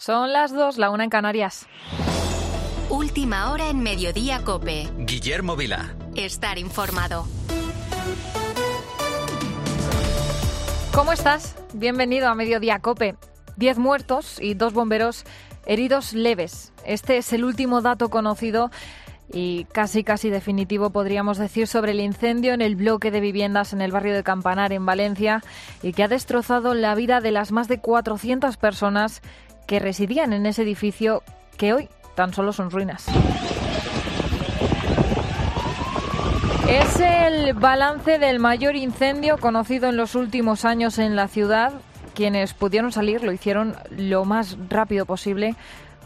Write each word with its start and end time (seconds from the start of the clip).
Son 0.00 0.32
las 0.32 0.50
dos, 0.54 0.78
la 0.78 0.88
una 0.88 1.04
en 1.04 1.10
Canarias. 1.10 1.66
Última 2.88 3.52
hora 3.52 3.68
en 3.68 3.80
Mediodía 3.80 4.42
Cope. 4.42 4.88
Guillermo 4.96 5.56
Vila. 5.56 5.94
Estar 6.16 6.56
informado. 6.56 7.26
¿Cómo 10.94 11.12
estás? 11.12 11.54
Bienvenido 11.74 12.28
a 12.28 12.34
Mediodía 12.34 12.78
Cope. 12.78 13.14
Diez 13.58 13.76
muertos 13.76 14.40
y 14.40 14.54
dos 14.54 14.72
bomberos 14.72 15.26
heridos 15.66 16.14
leves. 16.14 16.72
Este 16.86 17.18
es 17.18 17.34
el 17.34 17.44
último 17.44 17.82
dato 17.82 18.08
conocido 18.08 18.70
y 19.30 19.64
casi 19.66 20.02
casi 20.02 20.30
definitivo 20.30 20.88
podríamos 20.88 21.36
decir 21.36 21.66
sobre 21.66 21.92
el 21.92 22.00
incendio 22.00 22.54
en 22.54 22.62
el 22.62 22.74
bloque 22.74 23.10
de 23.10 23.20
viviendas 23.20 23.74
en 23.74 23.82
el 23.82 23.92
barrio 23.92 24.14
de 24.14 24.22
Campanar 24.22 24.72
en 24.72 24.86
Valencia 24.86 25.42
y 25.82 25.92
que 25.92 26.02
ha 26.02 26.08
destrozado 26.08 26.72
la 26.72 26.94
vida 26.94 27.20
de 27.20 27.32
las 27.32 27.52
más 27.52 27.68
de 27.68 27.80
400 27.80 28.56
personas 28.56 29.20
que 29.70 29.78
residían 29.78 30.32
en 30.32 30.46
ese 30.46 30.62
edificio 30.62 31.22
que 31.56 31.72
hoy 31.72 31.88
tan 32.16 32.34
solo 32.34 32.52
son 32.52 32.72
ruinas. 32.72 33.06
Es 36.68 36.98
el 36.98 37.54
balance 37.54 38.18
del 38.18 38.40
mayor 38.40 38.74
incendio 38.74 39.38
conocido 39.38 39.88
en 39.88 39.96
los 39.96 40.16
últimos 40.16 40.64
años 40.64 40.98
en 40.98 41.14
la 41.14 41.28
ciudad. 41.28 41.72
Quienes 42.16 42.52
pudieron 42.52 42.90
salir 42.90 43.22
lo 43.22 43.30
hicieron 43.30 43.76
lo 43.96 44.24
más 44.24 44.58
rápido 44.68 45.06
posible 45.06 45.54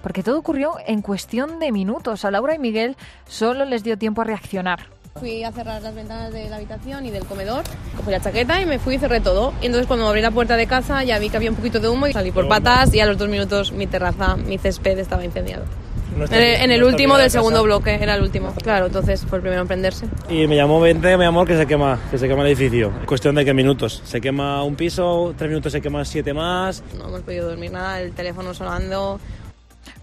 porque 0.03 0.23
todo 0.23 0.39
ocurrió 0.39 0.75
en 0.87 1.01
cuestión 1.01 1.59
de 1.59 1.73
minutos. 1.73 2.27
A 2.27 2.31
Laura 2.31 2.55
y 2.55 2.59
Miguel 2.59 2.97
solo 3.27 3.65
les 3.65 3.83
dio 3.83 3.97
tiempo 3.97 4.21
a 4.21 4.25
reaccionar. 4.25 4.94
Fui 5.21 5.45
a 5.45 5.53
cerrar 5.53 5.81
las 5.81 5.95
ventanas 5.95 6.33
de 6.33 6.49
la 6.51 6.57
habitación 6.57 7.07
y 7.07 7.11
del 7.13 7.25
comedor, 7.25 7.63
cogí 7.97 8.11
la 8.11 8.21
chaqueta 8.21 8.61
y 8.61 8.67
me 8.67 8.81
fui 8.81 8.97
y 8.97 8.99
cerré 8.99 9.21
todo. 9.21 9.55
Y 9.63 9.67
entonces 9.67 9.87
cuando 9.87 10.09
abrí 10.09 10.21
la 10.21 10.33
puerta 10.33 10.57
de 10.57 10.67
casa 10.67 11.05
ya 11.05 11.21
vi 11.21 11.31
que 11.31 11.37
había 11.37 11.51
un 11.51 11.57
poquito 11.57 11.79
de 11.79 11.89
humo 11.89 12.09
y 12.09 12.13
salí 12.13 12.33
por 12.33 12.49
patas 12.49 12.93
y 12.93 12.99
a 12.99 13.07
los 13.07 13.17
dos 13.17 13.29
minutos 13.29 13.71
mi 13.71 13.87
terraza, 13.87 14.35
mi 14.35 14.59
césped 14.59 14.99
estaba 14.99 15.25
incendiado. 15.25 15.67
en, 16.33 16.71
el 16.73 16.83
último 16.83 17.17
del 17.17 17.31
segundo 17.31 17.63
bloque, 17.63 17.95
era 17.95 18.17
el 18.17 18.23
último. 18.23 18.53
Claro, 18.61 18.87
entonces 18.87 19.25
fue 19.25 19.39
el 19.39 19.43
primero 19.43 19.63
en 19.63 19.69
prenderse. 19.69 20.07
Y 20.29 20.49
me 20.49 20.57
llamó 20.57 20.81
20, 20.81 21.17
me 21.17 21.25
llamó 21.25 21.45
que 21.45 21.57
se 21.57 21.67
quema, 21.67 22.01
que 22.11 22.19
se 22.19 22.27
quema 22.27 22.43
el 22.43 22.49
edificio. 22.49 22.93
Cuestión 23.07 23.37
de 23.37 23.45
qué 23.45 23.55
minutos. 23.55 24.03
Se 24.05 24.21
quema 24.21 24.65
un 24.65 24.75
piso, 24.75 25.33
tres 25.39 25.49
minutos 25.49 25.71
se 25.71 25.81
queman 25.81 26.05
siete 26.07 26.35
más. 26.35 26.83
No 26.99 27.07
hemos 27.07 27.21
podido 27.21 27.49
dormir 27.49 27.71
nada, 27.71 28.01
el 28.01 28.13
teléfono 28.15 28.53
sonando, 28.53 29.21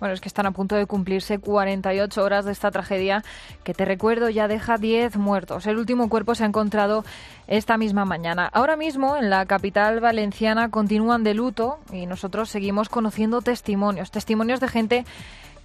bueno, 0.02 0.16
es 0.16 0.20
que 0.20 0.28
están 0.28 0.48
a 0.48 0.52
punto 0.52 0.76
de 0.76 0.88
cumplirse 0.88 1.38
48 1.38 2.24
horas 2.24 2.44
de 2.44 2.52
esta 2.52 2.72
tragedia 2.72 3.24
que 3.64 3.76
te 3.76 3.86
recuerdo 3.86 4.30
ya 4.30 4.48
deja 4.48 4.80
10 4.80 5.16
muertos. 5.18 5.68
El 5.68 5.78
último 5.78 6.10
cuerpo 6.10 6.34
se 6.34 6.44
ha 6.44 6.48
encontrado 6.48 7.06
esta 7.46 7.78
misma 7.78 8.04
mañana. 8.04 8.50
Ahora 8.52 8.76
mismo 8.76 9.16
en 9.16 9.30
la 9.30 9.46
capital 9.46 10.00
valenciana 10.00 10.72
continúan 10.72 11.24
de 11.24 11.36
luto 11.36 11.78
y 11.94 12.08
nosotros 12.08 12.50
seguimos 12.50 12.90
conociendo 12.90 13.44
testimonios, 13.44 14.10
testimonios 14.10 14.60
de 14.60 14.68
gente 14.68 15.06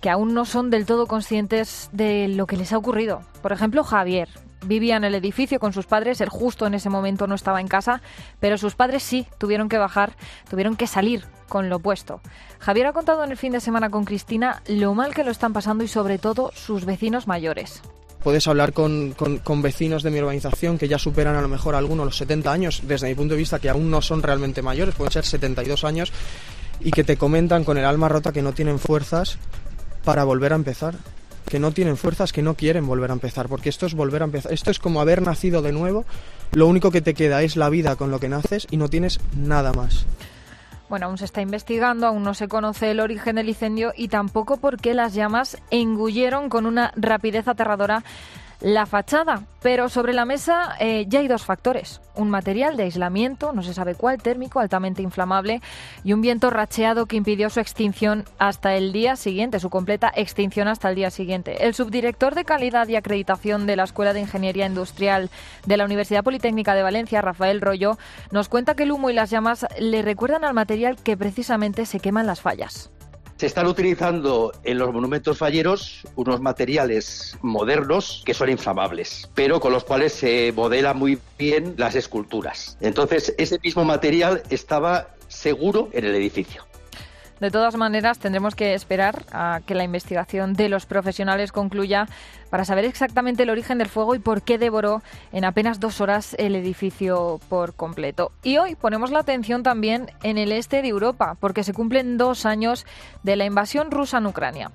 que 0.02 0.10
aún 0.10 0.34
no 0.34 0.44
son 0.44 0.68
del 0.68 0.84
todo 0.84 1.06
conscientes 1.06 1.88
de 1.92 2.28
lo 2.28 2.46
que 2.46 2.58
les 2.58 2.74
ha 2.74 2.78
ocurrido. 2.78 3.22
Por 3.40 3.52
ejemplo, 3.52 3.84
Javier, 3.84 4.28
vivía 4.64 4.96
en 4.96 5.04
el 5.04 5.14
edificio 5.14 5.58
con 5.58 5.72
sus 5.72 5.86
padres, 5.86 6.20
él 6.20 6.28
justo 6.28 6.66
en 6.66 6.74
ese 6.74 6.90
momento 6.90 7.26
no 7.26 7.34
estaba 7.34 7.60
en 7.60 7.68
casa, 7.68 8.02
pero 8.40 8.58
sus 8.58 8.74
padres 8.74 9.02
sí 9.02 9.26
tuvieron 9.38 9.68
que 9.68 9.78
bajar, 9.78 10.16
tuvieron 10.48 10.76
que 10.76 10.86
salir 10.86 11.24
con 11.48 11.68
lo 11.68 11.78
puesto. 11.78 12.20
Javier 12.58 12.86
ha 12.86 12.92
contado 12.92 13.24
en 13.24 13.30
el 13.30 13.36
fin 13.36 13.52
de 13.52 13.60
semana 13.60 13.90
con 13.90 14.04
Cristina 14.04 14.62
lo 14.66 14.94
mal 14.94 15.14
que 15.14 15.24
lo 15.24 15.30
están 15.30 15.52
pasando 15.52 15.84
y 15.84 15.88
sobre 15.88 16.18
todo 16.18 16.50
sus 16.54 16.84
vecinos 16.84 17.26
mayores. 17.26 17.82
Puedes 18.22 18.48
hablar 18.48 18.72
con, 18.72 19.14
vecinos 19.62 20.02
de 20.02 20.10
mi 20.10 20.18
urbanización 20.18 20.78
que 20.78 20.88
ya 20.88 20.98
superan 20.98 21.36
a 21.36 21.42
lo 21.42 21.48
mejor 21.48 21.76
algunos 21.76 22.06
los 22.06 22.16
70 22.16 22.50
años, 22.50 22.82
desde 22.84 23.08
mi 23.08 23.14
punto 23.14 23.34
de 23.34 23.38
vista 23.38 23.60
que 23.60 23.70
aún 23.70 23.88
no 23.88 24.02
son 24.02 24.22
realmente 24.22 24.62
mayores, 24.62 24.96
pueden 24.96 25.12
ser 25.12 25.24
72 25.24 25.84
años, 25.84 26.12
y 26.80 26.91
que 26.91 27.04
te 27.04 27.16
comentan 27.16 27.62
con 27.62 27.78
el 27.78 27.84
alma 27.84 28.08
rota 28.08 28.32
que 28.32 28.42
no 28.42 28.52
tienen 28.52 28.80
fuerzas 28.80 29.38
para 30.04 30.24
volver 30.24 30.52
a 30.52 30.56
empezar 30.56 30.96
que 31.48 31.58
no 31.58 31.72
tienen 31.72 31.97
fuerzas, 31.97 32.33
que 32.33 32.42
no 32.42 32.55
quieren 32.55 32.86
volver 32.86 33.11
a 33.11 33.14
empezar, 33.14 33.48
porque 33.48 33.69
esto 33.69 33.87
es 33.87 33.94
volver 33.94 34.22
a 34.22 34.26
empezar, 34.26 34.53
esto 34.53 34.70
es 34.70 34.78
como 34.78 35.00
haber 35.00 35.22
nacido 35.22 35.62
de 35.62 35.72
nuevo, 35.72 36.04
lo 36.53 36.66
único 36.66 36.91
que 36.91 37.00
te 37.00 37.15
queda 37.15 37.43
es 37.43 37.56
la 37.56 37.69
vida 37.69 37.97
con 37.97 38.10
lo 38.10 38.20
que 38.20 38.28
naces 38.28 38.66
y 38.70 38.76
no 38.76 38.88
tienes 38.88 39.20
nada 39.37 39.72
más. 39.72 40.06
Bueno, 40.88 41.06
aún 41.06 41.19
se 41.19 41.25
está 41.25 41.41
investigando, 41.41 42.06
aún 42.06 42.22
no 42.22 42.34
se 42.34 42.47
conoce 42.47 42.93
el 42.93 43.00
origen 43.00 43.37
del 43.37 43.48
incendio 43.48 43.93
y 43.97 44.09
tampoco 44.09 44.59
por 44.59 44.76
qué 44.76 44.94
las 44.94 45.15
llamas 45.15 45.59
engulleron 45.70 46.48
con 46.48 46.65
una 46.65 46.93
rapidez 46.94 47.49
aterradora 47.49 48.04
la 48.61 48.87
fachada. 48.87 49.43
Pero 49.62 49.89
sobre 49.89 50.12
la 50.12 50.25
mesa 50.25 50.77
eh, 50.78 51.06
ya 51.09 51.21
hay 51.21 51.28
dos 51.28 51.44
factores. 51.44 52.00
Un 52.15 52.31
material 52.31 52.77
de 52.77 52.84
aislamiento, 52.84 53.53
no 53.53 53.62
se 53.62 53.75
sabe 53.75 53.94
cuál, 53.94 54.22
térmico, 54.22 54.61
altamente 54.61 55.03
inflamable, 55.03 55.61
y 56.05 56.12
un 56.12 56.21
viento 56.21 56.50
racheado 56.50 57.06
que 57.06 57.17
impidió 57.17 57.50
su 57.50 57.61
extinción 57.61 58.25
hasta 58.39 58.75
el 58.77 58.93
día 58.93 59.17
siguiente, 59.17 59.61
su 59.61 59.69
completa 59.69 60.12
extinción 60.15 60.69
hasta 60.69 60.89
el 60.89 60.94
día 60.94 61.11
siguiente. 61.11 61.67
El 61.67 61.75
subdirector 61.75 62.34
de 62.34 62.44
calidad 62.44 62.87
y 62.89 62.97
acreditación 62.97 63.67
de 63.67 63.77
la 63.77 63.84
Escuela 63.84 64.12
de 64.12 64.21
Ingeniería 64.21 64.67
Industrial 64.67 65.31
de 65.67 65.77
la 65.77 65.84
Universidad 65.84 66.25
Politécnica 66.25 66.75
de 66.75 66.83
Valencia, 66.83 67.23
Rafael 67.23 67.61
Rollo, 67.61 67.99
nos 68.31 68.49
cuenta 68.49 68.75
que 68.75 68.84
el 68.84 68.93
humo 68.93 69.11
y 69.11 69.15
las 69.15 69.31
llamas 69.31 69.67
le 69.78 70.03
recuerdan 70.03 70.44
al 70.44 70.55
material 70.55 70.97
que 70.97 71.17
precisamente 71.17 71.87
se 71.87 72.00
quema 72.00 72.21
en 72.21 72.28
las 72.28 72.41
fallas. 72.41 72.91
Se 73.36 73.44
están 73.44 73.66
utilizando 73.66 74.52
en 74.64 74.78
los 74.78 74.92
monumentos 74.94 75.36
falleros 75.36 76.06
unos 76.14 76.41
materiales 76.41 77.36
modernos 77.42 78.22
que 78.24 78.32
son 78.32 78.48
inflamables, 78.48 79.28
pero 79.34 79.60
con 79.60 79.72
los 79.72 79.84
cuales 79.84 80.14
se 80.14 80.52
modela 80.56 80.94
muy 80.94 81.19
bien 81.38 81.75
las 81.76 81.94
esculturas. 81.96 82.78
Entonces, 82.80 83.34
ese 83.36 83.58
mismo 83.62 83.84
material 83.84 84.42
estaba 84.48 85.08
seguro 85.28 85.91
en 85.92 86.06
el 86.06 86.14
edificio. 86.14 86.64
De 87.41 87.50
todas 87.50 87.76
maneras, 87.76 88.19
tendremos 88.19 88.54
que 88.54 88.74
esperar 88.74 89.24
a 89.30 89.60
que 89.66 89.74
la 89.74 89.84
investigación 89.84 90.54
de 90.54 90.70
los 90.70 90.86
profesionales 90.86 91.52
concluya 91.52 92.08
para 92.48 92.64
saber 92.64 92.84
exactamente 92.86 93.42
el 93.42 93.50
origen 93.50 93.78
del 93.78 93.88
fuego 93.88 94.14
y 94.14 94.19
por 94.19 94.42
qué 94.42 94.56
devoró 94.56 95.02
en 95.32 95.44
apenas 95.44 95.78
dos 95.78 96.00
horas 96.00 96.34
el 96.38 96.54
edificio 96.54 97.38
por 97.48 97.75
completo. 97.75 98.32
Y 98.42 98.56
hoy 98.56 98.75
ponemos 98.75 99.10
la 99.10 99.19
atención 99.19 99.62
también 99.62 100.10
en 100.22 100.38
el 100.38 100.52
este 100.52 100.80
de 100.80 100.88
Europa, 100.88 101.36
porque 101.38 101.62
se 101.62 101.75
cumplen 101.75 102.16
dos 102.16 102.46
años 102.46 102.86
de 103.22 103.36
la 103.36 103.44
invasión 103.44 103.91
rusa 103.91 104.19
en 104.19 104.26
Ucrania. 104.26 104.70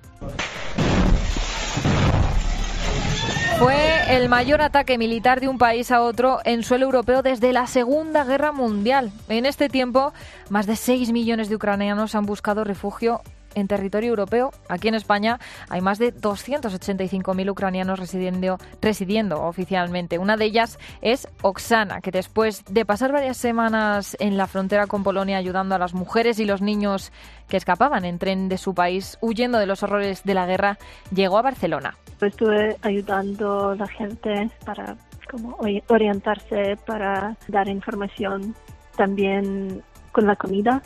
Fue 3.61 4.15
el 4.17 4.27
mayor 4.27 4.59
ataque 4.63 4.97
militar 4.97 5.39
de 5.39 5.47
un 5.47 5.59
país 5.59 5.91
a 5.91 6.01
otro 6.01 6.39
en 6.45 6.63
suelo 6.63 6.85
europeo 6.85 7.21
desde 7.21 7.53
la 7.53 7.67
Segunda 7.67 8.23
Guerra 8.23 8.51
Mundial. 8.51 9.11
En 9.29 9.45
este 9.45 9.69
tiempo, 9.69 10.13
más 10.49 10.65
de 10.65 10.75
6 10.75 11.11
millones 11.11 11.47
de 11.47 11.57
ucranianos 11.57 12.15
han 12.15 12.25
buscado 12.25 12.63
refugio 12.63 13.21
en 13.55 13.67
territorio 13.67 14.09
europeo. 14.09 14.51
Aquí 14.69 14.87
en 14.87 14.95
España 14.95 15.39
hay 15.69 15.81
más 15.81 15.99
de 15.99 16.13
285.000 16.13 17.49
ucranianos 17.49 17.99
residiendo, 17.99 18.57
residiendo 18.81 19.41
oficialmente. 19.43 20.19
Una 20.19 20.37
de 20.37 20.45
ellas 20.45 20.79
es 21.01 21.27
Oksana, 21.41 22.01
que 22.01 22.11
después 22.11 22.63
de 22.65 22.85
pasar 22.85 23.11
varias 23.11 23.37
semanas 23.37 24.15
en 24.19 24.37
la 24.37 24.47
frontera 24.47 24.87
con 24.87 25.03
Polonia 25.03 25.37
ayudando 25.37 25.75
a 25.75 25.79
las 25.79 25.93
mujeres 25.93 26.39
y 26.39 26.45
los 26.45 26.61
niños 26.61 27.11
que 27.47 27.57
escapaban 27.57 28.05
en 28.05 28.19
tren 28.19 28.49
de 28.49 28.57
su 28.57 28.73
país 28.73 29.17
huyendo 29.21 29.59
de 29.59 29.65
los 29.65 29.83
horrores 29.83 30.23
de 30.23 30.33
la 30.33 30.45
guerra, 30.45 30.77
llegó 31.13 31.37
a 31.37 31.41
Barcelona. 31.41 31.95
Estuve 32.21 32.77
ayudando 32.81 33.71
a 33.71 33.75
la 33.75 33.87
gente 33.87 34.49
para 34.65 34.95
como 35.29 35.57
orientarse, 35.87 36.75
para 36.85 37.37
dar 37.47 37.67
información, 37.69 38.53
también 38.97 39.81
con 40.11 40.27
la 40.27 40.35
comida, 40.35 40.81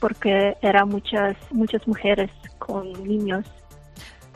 porque 0.00 0.56
eran 0.62 0.88
muchas, 0.88 1.36
muchas 1.50 1.86
mujeres 1.86 2.30
con 2.58 2.92
niños 3.04 3.44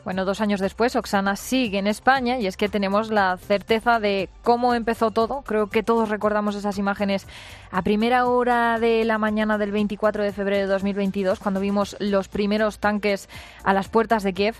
bueno, 0.03 0.25
dos 0.25 0.41
años 0.41 0.59
después, 0.59 0.97
Oxana 0.97 1.37
sigue 1.37 1.77
en 1.77 1.87
España 1.87 2.37
y 2.37 2.45
es 2.45 2.57
que 2.57 2.67
tenemos 2.67 3.09
la 3.09 3.37
certeza 3.37 4.01
de 4.01 4.27
cómo 4.41 4.73
empezó 4.73 5.11
todo. 5.11 5.43
Creo 5.43 5.67
que 5.67 5.81
todos 5.81 6.09
recordamos 6.09 6.55
esas 6.55 6.77
imágenes 6.77 7.25
a 7.71 7.81
primera 7.83 8.25
hora 8.25 8.79
de 8.79 9.05
la 9.05 9.17
mañana 9.17 9.57
del 9.57 9.71
24 9.71 10.23
de 10.23 10.33
febrero 10.33 10.67
de 10.67 10.73
2022, 10.73 11.39
cuando 11.39 11.61
vimos 11.61 11.95
los 11.99 12.27
primeros 12.27 12.79
tanques 12.79 13.29
a 13.63 13.73
las 13.73 13.87
puertas 13.87 14.23
de 14.23 14.33
Kiev 14.33 14.55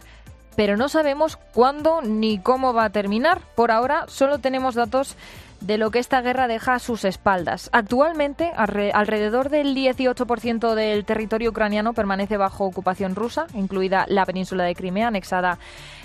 pero 0.56 0.78
no 0.78 0.88
sabemos 0.88 1.36
cuándo 1.36 2.04
ni 2.04 2.38
cómo 2.38 2.74
va 2.74 2.86
a 2.86 2.92
terminar. 2.92 3.42
Por 3.56 3.72
ahora 3.72 4.06
solo 4.08 4.38
tenemos 4.38 4.76
datos 4.76 5.16
de 5.64 5.78
lo 5.78 5.92
que 5.92 6.00
esta 6.00 6.22
guerra 6.22 6.48
deja 6.48 6.76
a 6.76 6.80
sus 6.80 7.06
espaldas. 7.06 7.70
Actualmente, 7.72 8.52
alrededor 8.56 9.50
del 9.50 9.76
18% 9.76 10.76
del 10.76 11.06
territorio 11.06 11.52
ucraniano 11.52 11.94
permanece 11.94 12.38
bajo 12.38 12.66
ocupación 12.66 13.16
rusa, 13.16 13.48
incluida 13.54 14.06
la 14.10 14.26
península 14.26 14.66
de 14.66 14.76
Crimea, 14.76 15.08
anexada 15.08 15.58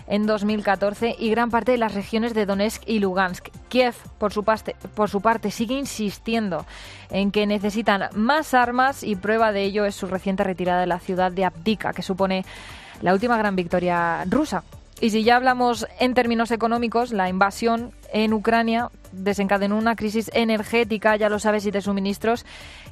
en 0.07 0.27
2014, 0.27 1.17
y 1.19 1.31
gran 1.31 1.51
parte 1.51 1.73
de 1.73 1.79
las 1.79 1.95
regiones 1.95 2.35
de 2.35 2.47
Donetsk 2.47 2.83
y 2.87 3.01
Lugansk. 3.01 3.49
Kiev, 3.69 3.95
por 4.19 4.33
su, 4.33 4.45
por 4.45 5.11
su 5.11 5.21
parte, 5.21 5.51
sigue 5.51 5.75
insistiendo 5.75 6.65
en 7.11 7.33
que 7.33 7.47
necesitan 7.47 8.09
más 8.15 8.55
armas 8.55 9.03
y 9.03 9.17
prueba 9.17 9.53
de 9.53 9.65
ello 9.65 9.85
es 9.85 9.97
su 9.97 10.07
reciente 10.07 10.45
retirada 10.45 10.81
de 10.81 10.87
la 10.87 11.01
ciudad 11.01 11.33
de 11.33 11.45
Abdika, 11.45 11.93
que 11.93 12.03
supone 12.03 12.45
la 13.03 13.13
última 13.13 13.37
gran 13.37 13.57
victoria 13.57 14.25
rusa. 14.25 14.63
Y 15.01 15.11
si 15.11 15.23
ya 15.23 15.37
hablamos 15.37 15.87
en 16.01 16.15
términos 16.15 16.51
económicos, 16.51 17.13
la 17.13 17.29
invasión 17.29 17.93
en 18.13 18.33
Ucrania 18.33 18.91
desencadenó 19.13 19.79
una 19.79 19.95
crisis 19.95 20.29
energética, 20.35 21.15
ya 21.15 21.29
lo 21.29 21.39
sabes, 21.39 21.65
y 21.67 21.71
de 21.71 21.81
suministros 21.81 22.45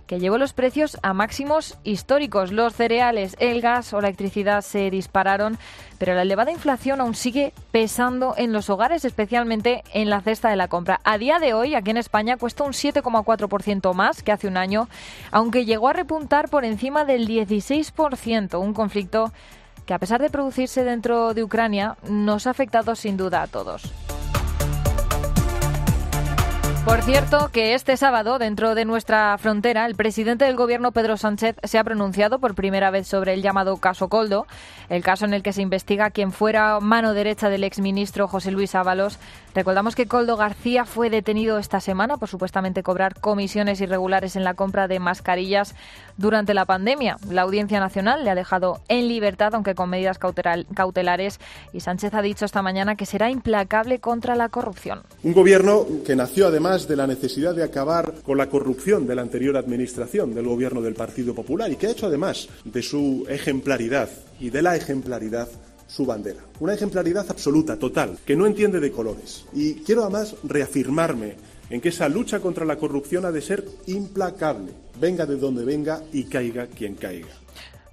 que 0.07 0.21
llevó 0.21 0.39
los 0.39 0.53
precios 0.53 0.99
a 1.03 1.13
máximos 1.15 1.79
históricos. 1.83 2.53
Los 2.53 2.75
cereales, 2.75 3.35
el 3.41 3.61
gas 3.61 3.93
o 3.93 4.01
la 4.01 4.07
electricidad 4.07 4.63
se 4.63 4.89
dispararon, 4.89 5.59
pero 5.99 6.15
la 6.15 6.23
elevada 6.23 6.53
inflación 6.53 7.01
aún 7.01 7.17
sigue 7.17 7.53
pesando 7.73 8.35
en 8.37 8.53
los 8.53 8.71
hogares, 8.71 9.05
especialmente 9.05 9.83
en 9.93 10.09
la 10.09 10.21
cesta 10.21 10.49
de 10.49 10.57
la 10.57 10.69
compra. 10.69 11.01
A 11.03 11.19
día 11.19 11.41
de 11.41 11.55
hoy, 11.55 11.75
aquí 11.75 11.91
en 11.91 11.97
España, 11.97 12.37
cuesta 12.37 12.63
un 12.63 12.73
7,4% 12.73 13.95
más 13.95 14.23
que 14.23 14.31
hace 14.31 14.47
un 14.47 14.57
año, 14.57 14.89
aunque 15.33 15.65
llegó 15.65 15.89
a 15.89 15.93
repuntar 15.93 16.51
por 16.51 16.65
encima 16.65 17.05
del 17.05 17.27
16%, 17.27 18.61
un 18.61 18.75
conflicto 18.75 19.33
que 19.87 19.95
a 19.95 19.99
pesar 19.99 20.21
de 20.21 20.31
producirse 20.31 20.85
dentro 20.85 21.33
de 21.33 21.45
Ucrania, 21.45 21.97
nos 22.09 22.47
ha 22.47 22.51
afectado 22.51 22.95
sin 22.97 23.17
duda 23.17 23.43
a 23.43 23.47
todos. 23.47 23.83
Por 26.87 27.03
cierto, 27.03 27.51
que 27.53 27.75
este 27.75 27.97
sábado, 27.97 28.39
dentro 28.39 28.77
de 28.77 28.85
nuestra 28.85 29.37
frontera, 29.39 29.87
el 29.87 29.97
presidente 29.97 30.45
del 30.45 30.55
gobierno, 30.55 30.93
Pedro 30.93 31.17
Sánchez, 31.17 31.57
se 31.65 31.79
ha 31.79 31.85
pronunciado 31.85 32.39
por 32.39 32.55
primera 32.55 32.93
vez 32.93 33.09
sobre 33.09 33.35
el 33.35 33.43
llamado 33.43 33.77
caso 33.79 34.09
Coldo, 34.09 34.47
el 34.89 35.03
caso 35.03 35.25
en 35.25 35.35
el 35.35 35.43
que 35.43 35.53
se 35.53 35.63
investiga 35.63 36.11
quién 36.11 36.31
fuera 36.31 36.79
mano 36.79 37.13
derecha 37.13 37.51
del 37.51 37.65
exministro 37.65 38.29
José 38.29 38.53
Luis 38.53 38.77
Ábalos. 38.77 39.19
Recordamos 39.53 39.97
que 39.97 40.07
Coldo 40.07 40.37
García 40.37 40.85
fue 40.85 41.11
detenido 41.11 41.59
esta 41.59 41.81
semana 41.81 42.19
por 42.19 42.29
supuestamente 42.29 42.85
cobrar 42.85 43.19
comisiones 43.19 43.81
irregulares 43.81 44.37
en 44.37 44.45
la 44.45 44.55
compra 44.55 44.87
de 44.87 45.01
mascarillas 45.01 45.75
durante 46.19 46.55
la 46.55 46.67
pandemia. 46.67 47.17
La 47.29 47.43
Audiencia 47.43 47.81
Nacional 47.81 48.23
le 48.23 48.31
ha 48.31 48.37
dejado 48.37 48.81
en 48.87 49.09
libertad, 49.09 49.55
aunque 49.55 49.75
con 49.75 49.91
medidas 49.91 50.19
cautelares, 50.19 51.41
y 51.73 51.81
Sánchez 51.81 52.15
ha 52.15 52.23
dicho 52.23 52.45
esta 52.45 52.63
mañana 52.63 52.95
que 52.95 53.07
será 53.07 53.29
implacable 53.29 53.99
contra 53.99 54.37
la 54.37 54.51
corrupción. 54.51 55.03
Un 55.25 55.33
gobierno 55.33 55.85
que 56.07 56.15
nació 56.15 56.47
además 56.47 56.76
de 56.85 56.97
la 56.97 57.07
necesidad 57.07 57.55
de 57.55 57.63
acabar 57.63 58.17
con 58.23 58.37
la 58.37 58.51
corrupción 58.51 59.07
de 59.07 59.15
la 59.15 59.23
anterior 59.23 59.57
administración 59.57 60.35
del 60.35 60.47
gobierno 60.47 60.83
del 60.83 60.93
Partido 60.93 61.35
Popular 61.35 61.73
y 61.73 61.77
que 61.77 61.87
ha 61.87 61.91
hecho 61.91 62.07
además 62.07 62.49
de 62.65 62.83
su 62.83 63.25
ejemplaridad 63.29 64.11
y 64.39 64.51
de 64.51 64.61
la 64.61 64.77
ejemplaridad 64.77 65.49
su 65.89 66.05
bandera. 66.05 66.41
Una 66.61 66.75
ejemplaridad 66.75 67.25
absoluta, 67.31 67.79
total, 67.79 68.19
que 68.27 68.37
no 68.37 68.47
entiende 68.47 68.79
de 68.79 68.93
colores. 68.93 69.47
Y 69.55 69.77
quiero 69.77 70.03
además 70.03 70.35
reafirmarme 70.45 71.37
en 71.71 71.81
que 71.81 71.89
esa 71.89 72.09
lucha 72.09 72.41
contra 72.41 72.67
la 72.67 72.77
corrupción 72.77 73.25
ha 73.25 73.33
de 73.33 73.41
ser 73.41 73.65
implacable, 73.87 74.73
venga 75.01 75.25
de 75.25 75.37
donde 75.37 75.65
venga 75.65 76.03
y 76.13 76.25
caiga 76.25 76.67
quien 76.67 76.95
caiga. 76.95 77.46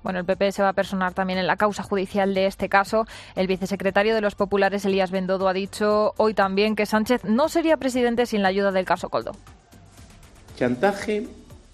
Bueno, 0.04 0.20
el 0.20 0.26
PP 0.26 0.52
se 0.52 0.62
va 0.62 0.70
a 0.70 0.74
personar 0.74 1.14
también 1.14 1.40
en 1.40 1.48
la 1.48 1.56
causa 1.56 1.82
judicial 1.82 2.34
de 2.34 2.46
este 2.46 2.68
caso. 2.68 3.08
El 3.36 3.48
vicesecretario 3.48 4.14
de 4.14 4.22
los 4.22 4.36
populares, 4.36 4.84
Elías 4.86 5.12
Bendodo, 5.12 5.48
ha 5.48 5.54
dicho 5.54 6.14
hoy 6.18 6.34
también 6.34 6.76
que 6.76 6.86
Sánchez 6.86 7.24
no 7.24 7.48
sería 7.48 7.78
presidente 7.78 8.26
sin 8.26 8.42
la 8.42 8.50
ayuda 8.50 8.72
del 8.72 8.86
caso 8.86 9.10
Coldo. 9.10 9.32
Chantaje 10.58 11.28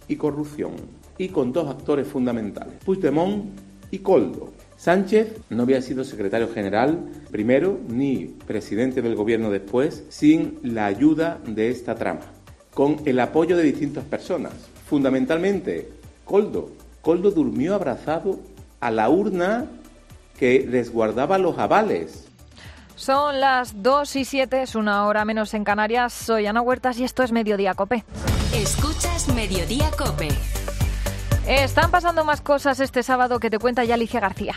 y 0.08 0.16
corrupción, 0.16 0.74
y 1.18 1.30
con 1.30 1.52
dos 1.52 1.70
actores 1.70 2.08
fundamentales, 2.08 2.76
Puigdemont 2.86 3.60
y 3.92 4.00
Coldo. 4.00 4.54
Sánchez 4.78 5.36
no 5.50 5.64
había 5.64 5.82
sido 5.82 6.06
secretario 6.06 6.48
general 6.54 7.00
primero 7.32 7.78
ni 7.90 8.28
presidente 8.48 9.02
del 9.02 9.16
gobierno 9.16 9.52
después 9.52 10.06
sin 10.08 10.58
la 10.64 10.86
ayuda 10.86 11.40
de 11.46 11.70
esta 11.70 11.96
trama, 11.96 12.22
con 12.74 12.98
el 13.06 13.20
apoyo 13.20 13.58
de 13.58 13.64
distintas 13.64 14.06
personas, 14.06 14.54
fundamentalmente 14.88 15.90
Coldo, 16.24 16.70
Coldo 17.02 17.32
durmió 17.32 17.76
abrazado 17.76 18.40
a 18.80 18.92
la 18.92 19.10
urna 19.10 19.66
que 20.38 20.68
resguardaba 20.70 21.38
los 21.38 21.58
avales. 21.58 22.26
Son 22.96 23.40
las 23.40 23.82
2 23.82 24.16
y 24.18 24.26
7, 24.26 24.62
es 24.62 24.76
una 24.76 25.06
hora 25.06 25.24
menos 25.24 25.54
en 25.54 25.64
Canarias. 25.64 26.12
Soy 26.12 26.48
Ana 26.48 26.62
Huertas 26.62 27.00
y 27.00 27.06
esto 27.06 27.24
es 27.24 27.32
Mediodía 27.32 27.74
Cope. 27.74 28.04
Escuchas 28.54 29.30
Mediodía 29.34 29.90
Cope. 29.98 30.30
Están 31.48 31.92
pasando 31.92 32.26
más 32.26 32.42
cosas 32.42 32.80
este 32.80 33.02
sábado 33.02 33.40
que 33.40 33.50
te 33.50 33.58
cuenta 33.58 33.86
ya 33.86 33.96
Alicia 33.96 34.20
García. 34.20 34.56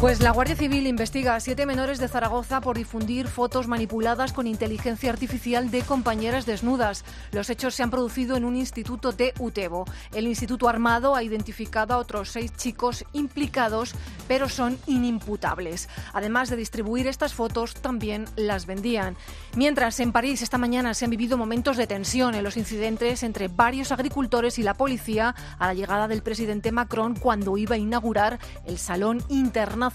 Pues 0.00 0.22
la 0.22 0.30
Guardia 0.30 0.56
Civil 0.56 0.86
investiga 0.86 1.34
a 1.34 1.40
siete 1.40 1.66
menores 1.66 1.98
de 1.98 2.08
Zaragoza 2.08 2.62
por 2.62 2.74
difundir 2.74 3.28
fotos 3.28 3.68
manipuladas 3.68 4.32
con 4.32 4.46
inteligencia 4.46 5.10
artificial 5.10 5.70
de 5.70 5.82
compañeras 5.82 6.46
desnudas. 6.46 7.04
Los 7.32 7.50
hechos 7.50 7.74
se 7.74 7.82
han 7.82 7.90
producido 7.90 8.34
en 8.38 8.46
un 8.46 8.56
instituto 8.56 9.12
de 9.12 9.34
Utebo. 9.38 9.84
El 10.14 10.26
Instituto 10.26 10.70
Armado 10.70 11.14
ha 11.14 11.22
identificado 11.22 11.92
a 11.92 11.98
otros 11.98 12.30
seis 12.30 12.50
chicos 12.56 13.04
implicados, 13.12 13.94
pero 14.26 14.48
son 14.48 14.78
inimputables. 14.86 15.90
Además 16.14 16.48
de 16.48 16.56
distribuir 16.56 17.06
estas 17.06 17.34
fotos, 17.34 17.74
también 17.74 18.24
las 18.36 18.64
vendían. 18.64 19.16
Mientras 19.54 20.00
en 20.00 20.12
París 20.12 20.40
esta 20.40 20.56
mañana 20.56 20.94
se 20.94 21.04
han 21.04 21.10
vivido 21.10 21.36
momentos 21.36 21.76
de 21.76 21.86
tensión 21.86 22.34
en 22.34 22.42
los 22.42 22.56
incidentes 22.56 23.22
entre 23.22 23.48
varios 23.48 23.92
agricultores 23.92 24.58
y 24.58 24.62
la 24.62 24.72
policía 24.72 25.34
a 25.58 25.66
la 25.66 25.74
llegada 25.74 26.08
del 26.08 26.22
presidente 26.22 26.72
Macron 26.72 27.16
cuando 27.16 27.58
iba 27.58 27.74
a 27.74 27.78
inaugurar 27.78 28.38
el 28.64 28.78
Salón 28.78 29.22
Internacional 29.28 29.89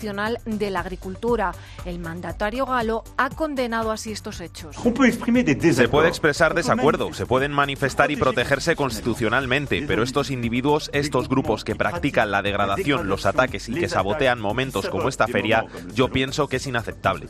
de 0.46 0.70
la 0.70 0.82
Agricultura. 0.82 1.54
El 1.86 2.00
mandatario 2.00 2.66
galo 2.66 3.04
ha 3.18 3.30
condenado 3.30 3.92
así 3.92 4.12
estos 4.12 4.42
hechos. 4.42 4.76
Se 4.76 5.88
puede 5.88 6.08
expresar 6.08 6.54
desacuerdo, 6.54 7.14
se 7.14 7.26
pueden 7.26 7.52
manifestar 7.52 8.12
y 8.12 8.16
protegerse 8.16 8.76
constitucionalmente, 8.76 9.84
pero 9.88 10.04
estos 10.04 10.32
individuos, 10.32 10.90
estos 10.94 11.30
grupos 11.30 11.64
que 11.64 11.76
practican 11.76 12.32
la 12.32 12.42
degradación, 12.42 13.08
los 13.08 13.26
ataques 13.26 13.70
y 13.70 13.76
que 13.76 13.90
sabotean 13.90 14.40
momentos 14.40 14.90
como 14.90 15.10
esta 15.10 15.28
feria, 15.28 15.66
yo 15.94 16.10
pienso 16.10 16.48
que 16.48 16.58
es 16.58 16.68
inaceptable. 16.68 17.28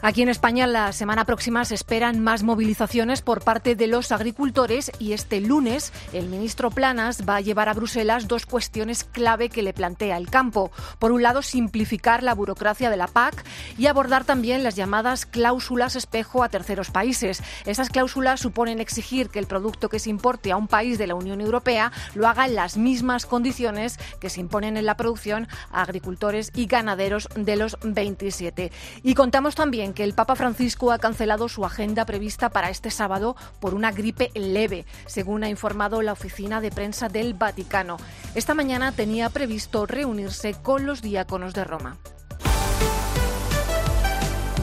Aquí 0.00 0.22
en 0.22 0.28
España 0.28 0.68
la 0.68 0.92
semana 0.92 1.24
próxima 1.24 1.64
se 1.64 1.74
esperan 1.74 2.20
más 2.20 2.44
movilizaciones 2.44 3.20
por 3.20 3.42
parte 3.42 3.74
de 3.74 3.88
los 3.88 4.12
agricultores 4.12 4.92
y 5.00 5.12
este 5.12 5.40
lunes 5.40 5.92
el 6.12 6.28
ministro 6.28 6.70
Planas 6.70 7.28
va 7.28 7.36
a 7.36 7.40
llevar 7.40 7.68
a 7.68 7.74
Bruselas 7.74 8.28
dos 8.28 8.46
cuestiones 8.46 9.02
clave 9.02 9.48
que 9.48 9.62
le 9.62 9.72
plantea 9.72 10.16
el 10.16 10.30
campo. 10.30 10.70
Por 11.00 11.10
un 11.10 11.22
lado, 11.22 11.42
simplificar 11.42 12.22
la 12.22 12.34
burocracia 12.34 12.90
de 12.90 12.96
la 12.96 13.08
PAC 13.08 13.44
y 13.76 13.86
abordar 13.86 14.24
también 14.24 14.62
las 14.62 14.76
llamadas 14.76 15.26
cláusulas 15.26 15.96
espejo 15.96 16.44
a 16.44 16.48
terceros 16.48 16.90
países. 16.90 17.42
Esas 17.66 17.90
cláusulas 17.90 18.38
suponen 18.38 18.78
exigir 18.78 19.30
que 19.30 19.40
el 19.40 19.48
producto 19.48 19.88
que 19.88 19.98
se 19.98 20.10
importe 20.10 20.52
a 20.52 20.56
un 20.56 20.68
país 20.68 20.98
de 20.98 21.08
la 21.08 21.16
Unión 21.16 21.40
Europea 21.40 21.90
lo 22.14 22.28
haga 22.28 22.46
en 22.46 22.54
las 22.54 22.76
mismas 22.76 23.26
condiciones 23.26 23.98
que 24.20 24.30
se 24.30 24.40
imponen 24.40 24.76
en 24.76 24.86
la 24.86 24.96
producción 24.96 25.48
a 25.72 25.82
agricultores 25.82 26.52
y 26.54 26.66
ganaderos 26.66 27.28
de 27.34 27.56
los 27.56 27.76
27. 27.82 28.70
Y 29.02 29.14
contamos 29.14 29.56
también 29.56 29.87
que 29.92 30.04
el 30.04 30.14
Papa 30.14 30.36
Francisco 30.36 30.92
ha 30.92 30.98
cancelado 30.98 31.48
su 31.48 31.64
agenda 31.64 32.04
prevista 32.04 32.48
para 32.50 32.70
este 32.70 32.90
sábado 32.90 33.36
por 33.60 33.74
una 33.74 33.92
gripe 33.92 34.30
leve, 34.34 34.84
según 35.06 35.44
ha 35.44 35.48
informado 35.48 36.02
la 36.02 36.12
oficina 36.12 36.60
de 36.60 36.70
prensa 36.70 37.08
del 37.08 37.34
Vaticano. 37.34 37.96
Esta 38.34 38.54
mañana 38.54 38.92
tenía 38.92 39.30
previsto 39.30 39.86
reunirse 39.86 40.54
con 40.54 40.86
los 40.86 41.02
diáconos 41.02 41.54
de 41.54 41.64
Roma. 41.64 41.96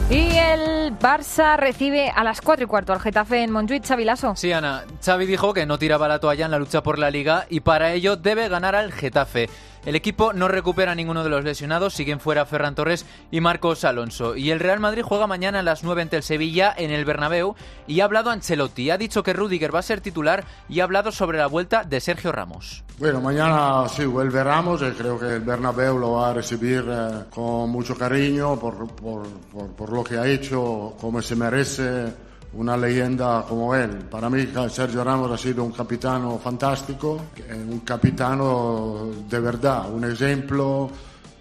Y 0.08 0.36
el 0.36 0.96
Barça 0.96 1.56
recibe 1.56 2.10
a 2.14 2.22
las 2.22 2.40
4 2.40 2.64
y 2.64 2.68
cuarto 2.68 2.92
al 2.92 3.00
Getafe 3.00 3.42
en 3.42 3.50
Montjuic, 3.50 3.84
Xavi 3.84 4.04
Lasso. 4.04 4.36
Sí, 4.36 4.52
Ana. 4.52 4.84
Xavi 5.04 5.26
dijo 5.26 5.52
que 5.52 5.66
no 5.66 5.80
tiraba 5.80 6.06
la 6.06 6.20
toalla 6.20 6.44
en 6.44 6.52
la 6.52 6.60
lucha 6.60 6.80
por 6.80 7.00
la 7.00 7.10
Liga 7.10 7.46
y 7.50 7.58
para 7.58 7.92
ello 7.92 8.14
debe 8.16 8.48
ganar 8.48 8.76
al 8.76 8.92
Getafe. 8.92 9.50
El 9.86 9.94
equipo 9.94 10.32
no 10.32 10.48
recupera 10.48 10.90
a 10.90 10.94
ninguno 10.96 11.22
de 11.22 11.30
los 11.30 11.44
lesionados, 11.44 11.94
siguen 11.94 12.18
fuera 12.18 12.44
Ferran 12.44 12.74
Torres 12.74 13.06
y 13.30 13.40
Marcos 13.40 13.84
Alonso. 13.84 14.34
Y 14.34 14.50
el 14.50 14.58
Real 14.58 14.80
Madrid 14.80 15.04
juega 15.04 15.28
mañana 15.28 15.60
a 15.60 15.62
las 15.62 15.84
9 15.84 16.02
ante 16.02 16.16
el 16.16 16.24
Sevilla 16.24 16.74
en 16.76 16.90
el 16.90 17.04
Bernabéu 17.04 17.54
y 17.86 18.00
ha 18.00 18.04
hablado 18.04 18.30
Ancelotti. 18.30 18.90
Ha 18.90 18.98
dicho 18.98 19.22
que 19.22 19.32
Rudiger 19.32 19.72
va 19.72 19.78
a 19.78 19.82
ser 19.82 20.00
titular 20.00 20.44
y 20.68 20.80
ha 20.80 20.84
hablado 20.84 21.12
sobre 21.12 21.38
la 21.38 21.46
vuelta 21.46 21.84
de 21.84 22.00
Sergio 22.00 22.32
Ramos. 22.32 22.82
Bueno, 22.98 23.20
mañana 23.20 23.88
sí 23.88 24.04
vuelve 24.06 24.42
Ramos 24.42 24.82
y 24.82 24.90
creo 24.90 25.20
que 25.20 25.36
el 25.36 25.42
Bernabéu 25.42 25.98
lo 25.98 26.14
va 26.14 26.30
a 26.30 26.34
recibir 26.34 26.84
eh, 26.88 27.24
con 27.30 27.70
mucho 27.70 27.96
cariño 27.96 28.58
por, 28.58 28.88
por, 28.88 29.28
por 29.76 29.92
lo 29.92 30.02
que 30.02 30.18
ha 30.18 30.26
hecho, 30.26 30.94
como 31.00 31.22
se 31.22 31.36
merece 31.36 32.12
una 32.54 32.76
leyenda 32.76 33.44
como 33.48 33.74
él. 33.74 33.90
Para 34.10 34.30
mí 34.30 34.48
Sergio 34.70 35.04
Ramos 35.04 35.30
ha 35.30 35.36
sido 35.36 35.64
un 35.64 35.72
capitano 35.72 36.38
fantástico, 36.38 37.20
un 37.68 37.80
capitano 37.80 39.10
de 39.28 39.40
verdad, 39.40 39.90
un 39.92 40.04
ejemplo, 40.04 40.90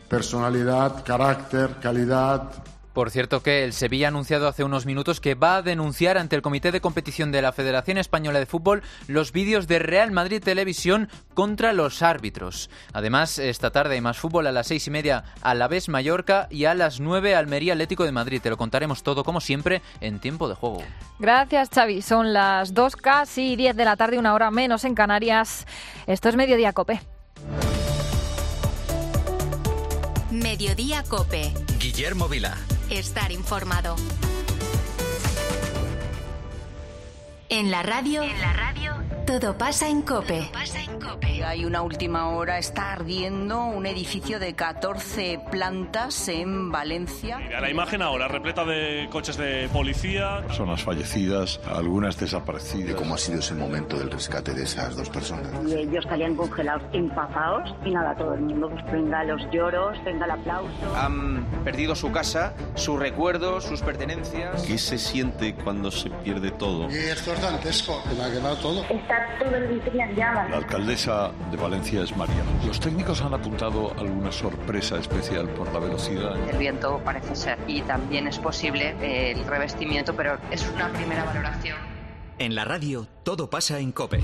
personalidad, 0.08 1.04
carácter, 1.04 1.78
calidad, 1.82 2.52
por 2.96 3.12
cierto 3.12 3.44
que 3.44 3.66
el 3.66 3.74
Sevilla 3.74 4.08
ha 4.08 4.10
anunciado 4.10 4.48
hace 4.48 4.64
unos 4.64 4.86
minutos 4.86 5.20
que 5.20 5.36
va 5.36 5.58
a 5.58 5.62
denunciar 5.62 6.18
ante 6.18 6.38
el 6.38 6.42
Comité 6.42 6.72
de 6.72 6.80
Competición 6.80 7.30
de 7.30 7.42
la 7.42 7.52
Federación 7.52 7.98
Española 7.98 8.40
de 8.40 8.46
Fútbol 8.46 8.84
los 9.08 9.34
vídeos 9.34 9.68
de 9.68 9.80
Real 9.80 10.12
Madrid 10.12 10.42
Televisión 10.42 11.10
contra 11.34 11.74
los 11.74 12.02
árbitros. 12.02 12.70
Además, 12.94 13.38
esta 13.38 13.72
tarde 13.72 13.96
hay 13.96 14.02
más 14.02 14.18
fútbol 14.18 14.48
a 14.48 14.54
las 14.54 14.68
seis 14.68 14.88
y 14.88 14.92
media 14.92 15.26
a 15.42 15.54
la 15.54 15.68
vez 15.68 15.90
Mallorca 15.90 16.48
y 16.50 16.66
a 16.66 16.74
las 16.74 17.02
nueve 17.02 17.36
Almería 17.36 17.74
Atlético 17.74 18.06
de 18.06 18.14
Madrid. 18.14 18.42
Te 18.42 18.50
lo 18.50 18.56
contaremos 18.56 19.04
todo 19.04 19.26
como 19.26 19.42
siempre 19.42 19.82
en 20.00 20.20
tiempo 20.20 20.48
de 20.48 20.56
juego. 20.56 20.82
Gracias 21.20 21.70
Xavi. 21.76 22.02
Son 22.02 22.32
las 22.32 22.74
dos 22.74 22.96
casi 22.96 23.58
diez 23.58 23.76
de 23.76 23.84
la 23.84 23.98
tarde, 23.98 24.18
una 24.18 24.34
hora 24.34 24.52
menos 24.52 24.86
en 24.86 24.96
Canarias. 24.96 25.68
Esto 26.08 26.30
es 26.30 26.38
Mediodía 26.38 26.72
Cope. 26.72 27.02
Mediodía 30.32 31.04
Cope. 31.04 31.54
Guillermo 31.78 32.30
Vila 32.30 32.56
estar 32.90 33.32
informado. 33.32 33.96
En 37.50 37.70
la 37.70 37.84
radio, 37.84 38.24
en 38.24 38.42
la 38.42 38.54
radio, 38.54 38.94
todo 39.28 39.56
pasa 39.56 39.88
en 39.88 40.02
Cope. 40.02 40.50
Hay 41.46 41.64
una 41.64 41.84
última 41.84 42.30
hora, 42.30 42.58
está 42.58 42.94
ardiendo 42.94 43.66
un 43.66 43.86
edificio 43.86 44.40
de 44.40 44.56
14 44.56 45.40
plantas 45.52 46.28
en 46.28 46.72
Valencia. 46.72 47.38
Mira 47.38 47.62
la 47.62 47.70
imagen 47.70 48.02
ahora, 48.02 48.28
repleta 48.28 48.66
de 48.66 49.08
coches 49.12 49.38
de 49.38 49.70
policía. 49.72 50.42
Personas 50.48 50.84
fallecidas, 50.84 51.60
algunas 51.68 52.20
desaparecidas. 52.20 52.92
¿Y 52.92 52.94
cómo 52.94 53.14
ha 53.14 53.18
sido 53.20 53.40
ese 53.40 53.54
momento 53.54 54.00
del 54.00 54.10
rescate 54.10 54.54
de 54.54 54.64
esas 54.64 54.96
dos 54.96 55.10
personas? 55.10 55.52
Y 55.68 55.76
ellos 55.76 56.04
estarían 56.04 56.36
congelados, 56.36 56.84
empazados, 56.94 57.76
y 57.86 57.92
nada, 57.92 58.16
todo 58.16 58.34
el 58.34 58.42
mundo, 58.42 58.70
pues 58.70 58.92
venga 58.92 59.24
los 59.24 59.42
lloros, 59.52 60.04
venga 60.04 60.26
el 60.26 60.32
aplauso. 60.32 60.96
Han 60.98 61.46
perdido 61.64 61.96
su 61.96 62.12
casa, 62.12 62.54
sus 62.74 63.00
recuerdos, 63.00 63.66
sus 63.66 63.82
pertenencias. 63.82 64.64
¿Qué 64.64 64.78
se 64.80 64.98
siente 64.98 65.54
cuando 65.54 65.92
se 65.92 66.10
pierde 66.10 66.50
todo? 66.52 66.90
Y 66.90 66.96
esto 66.96 67.35
es 67.70 67.86
todo. 68.62 68.84
Está 68.90 69.38
todo 69.40 69.56
el 69.56 69.64
edificio 69.64 70.02
en 70.02 70.16
llamas. 70.16 70.50
La 70.50 70.58
alcaldesa 70.58 71.32
de 71.52 71.58
Valencia 71.58 72.02
es 72.04 72.16
Mariano. 72.16 72.52
Los 72.66 72.80
técnicos 72.80 73.22
han 73.22 73.34
apuntado 73.34 73.94
alguna 73.98 74.32
sorpresa 74.32 74.98
especial 74.98 75.48
por 75.50 75.72
la 75.74 75.80
velocidad. 75.80 76.36
El 76.50 76.58
viento 76.58 77.02
parece 77.04 77.36
ser 77.36 77.58
y 77.68 77.82
también 77.82 78.28
es 78.28 78.40
posible 78.40 78.96
el 79.32 79.46
revestimiento, 79.46 80.16
pero 80.16 80.38
es 80.52 80.68
una 80.74 80.90
primera 80.90 81.24
valoración. 81.26 81.78
En 82.38 82.56
la 82.56 82.66
radio, 82.66 83.08
todo 83.24 83.50
pasa 83.50 83.80
en 83.80 83.92
COPE. 83.92 84.24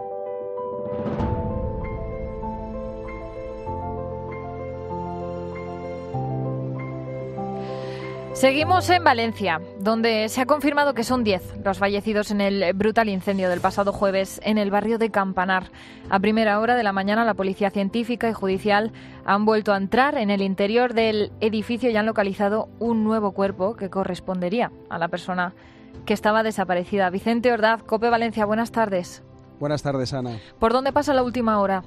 Seguimos 8.41 8.89
en 8.89 9.03
Valencia, 9.03 9.61
donde 9.77 10.27
se 10.27 10.41
ha 10.41 10.47
confirmado 10.47 10.95
que 10.95 11.03
son 11.03 11.23
10 11.23 11.63
los 11.63 11.77
fallecidos 11.77 12.31
en 12.31 12.41
el 12.41 12.73
brutal 12.73 13.07
incendio 13.07 13.49
del 13.49 13.61
pasado 13.61 13.93
jueves 13.93 14.41
en 14.43 14.57
el 14.57 14.71
barrio 14.71 14.97
de 14.97 15.11
Campanar. 15.11 15.69
A 16.09 16.19
primera 16.19 16.59
hora 16.59 16.73
de 16.73 16.81
la 16.81 16.91
mañana, 16.91 17.23
la 17.23 17.35
policía 17.35 17.69
científica 17.69 18.27
y 18.27 18.33
judicial 18.33 18.93
han 19.25 19.45
vuelto 19.45 19.73
a 19.73 19.77
entrar 19.77 20.17
en 20.17 20.31
el 20.31 20.41
interior 20.41 20.95
del 20.95 21.31
edificio 21.39 21.91
y 21.91 21.97
han 21.97 22.07
localizado 22.07 22.67
un 22.79 23.03
nuevo 23.03 23.33
cuerpo 23.33 23.75
que 23.75 23.91
correspondería 23.91 24.71
a 24.89 24.97
la 24.97 25.09
persona 25.09 25.53
que 26.07 26.15
estaba 26.15 26.41
desaparecida. 26.41 27.11
Vicente 27.11 27.53
Ordaz, 27.53 27.83
Cope 27.83 28.09
Valencia, 28.09 28.45
buenas 28.45 28.71
tardes. 28.71 29.21
Buenas 29.59 29.83
tardes, 29.83 30.15
Ana. 30.15 30.39
¿Por 30.57 30.73
dónde 30.73 30.91
pasa 30.91 31.13
la 31.13 31.21
última 31.21 31.59
hora? 31.59 31.83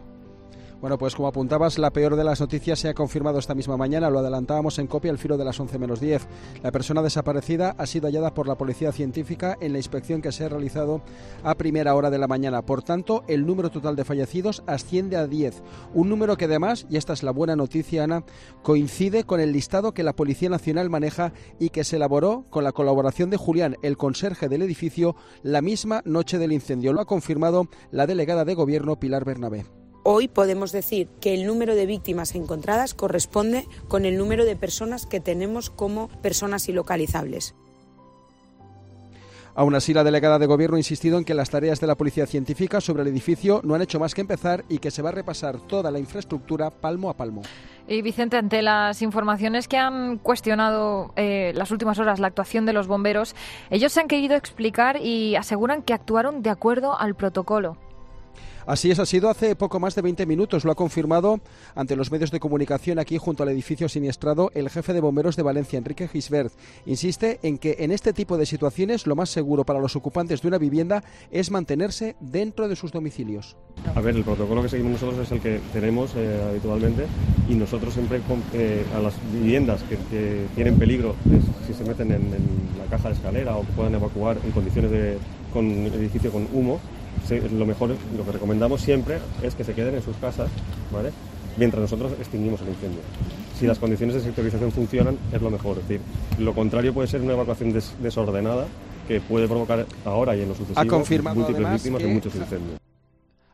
Bueno, 0.84 0.98
pues 0.98 1.14
como 1.14 1.28
apuntabas, 1.28 1.78
la 1.78 1.90
peor 1.90 2.14
de 2.14 2.24
las 2.24 2.42
noticias 2.42 2.78
se 2.78 2.90
ha 2.90 2.92
confirmado 2.92 3.38
esta 3.38 3.54
misma 3.54 3.78
mañana. 3.78 4.10
Lo 4.10 4.18
adelantábamos 4.18 4.78
en 4.78 4.86
copia 4.86 5.10
al 5.10 5.16
filo 5.16 5.38
de 5.38 5.44
las 5.46 5.58
11 5.58 5.78
menos 5.78 5.98
10. 5.98 6.26
La 6.62 6.72
persona 6.72 7.00
desaparecida 7.00 7.74
ha 7.78 7.86
sido 7.86 8.06
hallada 8.06 8.34
por 8.34 8.46
la 8.46 8.58
policía 8.58 8.92
científica 8.92 9.56
en 9.62 9.72
la 9.72 9.78
inspección 9.78 10.20
que 10.20 10.30
se 10.30 10.44
ha 10.44 10.50
realizado 10.50 11.00
a 11.42 11.54
primera 11.54 11.94
hora 11.94 12.10
de 12.10 12.18
la 12.18 12.28
mañana. 12.28 12.60
Por 12.60 12.82
tanto, 12.82 13.24
el 13.28 13.46
número 13.46 13.70
total 13.70 13.96
de 13.96 14.04
fallecidos 14.04 14.62
asciende 14.66 15.16
a 15.16 15.26
10. 15.26 15.62
Un 15.94 16.10
número 16.10 16.36
que 16.36 16.44
además, 16.44 16.84
y 16.90 16.98
esta 16.98 17.14
es 17.14 17.22
la 17.22 17.30
buena 17.30 17.56
noticia, 17.56 18.04
Ana, 18.04 18.22
coincide 18.62 19.24
con 19.24 19.40
el 19.40 19.52
listado 19.52 19.94
que 19.94 20.02
la 20.02 20.14
Policía 20.14 20.50
Nacional 20.50 20.90
maneja 20.90 21.32
y 21.58 21.70
que 21.70 21.84
se 21.84 21.96
elaboró 21.96 22.44
con 22.50 22.62
la 22.62 22.72
colaboración 22.72 23.30
de 23.30 23.38
Julián, 23.38 23.78
el 23.80 23.96
conserje 23.96 24.50
del 24.50 24.60
edificio, 24.60 25.16
la 25.42 25.62
misma 25.62 26.02
noche 26.04 26.36
del 26.36 26.52
incendio. 26.52 26.92
Lo 26.92 27.00
ha 27.00 27.06
confirmado 27.06 27.68
la 27.90 28.06
delegada 28.06 28.44
de 28.44 28.54
Gobierno 28.54 29.00
Pilar 29.00 29.24
Bernabé. 29.24 29.64
Hoy 30.06 30.28
podemos 30.28 30.70
decir 30.70 31.08
que 31.22 31.32
el 31.32 31.46
número 31.46 31.74
de 31.74 31.86
víctimas 31.86 32.34
encontradas 32.34 32.92
corresponde 32.92 33.66
con 33.88 34.04
el 34.04 34.18
número 34.18 34.44
de 34.44 34.54
personas 34.54 35.06
que 35.06 35.18
tenemos 35.18 35.70
como 35.70 36.08
personas 36.20 36.68
ilocalizables. 36.68 37.54
Aún 39.54 39.74
así, 39.74 39.94
la 39.94 40.04
delegada 40.04 40.38
de 40.38 40.44
Gobierno 40.44 40.76
ha 40.76 40.80
insistido 40.80 41.16
en 41.16 41.24
que 41.24 41.32
las 41.32 41.48
tareas 41.48 41.80
de 41.80 41.86
la 41.86 41.94
Policía 41.94 42.26
Científica 42.26 42.82
sobre 42.82 43.00
el 43.00 43.08
edificio 43.08 43.62
no 43.64 43.74
han 43.74 43.80
hecho 43.80 43.98
más 43.98 44.14
que 44.14 44.20
empezar 44.20 44.66
y 44.68 44.76
que 44.76 44.90
se 44.90 45.00
va 45.00 45.08
a 45.08 45.12
repasar 45.12 45.58
toda 45.60 45.90
la 45.90 45.98
infraestructura 45.98 46.68
palmo 46.68 47.08
a 47.08 47.16
palmo. 47.16 47.40
Y 47.88 48.02
Vicente, 48.02 48.36
ante 48.36 48.60
las 48.60 49.00
informaciones 49.00 49.68
que 49.68 49.78
han 49.78 50.18
cuestionado 50.18 51.14
eh, 51.16 51.52
las 51.54 51.70
últimas 51.70 51.98
horas 51.98 52.20
la 52.20 52.26
actuación 52.26 52.66
de 52.66 52.74
los 52.74 52.88
bomberos, 52.88 53.34
ellos 53.70 53.90
se 53.92 54.00
han 54.00 54.08
querido 54.08 54.36
explicar 54.36 54.98
y 55.00 55.34
aseguran 55.36 55.80
que 55.80 55.94
actuaron 55.94 56.42
de 56.42 56.50
acuerdo 56.50 56.98
al 56.98 57.14
protocolo. 57.14 57.78
Así 58.66 58.90
es, 58.90 58.98
ha 58.98 59.04
sido 59.04 59.28
hace 59.28 59.56
poco 59.56 59.78
más 59.78 59.94
de 59.94 60.00
20 60.00 60.24
minutos. 60.24 60.64
Lo 60.64 60.72
ha 60.72 60.74
confirmado 60.74 61.40
ante 61.74 61.96
los 61.96 62.10
medios 62.10 62.30
de 62.30 62.40
comunicación 62.40 62.98
aquí 62.98 63.18
junto 63.18 63.42
al 63.42 63.50
edificio 63.50 63.88
siniestrado 63.88 64.50
el 64.54 64.70
jefe 64.70 64.94
de 64.94 65.00
bomberos 65.00 65.36
de 65.36 65.42
Valencia, 65.42 65.78
Enrique 65.78 66.08
Gisbert. 66.08 66.52
Insiste 66.86 67.40
en 67.42 67.58
que 67.58 67.76
en 67.80 67.90
este 67.90 68.14
tipo 68.14 68.38
de 68.38 68.46
situaciones 68.46 69.06
lo 69.06 69.16
más 69.16 69.28
seguro 69.28 69.64
para 69.64 69.80
los 69.80 69.96
ocupantes 69.96 70.40
de 70.40 70.48
una 70.48 70.58
vivienda 70.58 71.04
es 71.30 71.50
mantenerse 71.50 72.16
dentro 72.20 72.66
de 72.68 72.76
sus 72.76 72.90
domicilios. 72.90 73.56
A 73.94 74.00
ver, 74.00 74.16
el 74.16 74.24
protocolo 74.24 74.62
que 74.62 74.70
seguimos 74.70 74.92
nosotros 74.92 75.26
es 75.26 75.32
el 75.32 75.40
que 75.40 75.60
tenemos 75.72 76.12
eh, 76.16 76.42
habitualmente 76.48 77.04
y 77.48 77.54
nosotros 77.54 77.92
siempre 77.92 78.22
eh, 78.54 78.84
a 78.96 79.00
las 79.00 79.14
viviendas 79.32 79.82
que, 79.82 79.98
tienen 80.54 80.78
peligro, 80.78 81.16
si 81.66 81.74
se 81.74 81.84
meten 81.84 82.12
en, 82.12 82.22
en, 82.22 82.78
la 82.78 82.84
caja 82.86 83.08
de 83.08 83.14
escalera 83.14 83.56
o 83.56 83.62
que 83.62 83.72
puedan 83.72 83.94
evacuar 83.94 84.38
en 84.44 84.50
condiciones 84.52 84.90
de 84.90 85.18
con 85.52 85.64
edificio 85.66 86.32
con 86.32 86.48
humo, 86.52 86.80
lo 87.52 87.66
mejor, 87.66 87.96
lo 88.16 88.24
que 88.24 88.32
recomendamos 88.32 88.80
siempre 88.80 89.18
es 89.42 89.54
que 89.54 89.64
se 89.64 89.74
queden 89.74 89.94
en 89.94 90.02
sus 90.02 90.16
casas, 90.16 90.50
¿vale? 90.92 91.10
Mientras 91.56 91.80
nosotros 91.80 92.12
extinguimos 92.18 92.60
el 92.62 92.68
incendio. 92.68 93.00
Si 93.58 93.66
las 93.66 93.78
condiciones 93.78 94.16
de 94.16 94.22
sectorización 94.22 94.72
funcionan, 94.72 95.16
es 95.32 95.40
lo 95.40 95.50
mejor. 95.50 95.78
Es 95.78 95.88
decir, 95.88 96.00
lo 96.38 96.54
contrario 96.54 96.92
puede 96.92 97.08
ser 97.08 97.20
una 97.20 97.34
evacuación 97.34 97.72
des 97.72 97.94
desordenada 98.02 98.66
que 99.06 99.20
puede 99.20 99.46
provocar 99.46 99.86
ahora 100.04 100.34
y 100.36 100.42
en 100.42 100.48
los 100.48 100.58
sucesivos 100.58 101.34
múltiples 101.34 101.72
víctimas 101.72 102.02
de 102.02 102.08
muchos 102.08 102.34
incendios. 102.34 102.83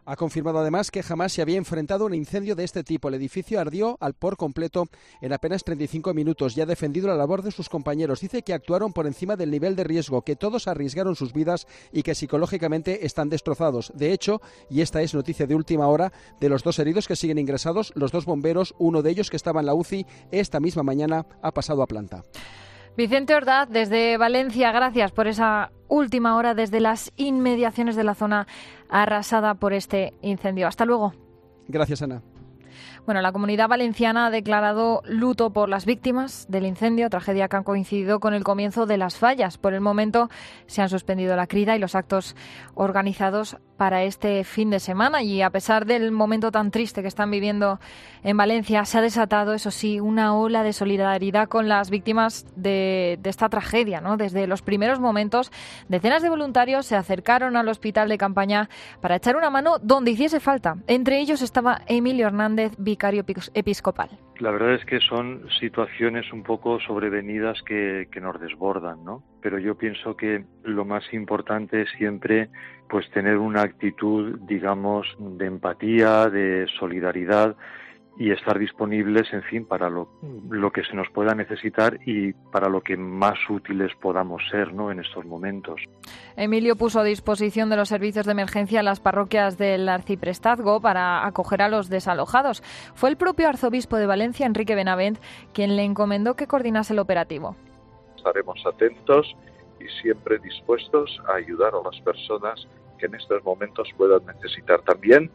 Ha 0.04 0.16
confirmado 0.16 0.58
además 0.58 0.90
que 0.90 1.02
jamás 1.02 1.32
se 1.32 1.42
había 1.42 1.58
enfrentado 1.58 2.04
a 2.04 2.06
un 2.06 2.14
incendio 2.14 2.56
de 2.56 2.64
este 2.64 2.84
tipo. 2.84 3.08
El 3.08 3.14
edificio 3.14 3.60
ardió 3.60 3.96
al 4.00 4.14
por 4.14 4.36
completo 4.36 4.88
en 5.20 5.32
apenas 5.32 5.64
35 5.64 6.14
minutos 6.14 6.56
y 6.56 6.60
ha 6.60 6.66
defendido 6.66 7.08
la 7.08 7.16
labor 7.16 7.42
de 7.42 7.50
sus 7.50 7.68
compañeros. 7.68 8.20
Dice 8.20 8.42
que 8.42 8.54
actuaron 8.54 8.92
por 8.92 9.06
encima 9.06 9.36
del 9.36 9.50
nivel 9.50 9.76
de 9.76 9.84
riesgo, 9.84 10.22
que 10.22 10.36
todos 10.36 10.68
arriesgaron 10.68 11.16
sus 11.16 11.32
vidas 11.32 11.66
y 11.92 12.02
que 12.02 12.14
psicológicamente 12.14 13.06
están 13.06 13.28
destrozados. 13.28 13.92
De 13.94 14.12
hecho, 14.12 14.40
y 14.68 14.80
esta 14.80 15.02
es 15.02 15.14
noticia 15.14 15.46
de 15.46 15.54
última 15.54 15.88
hora, 15.88 16.12
de 16.40 16.48
los 16.48 16.62
dos 16.62 16.78
heridos 16.78 17.06
que 17.06 17.16
siguen 17.16 17.38
ingresados, 17.38 17.92
los 17.94 18.12
dos 18.12 18.24
bomberos, 18.24 18.74
uno 18.78 19.02
de 19.02 19.10
ellos 19.10 19.30
que 19.30 19.36
estaba 19.36 19.60
en 19.60 19.66
la 19.66 19.74
UCI, 19.74 20.06
esta 20.30 20.60
misma 20.60 20.82
mañana 20.82 21.26
ha 21.42 21.52
pasado 21.52 21.82
a 21.82 21.86
planta. 21.86 22.24
Vicente 23.00 23.34
Ordaz, 23.34 23.70
desde 23.70 24.18
Valencia, 24.18 24.72
gracias 24.72 25.10
por 25.10 25.26
esa 25.26 25.72
última 25.88 26.36
hora 26.36 26.52
desde 26.52 26.80
las 26.80 27.12
inmediaciones 27.16 27.96
de 27.96 28.04
la 28.04 28.14
zona 28.14 28.46
arrasada 28.90 29.54
por 29.54 29.72
este 29.72 30.12
incendio. 30.20 30.68
Hasta 30.68 30.84
luego. 30.84 31.14
Gracias, 31.66 32.02
Ana. 32.02 32.20
Bueno, 33.06 33.22
la 33.22 33.32
comunidad 33.32 33.68
valenciana 33.68 34.26
ha 34.26 34.30
declarado 34.30 35.02
luto 35.04 35.50
por 35.50 35.68
las 35.68 35.86
víctimas 35.86 36.46
del 36.48 36.66
incendio, 36.66 37.08
tragedia 37.10 37.48
que 37.48 37.56
ha 37.56 37.62
coincidido 37.62 38.20
con 38.20 38.34
el 38.34 38.44
comienzo 38.44 38.86
de 38.86 38.98
las 38.98 39.16
fallas. 39.16 39.58
Por 39.58 39.74
el 39.74 39.80
momento 39.80 40.28
se 40.66 40.82
han 40.82 40.88
suspendido 40.88 41.34
la 41.34 41.46
crida 41.46 41.74
y 41.74 41.78
los 41.78 41.94
actos 41.94 42.36
organizados 42.74 43.56
para 43.80 44.02
este 44.02 44.44
fin 44.44 44.68
de 44.68 44.78
semana 44.78 45.22
y 45.22 45.40
a 45.40 45.48
pesar 45.48 45.86
del 45.86 46.12
momento 46.12 46.52
tan 46.52 46.70
triste 46.70 47.00
que 47.00 47.08
están 47.08 47.30
viviendo 47.30 47.80
en 48.22 48.36
Valencia, 48.36 48.84
se 48.84 48.98
ha 48.98 49.00
desatado, 49.00 49.54
eso 49.54 49.70
sí, 49.70 50.00
una 50.00 50.36
ola 50.36 50.62
de 50.62 50.74
solidaridad 50.74 51.48
con 51.48 51.66
las 51.66 51.88
víctimas 51.88 52.44
de, 52.56 53.18
esta 53.24 53.48
tragedia. 53.48 54.02
Desde 54.18 54.46
los 54.46 54.60
primeros 54.60 55.00
momentos, 55.00 55.50
decenas 55.88 56.22
de 56.22 56.28
voluntarios 56.28 56.84
se 56.84 56.94
acercaron 56.94 57.56
al 57.56 57.68
hospital 57.68 58.10
de 58.10 58.18
campaña 58.18 58.68
para 59.00 59.16
echar 59.16 59.36
una 59.36 59.48
mano 59.48 59.78
donde 59.80 60.10
hiciese 60.10 60.40
falta. 60.40 60.76
Entre 60.86 61.18
ellos 61.18 61.40
estaba 61.40 61.80
Emilio 61.86 62.26
Hernández, 62.26 62.74
episcopal. 63.54 64.10
La 64.38 64.50
verdad 64.50 64.74
es 64.74 64.84
que 64.84 65.00
son 65.00 65.46
situaciones 65.60 66.32
un 66.32 66.42
poco 66.42 66.80
sobrevenidas 66.80 67.62
que, 67.62 68.08
que, 68.10 68.20
nos 68.20 68.40
desbordan, 68.40 69.04
¿no? 69.04 69.22
Pero 69.42 69.58
yo 69.58 69.76
pienso 69.76 70.16
que 70.16 70.44
lo 70.64 70.84
más 70.84 71.04
importante 71.12 71.82
es 71.82 71.90
siempre 71.98 72.48
pues 72.88 73.08
tener 73.10 73.38
una 73.38 73.62
actitud, 73.62 74.38
digamos, 74.48 75.06
de 75.18 75.46
empatía, 75.46 76.28
de 76.28 76.66
solidaridad 76.78 77.56
y 78.20 78.32
estar 78.32 78.58
disponibles, 78.58 79.32
en 79.32 79.42
fin, 79.44 79.64
para 79.64 79.88
lo, 79.88 80.10
lo, 80.50 80.70
que 80.70 80.84
se 80.84 80.94
nos 80.94 81.08
pueda 81.08 81.34
necesitar 81.34 81.98
y 82.04 82.34
para 82.34 82.68
lo 82.68 82.82
que 82.82 82.94
más 82.94 83.38
útiles 83.48 83.92
podamos 83.98 84.42
ser 84.50 84.74
¿no? 84.74 84.90
en 84.90 85.00
estos 85.00 85.24
momentos. 85.24 85.80
Emilio 86.36 86.76
puso 86.76 87.00
a 87.00 87.02
disposición 87.02 87.70
de 87.70 87.76
los 87.76 87.88
servicios 87.88 88.26
de 88.26 88.32
emergencia 88.32 88.82
las 88.82 89.00
parroquias 89.00 89.56
del 89.56 89.88
arciprestazgo 89.88 90.82
para 90.82 91.26
acoger 91.26 91.62
a 91.62 91.70
los 91.70 91.88
desalojados. 91.88 92.62
Fue 92.94 93.08
el 93.08 93.16
propio 93.16 93.48
arzobispo 93.48 93.96
de 93.96 94.04
Valencia, 94.04 94.44
Enrique 94.44 94.74
Benavent, 94.74 95.18
quien 95.54 95.74
le 95.74 95.84
encomendó 95.84 96.36
que 96.36 96.46
coordinase 96.46 96.92
el 96.92 96.98
operativo. 96.98 97.56
Estaremos 98.18 98.62
atentos 98.66 99.34
y 99.80 99.88
siempre 100.02 100.38
dispuestos 100.40 101.22
a 101.26 101.36
ayudar 101.36 101.72
a 101.72 101.90
las 101.90 101.98
personas 102.02 102.68
que 102.98 103.06
en 103.06 103.14
estos 103.14 103.42
momentos 103.44 103.88
puedan 103.96 104.26
necesitar 104.26 104.82
también 104.82 105.30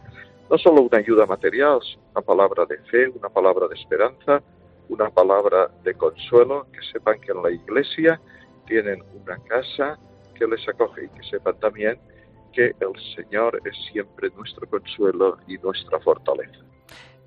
no 0.50 0.58
solo 0.58 0.82
una 0.82 0.98
ayuda 1.00 1.26
material, 1.26 1.80
una 2.12 2.22
palabra 2.22 2.66
de 2.66 2.78
fe, 2.90 3.08
una 3.10 3.30
palabra 3.30 3.68
de 3.68 3.76
esperanza, 3.76 4.42
una 4.90 5.10
palabra 5.10 5.70
de 5.84 5.94
consuelo, 5.96 6.68
que 6.72 6.82
sepan 6.92 7.20
que 7.20 7.32
en 7.32 7.42
la 7.42 7.52
iglesia 7.52 8.22
tienen 8.68 9.04
una 9.22 9.38
casa 9.46 9.98
que 10.36 10.46
les 10.46 10.68
acoge 10.68 11.06
y 11.06 11.10
que 11.10 11.28
sepan 11.28 11.60
también 11.60 12.00
que 12.54 12.68
el 12.80 13.16
Señor 13.16 13.60
es 13.66 13.76
siempre 13.92 14.30
nuestro 14.36 14.68
consuelo 14.70 15.38
y 15.48 15.58
nuestra 15.58 16.00
fortaleza. 16.00 16.60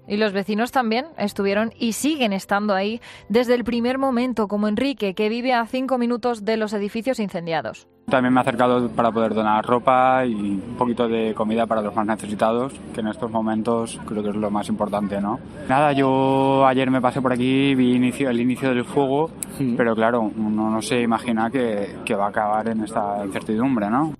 Y 0.08 0.16
los 0.16 0.32
vecinos 0.32 0.72
también 0.72 1.06
estuvieron 1.18 1.72
y 1.78 1.92
siguen 1.92 2.32
estando 2.32 2.74
ahí 2.74 3.00
desde 3.28 3.54
el 3.54 3.62
primer 3.62 3.98
momento, 3.98 4.48
como 4.48 4.66
Enrique, 4.66 5.14
que 5.14 5.28
vive 5.28 5.52
a 5.52 5.66
cinco 5.66 5.98
minutos 5.98 6.44
de 6.44 6.56
los 6.56 6.72
edificios 6.72 7.20
incendiados. 7.20 7.86
También 8.08 8.32
me 8.32 8.40
he 8.40 8.42
acercado 8.42 8.88
para 8.88 9.12
poder 9.12 9.34
donar 9.34 9.62
ropa 9.66 10.24
y 10.24 10.32
un 10.32 10.76
poquito 10.78 11.06
de 11.08 11.34
comida 11.34 11.66
para 11.66 11.82
los 11.82 11.94
más 11.94 12.06
necesitados, 12.06 12.72
que 12.94 13.00
en 13.00 13.08
estos 13.08 13.30
momentos 13.30 14.00
creo 14.06 14.22
que 14.22 14.30
es 14.30 14.36
lo 14.36 14.50
más 14.50 14.70
importante, 14.70 15.20
¿no? 15.20 15.38
Nada, 15.68 15.92
yo 15.92 16.66
ayer 16.66 16.90
me 16.90 17.02
pasé 17.02 17.20
por 17.20 17.34
aquí, 17.34 17.74
vi 17.74 17.94
inicio, 17.94 18.30
el 18.30 18.40
inicio 18.40 18.70
del 18.70 18.86
fuego, 18.86 19.30
pero 19.76 19.94
claro, 19.94 20.22
uno 20.22 20.70
no 20.70 20.80
se 20.80 21.02
imagina 21.02 21.50
que, 21.50 21.96
que 22.06 22.14
va 22.14 22.26
a 22.26 22.30
acabar 22.30 22.68
en 22.70 22.82
esta 22.82 23.22
incertidumbre, 23.26 23.90
¿no? 23.90 24.14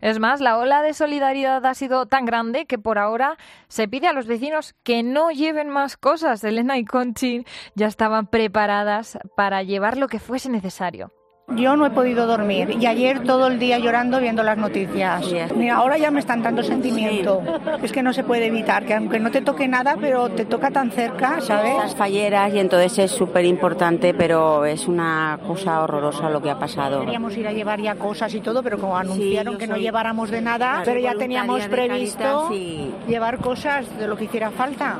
Es 0.00 0.18
más, 0.18 0.40
la 0.40 0.58
ola 0.58 0.82
de 0.82 0.94
solidaridad 0.94 1.64
ha 1.66 1.74
sido 1.74 2.06
tan 2.06 2.24
grande 2.24 2.66
que 2.66 2.78
por 2.78 2.98
ahora 2.98 3.36
se 3.68 3.88
pide 3.88 4.06
a 4.06 4.12
los 4.12 4.26
vecinos 4.26 4.74
que 4.82 5.02
no 5.02 5.30
lleven 5.30 5.68
más 5.68 5.96
cosas. 5.96 6.44
Elena 6.44 6.78
y 6.78 6.84
Conchi 6.84 7.44
ya 7.74 7.86
estaban 7.86 8.26
preparadas 8.26 9.18
para 9.36 9.62
llevar 9.62 9.96
lo 9.96 10.08
que 10.08 10.18
fuese 10.20 10.48
necesario. 10.50 11.12
Yo 11.56 11.76
no 11.76 11.86
he 11.86 11.90
podido 11.90 12.26
dormir 12.26 12.76
y 12.78 12.86
ayer 12.86 13.24
todo 13.24 13.46
el 13.46 13.58
día 13.58 13.78
llorando 13.78 14.20
viendo 14.20 14.42
las 14.42 14.58
noticias. 14.58 15.24
Mira, 15.56 15.76
ahora 15.76 15.96
ya 15.96 16.10
me 16.10 16.20
están 16.20 16.42
dando 16.42 16.62
sentimiento. 16.62 17.42
Es 17.82 17.90
que 17.90 18.02
no 18.02 18.12
se 18.12 18.22
puede 18.22 18.46
evitar, 18.46 18.84
que 18.84 18.94
aunque 18.94 19.18
no 19.18 19.30
te 19.30 19.40
toque 19.40 19.66
nada, 19.66 19.96
pero 19.98 20.28
te 20.28 20.44
toca 20.44 20.70
tan 20.70 20.90
cerca, 20.90 21.40
¿sabes? 21.40 21.74
Las 21.76 21.96
falleras 21.96 22.52
y 22.52 22.58
entonces 22.58 22.98
es 22.98 23.10
súper 23.10 23.46
importante, 23.46 24.12
pero 24.12 24.66
es 24.66 24.86
una 24.86 25.38
cosa 25.46 25.82
horrorosa 25.82 26.28
lo 26.28 26.42
que 26.42 26.50
ha 26.50 26.58
pasado. 26.58 27.00
Queríamos 27.00 27.36
ir 27.36 27.48
a 27.48 27.52
llevar 27.52 27.80
ya 27.80 27.94
cosas 27.94 28.34
y 28.34 28.40
todo, 28.40 28.62
pero 28.62 28.78
como 28.78 28.96
anunciaron 28.96 29.56
que 29.56 29.66
no 29.66 29.76
lleváramos 29.76 30.30
de 30.30 30.42
nada, 30.42 30.82
pero 30.84 31.00
ya 31.00 31.14
teníamos 31.14 31.66
previsto 31.66 32.50
llevar 33.08 33.38
cosas 33.38 33.98
de 33.98 34.06
lo 34.06 34.16
que 34.16 34.24
hiciera 34.24 34.50
falta. 34.50 34.98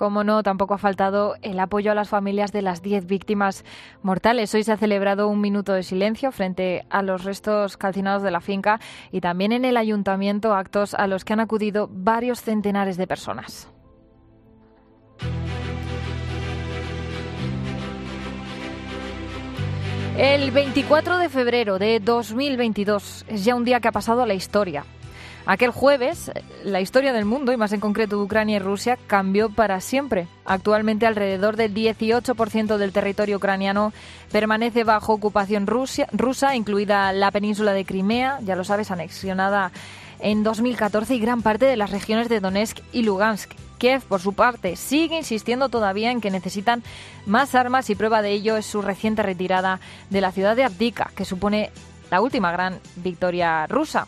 Como 0.00 0.24
no, 0.24 0.42
tampoco 0.42 0.72
ha 0.72 0.78
faltado 0.78 1.34
el 1.42 1.60
apoyo 1.60 1.92
a 1.92 1.94
las 1.94 2.08
familias 2.08 2.52
de 2.52 2.62
las 2.62 2.80
10 2.80 3.04
víctimas 3.04 3.66
mortales. 4.00 4.54
Hoy 4.54 4.64
se 4.64 4.72
ha 4.72 4.78
celebrado 4.78 5.28
un 5.28 5.42
minuto 5.42 5.74
de 5.74 5.82
silencio 5.82 6.32
frente 6.32 6.86
a 6.88 7.02
los 7.02 7.24
restos 7.24 7.76
calcinados 7.76 8.22
de 8.22 8.30
la 8.30 8.40
finca 8.40 8.80
y 9.12 9.20
también 9.20 9.52
en 9.52 9.66
el 9.66 9.76
ayuntamiento 9.76 10.54
actos 10.54 10.94
a 10.94 11.06
los 11.06 11.26
que 11.26 11.34
han 11.34 11.40
acudido 11.40 11.86
varios 11.92 12.40
centenares 12.40 12.96
de 12.96 13.06
personas. 13.06 13.68
El 20.16 20.50
24 20.50 21.18
de 21.18 21.28
febrero 21.28 21.78
de 21.78 22.00
2022 22.00 23.26
es 23.28 23.44
ya 23.44 23.54
un 23.54 23.66
día 23.66 23.80
que 23.80 23.88
ha 23.88 23.92
pasado 23.92 24.22
a 24.22 24.26
la 24.26 24.32
historia. 24.32 24.86
Aquel 25.50 25.72
jueves, 25.72 26.30
la 26.62 26.80
historia 26.80 27.12
del 27.12 27.24
mundo, 27.24 27.50
y 27.50 27.56
más 27.56 27.72
en 27.72 27.80
concreto 27.80 28.16
de 28.16 28.22
Ucrania 28.22 28.58
y 28.58 28.60
Rusia, 28.60 28.96
cambió 29.08 29.50
para 29.50 29.80
siempre. 29.80 30.28
Actualmente, 30.44 31.06
alrededor 31.06 31.56
del 31.56 31.74
18% 31.74 32.76
del 32.76 32.92
territorio 32.92 33.38
ucraniano 33.38 33.92
permanece 34.30 34.84
bajo 34.84 35.12
ocupación 35.12 35.66
rusa, 35.66 36.54
incluida 36.54 37.12
la 37.12 37.32
península 37.32 37.72
de 37.72 37.84
Crimea, 37.84 38.38
ya 38.44 38.54
lo 38.54 38.62
sabes, 38.62 38.92
anexionada 38.92 39.72
en 40.20 40.44
2014, 40.44 41.16
y 41.16 41.18
gran 41.18 41.42
parte 41.42 41.64
de 41.64 41.76
las 41.76 41.90
regiones 41.90 42.28
de 42.28 42.38
Donetsk 42.38 42.78
y 42.92 43.02
Lugansk. 43.02 43.50
Kiev, 43.78 44.02
por 44.02 44.20
su 44.20 44.34
parte, 44.34 44.76
sigue 44.76 45.16
insistiendo 45.16 45.68
todavía 45.68 46.12
en 46.12 46.20
que 46.20 46.30
necesitan 46.30 46.84
más 47.26 47.56
armas 47.56 47.90
y 47.90 47.96
prueba 47.96 48.22
de 48.22 48.30
ello 48.30 48.56
es 48.56 48.66
su 48.66 48.82
reciente 48.82 49.24
retirada 49.24 49.80
de 50.10 50.20
la 50.20 50.30
ciudad 50.30 50.54
de 50.54 50.62
Abdika, 50.62 51.10
que 51.16 51.24
supone 51.24 51.72
la 52.08 52.20
última 52.20 52.52
gran 52.52 52.78
victoria 52.94 53.66
rusa. 53.66 54.06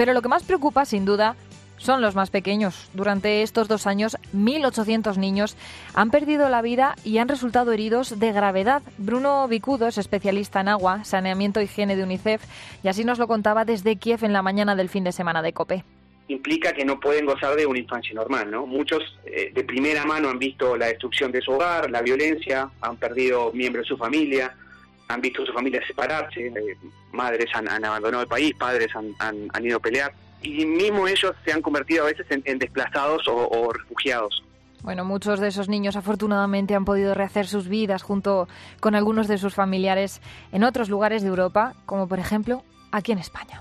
Pero 0.00 0.14
lo 0.14 0.22
que 0.22 0.30
más 0.30 0.44
preocupa, 0.44 0.86
sin 0.86 1.04
duda, 1.04 1.36
son 1.76 2.00
los 2.00 2.14
más 2.14 2.30
pequeños. 2.30 2.88
Durante 2.94 3.42
estos 3.42 3.68
dos 3.68 3.86
años, 3.86 4.16
1.800 4.34 5.18
niños 5.18 5.58
han 5.92 6.10
perdido 6.10 6.48
la 6.48 6.62
vida 6.62 6.94
y 7.04 7.18
han 7.18 7.28
resultado 7.28 7.70
heridos 7.70 8.18
de 8.18 8.32
gravedad. 8.32 8.80
Bruno 8.96 9.46
Vicudo 9.46 9.88
es 9.88 9.98
especialista 9.98 10.62
en 10.62 10.68
agua, 10.68 11.04
saneamiento 11.04 11.60
y 11.60 11.64
higiene 11.64 11.96
de 11.96 12.04
UNICEF 12.04 12.42
y 12.82 12.88
así 12.88 13.04
nos 13.04 13.18
lo 13.18 13.28
contaba 13.28 13.66
desde 13.66 13.96
Kiev 13.96 14.24
en 14.24 14.32
la 14.32 14.40
mañana 14.40 14.74
del 14.74 14.88
fin 14.88 15.04
de 15.04 15.12
semana 15.12 15.42
de 15.42 15.52
COPE 15.52 15.84
implica 16.28 16.72
que 16.72 16.84
no 16.84 17.00
pueden 17.00 17.26
gozar 17.26 17.56
de 17.56 17.66
una 17.66 17.80
infancia 17.80 18.14
normal, 18.14 18.52
¿no? 18.52 18.64
Muchos 18.64 19.02
eh, 19.26 19.50
de 19.52 19.64
primera 19.64 20.04
mano 20.04 20.28
han 20.28 20.38
visto 20.38 20.76
la 20.76 20.86
destrucción 20.86 21.32
de 21.32 21.40
su 21.40 21.50
hogar, 21.50 21.90
la 21.90 22.02
violencia, 22.02 22.70
han 22.80 22.96
perdido 22.98 23.52
miembros 23.52 23.84
de 23.84 23.88
su 23.88 23.96
familia, 23.96 24.54
han 25.10 25.20
visto 25.20 25.42
a 25.42 25.46
su 25.46 25.52
familia 25.52 25.80
separarse, 25.86 26.46
eh, 26.46 26.76
madres 27.12 27.46
han, 27.54 27.68
abandonado 27.84 28.22
el 28.22 28.28
país, 28.28 28.54
padres 28.54 28.88
han, 28.94 29.64
ido 29.64 29.78
a 29.78 29.80
pelear, 29.80 30.12
y 30.42 30.64
mismo 30.64 31.06
ellos 31.06 31.32
se 31.44 31.52
han 31.52 31.60
convertido 31.60 32.04
a 32.04 32.06
veces 32.06 32.26
en, 32.30 32.58
desplazados 32.58 33.26
o, 33.28 33.72
refugiados. 33.72 34.42
Bueno, 34.82 35.04
muchos 35.04 35.40
de 35.40 35.48
esos 35.48 35.68
niños 35.68 35.96
afortunadamente 35.96 36.74
han 36.74 36.86
podido 36.86 37.12
rehacer 37.12 37.46
sus 37.46 37.68
vidas 37.68 38.02
junto 38.02 38.48
con 38.80 38.94
algunos 38.94 39.28
de 39.28 39.36
sus 39.36 39.54
familiares 39.54 40.22
en 40.52 40.64
otros 40.64 40.88
lugares 40.88 41.22
de 41.22 41.28
Europa, 41.28 41.74
como 41.84 42.08
por 42.08 42.18
ejemplo 42.18 42.62
aquí 42.90 43.12
en 43.12 43.18
España. 43.18 43.60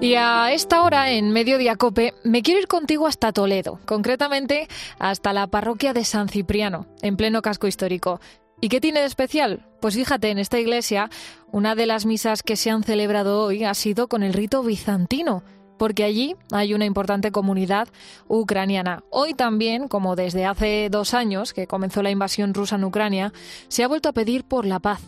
Y 0.00 0.14
a 0.14 0.52
esta 0.52 0.82
hora, 0.82 1.10
en 1.10 1.32
Mediodía 1.32 1.74
Cope, 1.74 2.14
me 2.22 2.42
quiero 2.42 2.60
ir 2.60 2.68
contigo 2.68 3.08
hasta 3.08 3.32
Toledo, 3.32 3.80
concretamente 3.84 4.68
hasta 5.00 5.32
la 5.32 5.48
parroquia 5.48 5.92
de 5.92 6.04
San 6.04 6.28
Cipriano, 6.28 6.86
en 7.02 7.16
pleno 7.16 7.42
casco 7.42 7.66
histórico. 7.66 8.20
¿Y 8.60 8.68
qué 8.68 8.80
tiene 8.80 9.00
de 9.00 9.06
especial? 9.06 9.66
Pues 9.80 9.96
fíjate, 9.96 10.30
en 10.30 10.38
esta 10.38 10.60
iglesia, 10.60 11.10
una 11.50 11.74
de 11.74 11.86
las 11.86 12.06
misas 12.06 12.44
que 12.44 12.54
se 12.54 12.70
han 12.70 12.84
celebrado 12.84 13.42
hoy 13.42 13.64
ha 13.64 13.74
sido 13.74 14.06
con 14.06 14.22
el 14.22 14.34
rito 14.34 14.62
bizantino, 14.62 15.42
porque 15.78 16.04
allí 16.04 16.36
hay 16.52 16.74
una 16.74 16.84
importante 16.84 17.32
comunidad 17.32 17.88
ucraniana. 18.28 19.02
Hoy 19.10 19.34
también, 19.34 19.88
como 19.88 20.14
desde 20.14 20.46
hace 20.46 20.90
dos 20.92 21.12
años 21.12 21.52
que 21.52 21.66
comenzó 21.66 22.04
la 22.04 22.12
invasión 22.12 22.54
rusa 22.54 22.76
en 22.76 22.84
Ucrania, 22.84 23.32
se 23.66 23.82
ha 23.82 23.88
vuelto 23.88 24.08
a 24.08 24.12
pedir 24.12 24.44
por 24.44 24.64
la 24.64 24.78
paz 24.78 25.00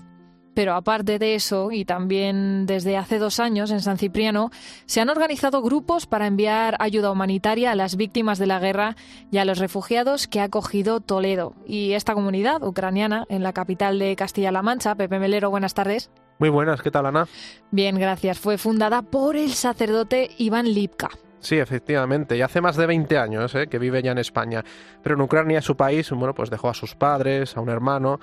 pero 0.54 0.74
aparte 0.74 1.18
de 1.18 1.34
eso, 1.34 1.70
y 1.72 1.84
también 1.84 2.66
desde 2.66 2.96
hace 2.96 3.18
dos 3.18 3.40
años 3.40 3.70
en 3.70 3.80
San 3.80 3.98
Cipriano, 3.98 4.50
se 4.86 5.00
han 5.00 5.08
organizado 5.08 5.62
grupos 5.62 6.06
para 6.06 6.26
enviar 6.26 6.76
ayuda 6.80 7.10
humanitaria 7.10 7.70
a 7.70 7.74
las 7.74 7.96
víctimas 7.96 8.38
de 8.38 8.46
la 8.46 8.58
guerra 8.58 8.96
y 9.30 9.38
a 9.38 9.44
los 9.44 9.58
refugiados 9.58 10.26
que 10.26 10.40
ha 10.40 10.44
acogido 10.44 11.00
Toledo. 11.00 11.54
Y 11.66 11.92
esta 11.92 12.14
comunidad 12.14 12.62
ucraniana 12.62 13.24
en 13.28 13.42
la 13.42 13.52
capital 13.52 13.98
de 13.98 14.16
Castilla-La 14.16 14.62
Mancha, 14.62 14.94
Pepe 14.94 15.18
Melero, 15.18 15.50
buenas 15.50 15.74
tardes. 15.74 16.10
Muy 16.38 16.48
buenas, 16.48 16.80
¿qué 16.82 16.90
tal 16.90 17.06
Ana? 17.06 17.26
Bien, 17.70 17.98
gracias. 17.98 18.38
Fue 18.38 18.56
fundada 18.56 19.02
por 19.02 19.36
el 19.36 19.50
sacerdote 19.50 20.30
Iván 20.38 20.72
Lipka. 20.72 21.10
Sí, 21.40 21.56
efectivamente, 21.56 22.36
y 22.36 22.42
hace 22.42 22.60
más 22.60 22.76
de 22.76 22.86
20 22.86 23.16
años 23.16 23.54
¿eh? 23.54 23.66
que 23.66 23.78
vive 23.78 24.02
ya 24.02 24.12
en 24.12 24.18
España. 24.18 24.62
Pero 25.02 25.14
en 25.14 25.22
Ucrania, 25.22 25.62
su 25.62 25.76
país, 25.76 26.10
bueno, 26.10 26.34
pues 26.34 26.50
dejó 26.50 26.68
a 26.68 26.74
sus 26.74 26.94
padres, 26.94 27.56
a 27.56 27.60
un 27.60 27.70
hermano, 27.70 28.20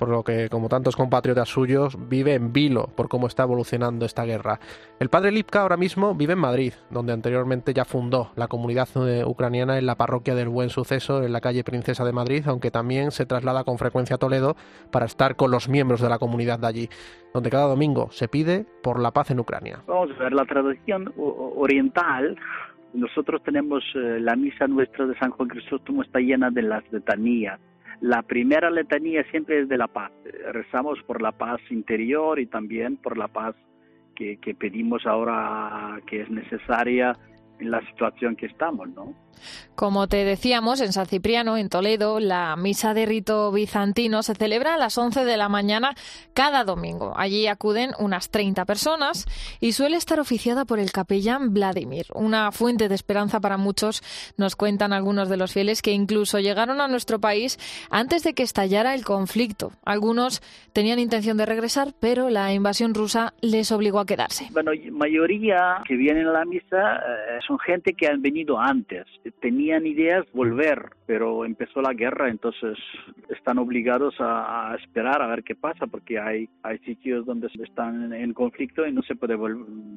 por 0.00 0.08
lo 0.08 0.22
que, 0.22 0.48
como 0.48 0.70
tantos 0.70 0.96
compatriotas 0.96 1.50
suyos, 1.50 1.98
vive 2.08 2.32
en 2.32 2.54
vilo 2.54 2.88
por 2.96 3.10
cómo 3.10 3.26
está 3.26 3.42
evolucionando 3.42 4.06
esta 4.06 4.24
guerra. 4.24 4.58
El 4.98 5.10
padre 5.10 5.30
Lipka 5.30 5.60
ahora 5.60 5.76
mismo 5.76 6.14
vive 6.14 6.32
en 6.32 6.38
Madrid, 6.38 6.72
donde 6.88 7.12
anteriormente 7.12 7.74
ya 7.74 7.84
fundó 7.84 8.32
la 8.34 8.48
comunidad 8.48 8.88
eh, 9.06 9.26
ucraniana 9.26 9.76
en 9.76 9.84
la 9.84 9.96
parroquia 9.96 10.34
del 10.34 10.48
Buen 10.48 10.70
Suceso, 10.70 11.22
en 11.22 11.34
la 11.34 11.42
calle 11.42 11.64
Princesa 11.64 12.02
de 12.02 12.14
Madrid, 12.14 12.44
aunque 12.46 12.70
también 12.70 13.10
se 13.10 13.26
traslada 13.26 13.62
con 13.64 13.76
frecuencia 13.76 14.16
a 14.16 14.18
Toledo 14.18 14.56
para 14.90 15.04
estar 15.04 15.36
con 15.36 15.50
los 15.50 15.68
miembros 15.68 16.00
de 16.00 16.08
la 16.08 16.18
comunidad 16.18 16.58
de 16.58 16.66
allí, 16.66 16.88
donde 17.34 17.50
cada 17.50 17.66
domingo 17.66 18.08
se 18.10 18.26
pide 18.26 18.64
por 18.82 19.00
la 19.00 19.10
paz 19.10 19.30
en 19.32 19.40
Ucrania. 19.40 19.82
Vamos 19.86 20.12
a 20.18 20.22
ver, 20.22 20.32
la 20.32 20.46
tradición 20.46 21.12
oriental 21.14 22.38
nosotros 22.94 23.42
tenemos 23.42 23.84
eh, 23.94 24.18
la 24.18 24.34
misa 24.34 24.66
nuestra 24.66 25.06
de 25.06 25.14
San 25.18 25.30
Juan 25.30 25.50
Crisóstomo 25.50 26.02
está 26.02 26.20
llena 26.20 26.50
de 26.50 26.62
las 26.62 26.90
letanías 26.90 27.60
la 28.00 28.22
primera 28.22 28.70
letanía 28.70 29.24
siempre 29.30 29.60
es 29.60 29.68
de 29.68 29.76
la 29.76 29.88
paz. 29.88 30.10
Rezamos 30.52 31.02
por 31.02 31.20
la 31.20 31.32
paz 31.32 31.60
interior 31.70 32.38
y 32.38 32.46
también 32.46 32.96
por 32.96 33.18
la 33.18 33.28
paz 33.28 33.54
que, 34.14 34.38
que 34.38 34.54
pedimos 34.54 35.06
ahora 35.06 36.00
que 36.06 36.22
es 36.22 36.30
necesaria 36.30 37.16
la 37.60 37.80
situación 37.90 38.36
que 38.36 38.46
estamos, 38.46 38.88
¿no? 38.90 39.14
Como 39.74 40.08
te 40.08 40.24
decíamos, 40.24 40.80
en 40.80 40.92
San 40.92 41.06
Cipriano, 41.06 41.56
en 41.56 41.68
Toledo, 41.68 42.20
la 42.20 42.54
misa 42.56 42.92
de 42.92 43.06
rito 43.06 43.50
bizantino 43.50 44.22
se 44.22 44.34
celebra 44.34 44.74
a 44.74 44.78
las 44.78 44.98
11 44.98 45.24
de 45.24 45.36
la 45.36 45.48
mañana 45.48 45.94
cada 46.34 46.64
domingo. 46.64 47.14
Allí 47.16 47.46
acuden 47.46 47.92
unas 47.98 48.30
30 48.30 48.64
personas 48.66 49.26
y 49.60 49.72
suele 49.72 49.96
estar 49.96 50.20
oficiada 50.20 50.64
por 50.64 50.78
el 50.78 50.92
capellán 50.92 51.54
Vladimir, 51.54 52.06
una 52.14 52.52
fuente 52.52 52.88
de 52.88 52.94
esperanza 52.94 53.40
para 53.40 53.56
muchos. 53.56 54.02
Nos 54.36 54.54
cuentan 54.54 54.92
algunos 54.92 55.28
de 55.28 55.38
los 55.38 55.52
fieles 55.52 55.80
que 55.80 55.92
incluso 55.92 56.38
llegaron 56.40 56.80
a 56.80 56.88
nuestro 56.88 57.18
país 57.18 57.58
antes 57.90 58.22
de 58.22 58.34
que 58.34 58.42
estallara 58.42 58.94
el 58.94 59.04
conflicto. 59.04 59.72
Algunos 59.84 60.42
tenían 60.74 60.98
intención 60.98 61.38
de 61.38 61.46
regresar, 61.46 61.94
pero 61.98 62.28
la 62.28 62.52
invasión 62.52 62.92
rusa 62.92 63.32
les 63.40 63.72
obligó 63.72 64.00
a 64.00 64.06
quedarse. 64.06 64.48
Bueno, 64.52 64.72
mayoría 64.92 65.80
que 65.86 65.96
vienen 65.96 66.26
a 66.26 66.32
la 66.32 66.44
misa 66.44 66.96
eh, 66.96 67.40
son 67.50 67.58
gente 67.58 67.94
que 67.94 68.06
han 68.06 68.22
venido 68.22 68.60
antes 68.60 69.06
tenían 69.40 69.84
ideas 69.84 70.24
volver, 70.32 70.90
pero 71.06 71.44
empezó 71.44 71.82
la 71.82 71.94
guerra, 71.94 72.28
entonces 72.28 72.78
están 73.28 73.58
obligados 73.58 74.14
a, 74.20 74.76
esperar 74.80 75.20
a 75.20 75.26
ver 75.26 75.42
qué 75.42 75.56
pasa, 75.56 75.88
porque 75.88 76.20
hay, 76.20 76.48
hay 76.62 76.78
sitios 76.78 77.26
donde 77.26 77.48
están 77.60 78.12
en, 78.12 78.32
conflicto 78.34 78.86
y 78.86 78.92
no 78.92 79.02
se 79.02 79.16
puede 79.16 79.36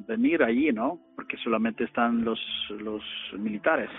venir 0.08 0.42
allí, 0.42 0.72
¿no? 0.72 0.98
Porque 1.14 1.36
solamente 1.36 1.84
están 1.84 2.24
los, 2.24 2.40
los 2.70 3.02
militares. 3.38 3.90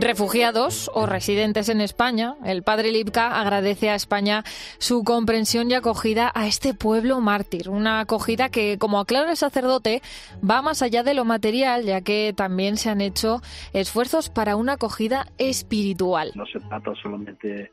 Refugiados 0.00 0.90
o 0.94 1.06
residentes 1.06 1.68
en 1.68 1.80
España. 1.80 2.34
El 2.44 2.62
padre 2.62 2.92
Lipka 2.92 3.40
agradece 3.40 3.90
a 3.90 3.94
España 3.94 4.42
su 4.78 5.04
comprensión 5.04 5.70
y 5.70 5.74
acogida 5.74 6.30
a 6.34 6.46
este 6.46 6.74
pueblo 6.74 7.20
mártir. 7.20 7.68
Una 7.68 8.00
acogida 8.00 8.48
que, 8.48 8.78
como 8.78 9.00
aclara 9.00 9.30
el 9.30 9.36
sacerdote, 9.36 10.02
va 10.48 10.62
más 10.62 10.82
allá 10.82 11.02
de 11.02 11.14
lo 11.14 11.24
material, 11.24 11.84
ya 11.84 12.00
que 12.00 12.32
también 12.36 12.76
se 12.76 12.90
han 12.90 13.00
hecho 13.00 13.40
esfuerzos 13.72 14.30
para 14.30 14.56
una 14.56 14.74
acogida 14.74 15.26
espiritual. 15.38 16.32
No 16.34 16.46
se 16.46 16.60
trata 16.60 16.92
solamente 17.02 17.72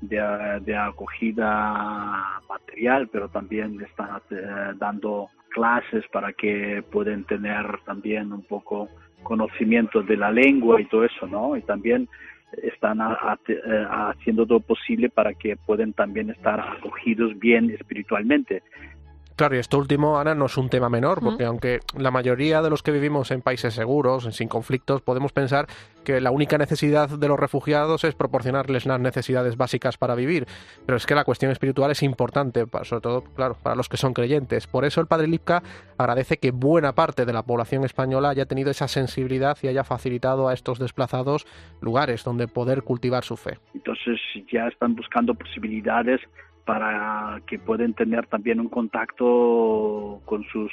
de, 0.00 0.76
acogida 0.76 2.40
material, 2.48 3.08
pero 3.08 3.28
también 3.28 3.80
están 3.80 4.20
eh, 4.30 4.72
dando 4.76 5.30
clases 5.50 6.04
para 6.12 6.32
que 6.32 6.84
puedan 6.90 7.24
tener 7.24 7.78
también 7.86 8.32
un 8.32 8.42
poco 8.42 8.88
conocimiento 9.24 10.02
de 10.02 10.16
la 10.16 10.30
lengua 10.30 10.80
y 10.80 10.84
todo 10.84 11.04
eso, 11.04 11.26
¿no? 11.26 11.56
Y 11.56 11.62
también 11.62 12.08
están 12.62 13.00
eh, 13.00 13.86
haciendo 13.90 14.46
todo 14.46 14.60
posible 14.60 15.08
para 15.08 15.34
que 15.34 15.56
puedan 15.56 15.92
también 15.92 16.30
estar 16.30 16.60
acogidos 16.60 17.36
bien 17.38 17.70
espiritualmente. 17.70 18.62
Claro, 19.36 19.56
y 19.56 19.58
esto 19.58 19.78
último, 19.78 20.20
Ana, 20.20 20.36
no 20.36 20.46
es 20.46 20.56
un 20.56 20.68
tema 20.68 20.88
menor, 20.88 21.20
porque 21.20 21.44
aunque 21.44 21.80
la 21.98 22.12
mayoría 22.12 22.62
de 22.62 22.70
los 22.70 22.84
que 22.84 22.92
vivimos 22.92 23.32
en 23.32 23.42
países 23.42 23.74
seguros, 23.74 24.24
sin 24.32 24.46
conflictos, 24.46 25.02
podemos 25.02 25.32
pensar 25.32 25.66
que 26.04 26.20
la 26.20 26.30
única 26.30 26.56
necesidad 26.56 27.08
de 27.08 27.28
los 27.28 27.40
refugiados 27.40 28.04
es 28.04 28.14
proporcionarles 28.14 28.86
las 28.86 29.00
necesidades 29.00 29.56
básicas 29.56 29.98
para 29.98 30.14
vivir. 30.14 30.46
Pero 30.86 30.96
es 30.96 31.06
que 31.06 31.16
la 31.16 31.24
cuestión 31.24 31.50
espiritual 31.50 31.90
es 31.90 32.04
importante, 32.04 32.64
sobre 32.82 33.00
todo, 33.00 33.24
claro, 33.34 33.56
para 33.60 33.74
los 33.74 33.88
que 33.88 33.96
son 33.96 34.14
creyentes. 34.14 34.68
Por 34.68 34.84
eso 34.84 35.00
el 35.00 35.08
padre 35.08 35.26
Lipka 35.26 35.64
agradece 35.98 36.36
que 36.36 36.52
buena 36.52 36.94
parte 36.94 37.24
de 37.24 37.32
la 37.32 37.42
población 37.42 37.84
española 37.84 38.28
haya 38.28 38.46
tenido 38.46 38.70
esa 38.70 38.86
sensibilidad 38.86 39.58
y 39.62 39.66
haya 39.66 39.82
facilitado 39.82 40.46
a 40.46 40.54
estos 40.54 40.78
desplazados 40.78 41.44
lugares 41.80 42.22
donde 42.22 42.46
poder 42.46 42.82
cultivar 42.82 43.24
su 43.24 43.36
fe. 43.36 43.58
Entonces 43.74 44.20
ya 44.52 44.68
están 44.68 44.94
buscando 44.94 45.34
posibilidades 45.34 46.20
para 46.64 47.40
que 47.46 47.58
puedan 47.58 47.94
tener 47.94 48.26
también 48.26 48.60
un 48.60 48.68
contacto 48.68 50.20
con 50.24 50.44
sus 50.44 50.72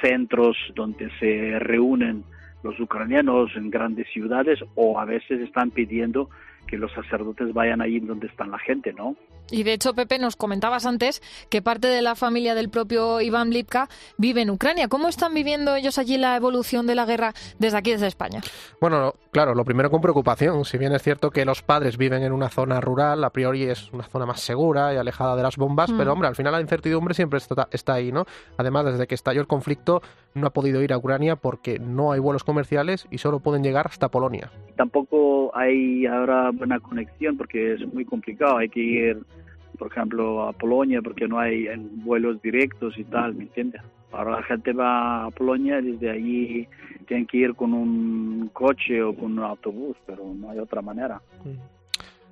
centros 0.00 0.56
donde 0.74 1.10
se 1.18 1.58
reúnen 1.58 2.24
los 2.62 2.78
ucranianos 2.80 3.50
en 3.56 3.70
grandes 3.70 4.06
ciudades 4.12 4.60
o 4.74 4.98
a 4.98 5.04
veces 5.04 5.40
están 5.40 5.70
pidiendo 5.70 6.28
que 6.68 6.76
los 6.76 6.92
sacerdotes 6.92 7.52
vayan 7.52 7.80
ahí 7.80 7.98
donde 7.98 8.28
están 8.28 8.50
la 8.50 8.58
gente, 8.58 8.92
¿no? 8.92 9.16
Y 9.50 9.62
de 9.62 9.72
hecho, 9.72 9.94
Pepe, 9.94 10.18
nos 10.18 10.36
comentabas 10.36 10.84
antes 10.84 11.22
que 11.48 11.62
parte 11.62 11.88
de 11.88 12.02
la 12.02 12.14
familia 12.14 12.54
del 12.54 12.68
propio 12.68 13.20
Iván 13.20 13.50
Lipka 13.50 13.88
vive 14.18 14.42
en 14.42 14.50
Ucrania. 14.50 14.88
¿Cómo 14.88 15.08
están 15.08 15.32
viviendo 15.32 15.74
ellos 15.74 15.98
allí 15.98 16.18
la 16.18 16.36
evolución 16.36 16.86
de 16.86 16.94
la 16.94 17.06
guerra 17.06 17.32
desde 17.58 17.78
aquí, 17.78 17.92
desde 17.92 18.06
España? 18.06 18.40
Bueno, 18.80 19.14
claro, 19.30 19.54
lo 19.54 19.64
primero 19.64 19.90
con 19.90 20.02
preocupación. 20.02 20.66
Si 20.66 20.76
bien 20.76 20.92
es 20.92 21.02
cierto 21.02 21.30
que 21.30 21.46
los 21.46 21.62
padres 21.62 21.96
viven 21.96 22.22
en 22.22 22.32
una 22.32 22.50
zona 22.50 22.80
rural, 22.80 23.24
a 23.24 23.30
priori 23.30 23.62
es 23.62 23.90
una 23.92 24.04
zona 24.04 24.26
más 24.26 24.40
segura 24.40 24.92
y 24.92 24.98
alejada 24.98 25.34
de 25.34 25.42
las 25.42 25.56
bombas, 25.56 25.90
pero 25.96 26.10
mm. 26.10 26.12
hombre, 26.12 26.28
al 26.28 26.36
final 26.36 26.52
la 26.52 26.60
incertidumbre 26.60 27.14
siempre 27.14 27.38
está, 27.38 27.68
está 27.70 27.94
ahí, 27.94 28.12
¿no? 28.12 28.26
Además, 28.58 28.84
desde 28.84 29.06
que 29.06 29.14
estalló 29.14 29.40
el 29.40 29.46
conflicto, 29.46 30.02
no 30.34 30.46
ha 30.46 30.50
podido 30.50 30.82
ir 30.82 30.92
a 30.92 30.98
Ucrania 30.98 31.36
porque 31.36 31.78
no 31.78 32.12
hay 32.12 32.20
vuelos 32.20 32.44
comerciales 32.44 33.06
y 33.10 33.18
solo 33.18 33.40
pueden 33.40 33.62
llegar 33.62 33.86
hasta 33.86 34.10
Polonia. 34.10 34.50
Tampoco 34.76 35.56
hay 35.56 36.06
ahora 36.06 36.52
buena 36.58 36.80
conexión 36.80 37.36
porque 37.36 37.74
es 37.74 37.94
muy 37.94 38.04
complicado. 38.04 38.58
Hay 38.58 38.68
que 38.68 38.80
ir 38.80 39.18
por 39.78 39.92
ejemplo, 39.92 40.42
a 40.42 40.52
Polonia 40.52 41.00
porque 41.00 41.28
no 41.28 41.38
hay 41.38 41.68
vuelos 42.04 42.42
directos 42.42 42.98
y 42.98 43.04
tal, 43.04 43.34
¿me 43.34 43.44
entiendes? 43.44 43.80
Ahora 44.10 44.32
la 44.32 44.42
gente 44.42 44.72
va 44.72 45.26
a 45.26 45.30
Polonia 45.30 45.80
desde 45.80 46.10
allí 46.10 46.66
tienen 47.06 47.26
que 47.26 47.38
ir 47.38 47.54
con 47.54 47.72
un 47.72 48.50
coche 48.52 49.02
o 49.02 49.14
con 49.14 49.38
un 49.38 49.44
autobús, 49.44 49.96
pero 50.06 50.24
no 50.34 50.50
hay 50.50 50.58
otra 50.58 50.82
manera. 50.82 51.20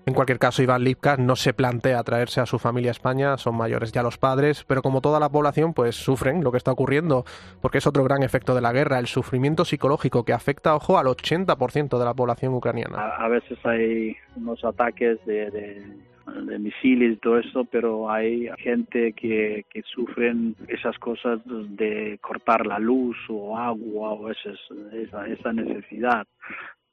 En 0.06 0.14
cualquier 0.14 0.38
caso, 0.38 0.62
Iván 0.62 0.84
Lipka 0.84 1.16
no 1.16 1.34
se 1.34 1.52
plantea 1.52 2.02
traerse 2.04 2.40
a 2.40 2.46
su 2.46 2.60
familia 2.60 2.90
a 2.90 2.92
España, 2.92 3.36
son 3.38 3.56
mayores 3.56 3.90
ya 3.90 4.04
los 4.04 4.18
padres, 4.18 4.64
pero 4.64 4.80
como 4.80 5.00
toda 5.00 5.18
la 5.18 5.30
población, 5.30 5.74
pues 5.74 5.96
sufren 5.96 6.44
lo 6.44 6.52
que 6.52 6.58
está 6.58 6.70
ocurriendo, 6.70 7.24
porque 7.60 7.78
es 7.78 7.86
otro 7.88 8.04
gran 8.04 8.22
efecto 8.22 8.54
de 8.54 8.60
la 8.60 8.72
guerra, 8.72 9.00
el 9.00 9.08
sufrimiento 9.08 9.64
psicológico 9.64 10.24
que 10.24 10.32
afecta, 10.32 10.76
ojo, 10.76 10.96
al 10.96 11.06
80% 11.06 11.98
de 11.98 12.04
la 12.04 12.14
población 12.14 12.54
ucraniana. 12.54 13.16
A, 13.16 13.26
veces 13.26 13.58
hay 13.64 14.16
unos 14.36 14.64
ataques 14.64 15.18
de 15.26 15.82
de 16.26 16.58
misiles 16.58 17.12
y 17.12 17.16
todo 17.16 17.38
eso, 17.38 17.64
pero 17.64 18.10
hay 18.10 18.48
gente 18.58 19.12
que, 19.12 19.64
que 19.70 19.82
sufren 19.82 20.56
esas 20.68 20.98
cosas 20.98 21.40
de 21.44 22.18
cortar 22.20 22.66
la 22.66 22.78
luz 22.78 23.16
o 23.28 23.56
agua 23.56 24.12
o 24.12 24.30
esa, 24.30 25.26
esa 25.26 25.52
necesidad 25.52 26.26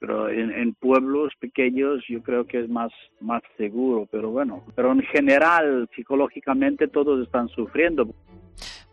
pero 0.04 0.28
en, 0.28 0.52
en, 0.52 0.74
pueblos 0.74 1.32
pequeños 1.40 2.04
yo 2.10 2.22
creo 2.22 2.46
que 2.46 2.60
es 2.60 2.70
más 2.70 2.92
más 3.22 3.42
seguro 3.56 4.06
pero 4.12 4.32
bueno 4.32 4.62
pero 4.76 4.92
en 4.92 5.02
general 5.04 5.88
psicológicamente 5.96 6.90
todos 6.90 7.24
están 7.26 7.48
sufriendo 7.48 8.14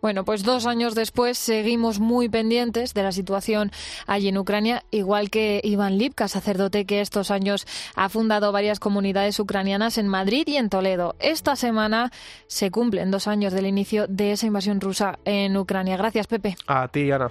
bueno, 0.00 0.24
pues 0.24 0.44
dos 0.44 0.66
años 0.66 0.94
después 0.94 1.36
seguimos 1.36 2.00
muy 2.00 2.30
pendientes 2.30 2.94
de 2.94 3.02
la 3.02 3.12
situación 3.12 3.70
allí 4.06 4.28
en 4.28 4.38
Ucrania, 4.38 4.82
igual 4.90 5.28
que 5.28 5.60
Iván 5.62 5.98
Lipka, 5.98 6.26
sacerdote 6.26 6.86
que 6.86 7.02
estos 7.02 7.30
años 7.30 7.66
ha 7.96 8.08
fundado 8.08 8.50
varias 8.50 8.80
comunidades 8.80 9.38
ucranianas 9.38 9.98
en 9.98 10.08
Madrid 10.08 10.44
y 10.46 10.56
en 10.56 10.70
Toledo. 10.70 11.16
Esta 11.18 11.54
semana 11.54 12.10
se 12.46 12.70
cumplen 12.70 13.10
dos 13.10 13.28
años 13.28 13.52
del 13.52 13.66
inicio 13.66 14.06
de 14.06 14.32
esa 14.32 14.46
invasión 14.46 14.80
rusa 14.80 15.18
en 15.26 15.54
Ucrania. 15.58 15.98
Gracias, 15.98 16.26
Pepe. 16.28 16.56
A 16.66 16.88
ti, 16.88 17.10
Ana. 17.10 17.28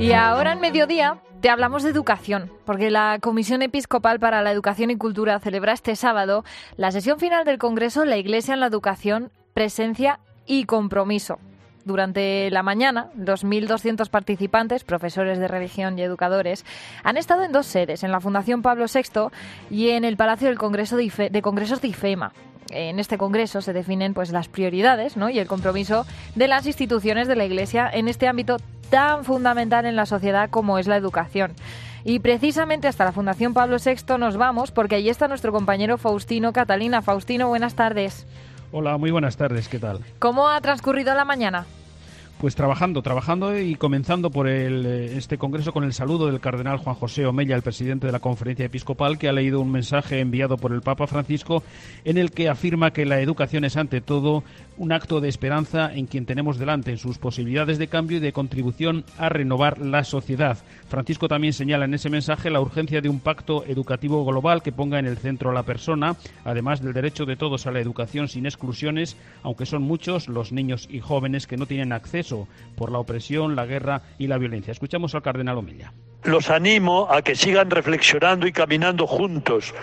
Y 0.00 0.12
ahora 0.12 0.52
en 0.54 0.60
mediodía 0.60 1.18
te 1.42 1.50
hablamos 1.50 1.82
de 1.82 1.90
educación, 1.90 2.50
porque 2.64 2.90
la 2.90 3.18
Comisión 3.20 3.60
Episcopal 3.60 4.18
para 4.18 4.40
la 4.40 4.50
Educación 4.50 4.90
y 4.90 4.96
Cultura 4.96 5.38
celebra 5.40 5.74
este 5.74 5.94
sábado 5.94 6.42
la 6.78 6.90
sesión 6.90 7.18
final 7.18 7.44
del 7.44 7.58
Congreso 7.58 8.06
La 8.06 8.16
Iglesia 8.16 8.54
en 8.54 8.60
la 8.60 8.66
Educación, 8.68 9.30
Presencia 9.52 10.18
y 10.46 10.64
Compromiso. 10.64 11.38
Durante 11.84 12.50
la 12.50 12.62
mañana, 12.62 13.10
2.200 13.18 14.08
participantes, 14.08 14.84
profesores 14.84 15.38
de 15.38 15.48
religión 15.48 15.98
y 15.98 16.02
educadores, 16.02 16.64
han 17.04 17.18
estado 17.18 17.42
en 17.42 17.52
dos 17.52 17.66
sedes, 17.66 18.02
en 18.02 18.10
la 18.10 18.20
Fundación 18.20 18.62
Pablo 18.62 18.86
VI 18.86 19.28
y 19.68 19.90
en 19.90 20.04
el 20.04 20.16
Palacio 20.16 20.48
del 20.48 20.58
Congreso 20.58 20.96
de, 20.96 21.28
de 21.30 21.42
Congresos 21.42 21.82
de 21.82 21.88
IFEMA 21.88 22.32
en 22.70 22.98
este 22.98 23.18
congreso 23.18 23.60
se 23.60 23.72
definen 23.72 24.14
pues 24.14 24.30
las 24.30 24.48
prioridades 24.48 25.16
¿no? 25.16 25.30
y 25.30 25.38
el 25.38 25.46
compromiso 25.46 26.06
de 26.34 26.48
las 26.48 26.66
instituciones 26.66 27.28
de 27.28 27.36
la 27.36 27.44
Iglesia 27.44 27.90
en 27.92 28.08
este 28.08 28.28
ámbito 28.28 28.56
tan 28.90 29.24
fundamental 29.24 29.86
en 29.86 29.96
la 29.96 30.06
sociedad 30.06 30.50
como 30.50 30.78
es 30.78 30.86
la 30.86 30.96
educación. 30.96 31.52
Y 32.04 32.20
precisamente 32.20 32.88
hasta 32.88 33.04
la 33.04 33.12
Fundación 33.12 33.54
Pablo 33.54 33.76
VI 33.84 34.18
nos 34.18 34.36
vamos 34.36 34.70
porque 34.70 34.96
allí 34.96 35.10
está 35.10 35.28
nuestro 35.28 35.52
compañero 35.52 35.98
Faustino 35.98 36.52
Catalina. 36.52 37.02
Faustino, 37.02 37.48
buenas 37.48 37.74
tardes. 37.74 38.26
Hola, 38.72 38.96
muy 38.96 39.10
buenas 39.10 39.36
tardes, 39.36 39.68
¿qué 39.68 39.78
tal? 39.78 40.00
¿Cómo 40.18 40.48
ha 40.48 40.60
transcurrido 40.60 41.14
la 41.14 41.24
mañana? 41.24 41.66
Pues 42.40 42.54
trabajando, 42.54 43.02
trabajando 43.02 43.58
y 43.58 43.74
comenzando 43.74 44.30
por 44.30 44.48
el, 44.48 44.86
eh, 44.86 45.18
este 45.18 45.36
congreso 45.36 45.74
con 45.74 45.84
el 45.84 45.92
saludo 45.92 46.24
del 46.24 46.40
cardenal 46.40 46.78
Juan 46.78 46.96
José 46.96 47.26
Omella, 47.26 47.54
el 47.54 47.60
presidente 47.60 48.06
de 48.06 48.12
la 48.12 48.20
conferencia 48.20 48.64
episcopal, 48.64 49.18
que 49.18 49.28
ha 49.28 49.32
leído 49.32 49.60
un 49.60 49.70
mensaje 49.70 50.20
enviado 50.20 50.56
por 50.56 50.72
el 50.72 50.80
Papa 50.80 51.06
Francisco 51.06 51.62
en 52.02 52.16
el 52.16 52.30
que 52.30 52.48
afirma 52.48 52.94
que 52.94 53.04
la 53.04 53.20
educación 53.20 53.66
es 53.66 53.76
ante 53.76 54.00
todo 54.00 54.42
un 54.78 54.92
acto 54.92 55.20
de 55.20 55.28
esperanza 55.28 55.94
en 55.94 56.06
quien 56.06 56.24
tenemos 56.24 56.58
delante, 56.58 56.90
en 56.90 56.96
sus 56.96 57.18
posibilidades 57.18 57.76
de 57.76 57.88
cambio 57.88 58.16
y 58.16 58.20
de 58.20 58.32
contribución 58.32 59.04
a 59.18 59.28
renovar 59.28 59.78
la 59.78 60.02
sociedad. 60.04 60.56
Francisco 60.88 61.28
también 61.28 61.52
señala 61.52 61.84
en 61.84 61.92
ese 61.92 62.08
mensaje 62.08 62.48
la 62.48 62.62
urgencia 62.62 63.02
de 63.02 63.10
un 63.10 63.20
pacto 63.20 63.66
educativo 63.66 64.24
global 64.24 64.62
que 64.62 64.72
ponga 64.72 64.98
en 64.98 65.04
el 65.04 65.18
centro 65.18 65.50
a 65.50 65.54
la 65.54 65.64
persona, 65.64 66.16
además 66.44 66.80
del 66.80 66.94
derecho 66.94 67.26
de 67.26 67.36
todos 67.36 67.66
a 67.66 67.70
la 67.70 67.80
educación 67.80 68.28
sin 68.28 68.46
exclusiones, 68.46 69.18
aunque 69.42 69.66
son 69.66 69.82
muchos 69.82 70.26
los 70.26 70.52
niños 70.52 70.88
y 70.90 71.00
jóvenes 71.00 71.46
que 71.46 71.58
no 71.58 71.66
tienen 71.66 71.92
acceso 71.92 72.29
por 72.76 72.92
la 72.92 72.98
opresión, 72.98 73.56
la 73.56 73.66
guerra 73.66 74.02
y 74.18 74.26
la 74.26 74.38
violencia. 74.38 74.72
Escuchamos 74.72 75.14
al 75.14 75.22
cardenal 75.22 75.58
Omilla. 75.58 75.92
Los 76.24 76.50
animo 76.50 77.08
a 77.10 77.22
que 77.22 77.34
sigan 77.34 77.70
reflexionando 77.70 78.46
y 78.46 78.52
caminando 78.52 79.06
juntos, 79.06 79.74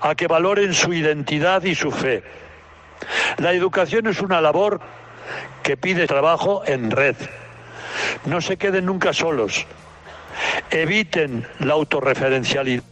a 0.00 0.14
que 0.14 0.28
valoren 0.28 0.72
su 0.72 0.92
identidad 0.92 1.64
y 1.64 1.74
su 1.74 1.90
fe 1.90 2.22
la 3.38 3.52
educación 3.52 4.06
es 4.06 4.20
una 4.20 4.40
labor 4.40 4.80
que 5.62 5.76
pide 5.76 6.06
trabajo 6.06 6.62
en 6.66 6.90
red. 6.90 7.16
No 8.26 8.40
se 8.40 8.56
queden 8.56 8.86
nunca 8.86 9.12
solos. 9.12 9.66
Eviten 10.70 11.46
la 11.58 11.74
autorreferencialidad. 11.74 12.84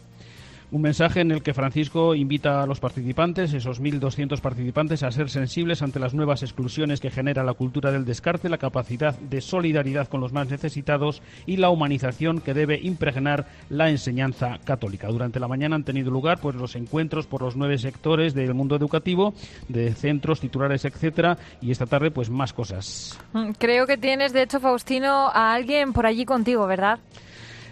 Un 0.71 0.83
mensaje 0.83 1.21
en 1.21 1.31
el 1.31 1.41
que 1.41 1.55
Francisco 1.55 2.13
invita 2.13 2.61
a 2.61 2.67
los 2.67 2.79
participantes, 2.79 3.55
esos 3.55 3.81
1.200 3.81 4.39
participantes, 4.39 5.01
a 5.01 5.09
ser 5.09 5.31
sensibles 5.31 5.81
ante 5.81 5.99
las 5.99 6.13
nuevas 6.13 6.43
exclusiones 6.43 6.99
que 6.99 7.09
genera 7.09 7.43
la 7.43 7.55
cultura 7.55 7.91
del 7.91 8.05
descarte, 8.05 8.49
la 8.49 8.59
capacidad 8.59 9.17
de 9.17 9.41
solidaridad 9.41 10.07
con 10.07 10.21
los 10.21 10.31
más 10.31 10.47
necesitados 10.51 11.23
y 11.47 11.57
la 11.57 11.71
humanización 11.71 12.39
que 12.39 12.53
debe 12.53 12.79
impregnar 12.83 13.47
la 13.69 13.89
enseñanza 13.89 14.59
católica. 14.63 15.07
Durante 15.07 15.39
la 15.39 15.47
mañana 15.47 15.75
han 15.75 15.85
tenido 15.85 16.11
lugar 16.11 16.39
pues 16.39 16.55
los 16.55 16.75
encuentros 16.75 17.25
por 17.25 17.41
los 17.41 17.55
nueve 17.55 17.79
sectores 17.79 18.35
del 18.35 18.53
mundo 18.53 18.75
educativo, 18.75 19.33
de 19.69 19.91
centros, 19.95 20.39
titulares, 20.39 20.85
etcétera, 20.85 21.39
y 21.61 21.71
esta 21.71 21.87
tarde 21.87 22.11
pues 22.11 22.29
más 22.29 22.53
cosas. 22.53 23.19
Mm, 23.33 23.53
creo 23.57 23.87
que 23.87 23.97
tienes, 23.97 24.33
de 24.33 24.43
hecho, 24.43 24.59
Faustino, 24.59 25.29
a 25.33 25.51
alguien 25.51 25.93
por 25.93 26.05
allí 26.05 26.25
contigo, 26.25 26.67
¿verdad? 26.67 26.99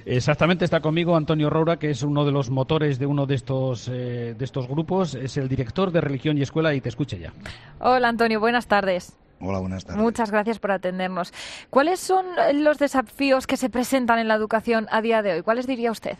Exactamente, 0.09 0.63
está 0.63 0.79
conmigo 0.79 1.17
Antonio 1.17 1.49
Roura, 1.49 1.77
que 1.77 1.89
es 1.89 2.01
uno 2.01 2.23
de 2.23 2.31
los 2.31 2.49
motores 2.49 2.97
de 2.97 3.05
uno 3.05 3.25
de 3.25 3.35
estos, 3.35 3.89
eh, 3.89 4.35
de 4.37 4.45
estos 4.45 4.65
grupos. 4.65 5.15
Es 5.15 5.35
el 5.35 5.49
director 5.49 5.91
de 5.91 5.99
Religión 5.99 6.37
y 6.37 6.43
Escuela 6.43 6.73
y 6.73 6.79
te 6.79 6.87
escuche 6.87 7.19
ya. 7.19 7.33
Hola 7.79 8.07
Antonio, 8.07 8.39
buenas 8.39 8.67
tardes. 8.67 9.17
Hola, 9.41 9.59
buenas 9.59 9.83
tardes. 9.83 10.01
Muchas 10.01 10.31
gracias 10.31 10.59
por 10.59 10.71
atendernos. 10.71 11.33
¿Cuáles 11.69 11.99
son 11.99 12.25
los 12.53 12.79
desafíos 12.79 13.47
que 13.47 13.57
se 13.57 13.69
presentan 13.69 14.19
en 14.19 14.29
la 14.29 14.35
educación 14.35 14.87
a 14.91 15.01
día 15.01 15.21
de 15.21 15.33
hoy? 15.33 15.41
¿Cuáles 15.41 15.67
diría 15.67 15.91
usted? 15.91 16.17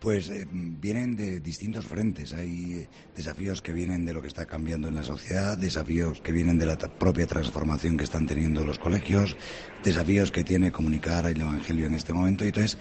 Pues 0.00 0.30
eh, 0.30 0.46
vienen 0.50 1.14
de 1.14 1.40
distintos 1.40 1.84
frentes. 1.84 2.32
Hay 2.32 2.72
eh, 2.72 2.88
desafíos 3.14 3.60
que 3.60 3.74
vienen 3.74 4.06
de 4.06 4.14
lo 4.14 4.22
que 4.22 4.28
está 4.28 4.46
cambiando 4.46 4.88
en 4.88 4.94
la 4.94 5.02
sociedad, 5.02 5.58
desafíos 5.58 6.22
que 6.22 6.32
vienen 6.32 6.58
de 6.58 6.64
la 6.64 6.78
propia 6.78 7.26
transformación 7.26 7.98
que 7.98 8.04
están 8.04 8.26
teniendo 8.26 8.64
los 8.64 8.78
colegios, 8.78 9.36
desafíos 9.84 10.30
que 10.30 10.42
tiene 10.42 10.72
comunicar 10.72 11.26
el 11.26 11.38
Evangelio 11.38 11.86
en 11.86 11.94
este 11.94 12.14
momento. 12.14 12.44
Y 12.44 12.48
entonces 12.48 12.78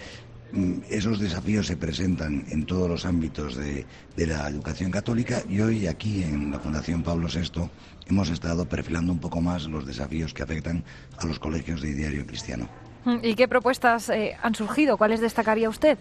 esos 0.90 1.20
desafíos 1.20 1.68
se 1.68 1.78
presentan 1.78 2.46
en 2.50 2.66
todos 2.66 2.90
los 2.90 3.06
ámbitos 3.06 3.56
de, 3.56 3.86
la 4.16 4.48
educación 4.48 4.92
católica 4.92 5.42
y 5.48 5.62
hoy 5.62 5.88
aquí 5.88 6.24
en 6.24 6.52
la 6.52 6.60
Fundación 6.60 7.04
Pablo 7.04 7.28
VI 7.34 7.70
hemos 8.08 8.30
estado 8.30 8.66
perfilando 8.68 9.12
un 9.12 9.20
poco 9.20 9.42
más 9.42 9.66
los 9.66 9.86
desafíos 9.86 10.34
que 10.34 10.44
afectan 10.44 10.84
a 11.18 11.26
los 11.26 11.40
colegios 11.40 11.82
de 11.82 11.94
diario 11.94 12.26
cristiano. 12.26 12.68
Mm, 13.06 13.18
¿Y 13.24 13.36
qué 13.36 13.48
propuestas 13.48 14.10
eh, 14.10 14.36
han 14.42 14.56
surgido? 14.56 14.98
¿Cuáles 14.98 15.22
destacaría 15.22 15.70
usted? 15.70 15.98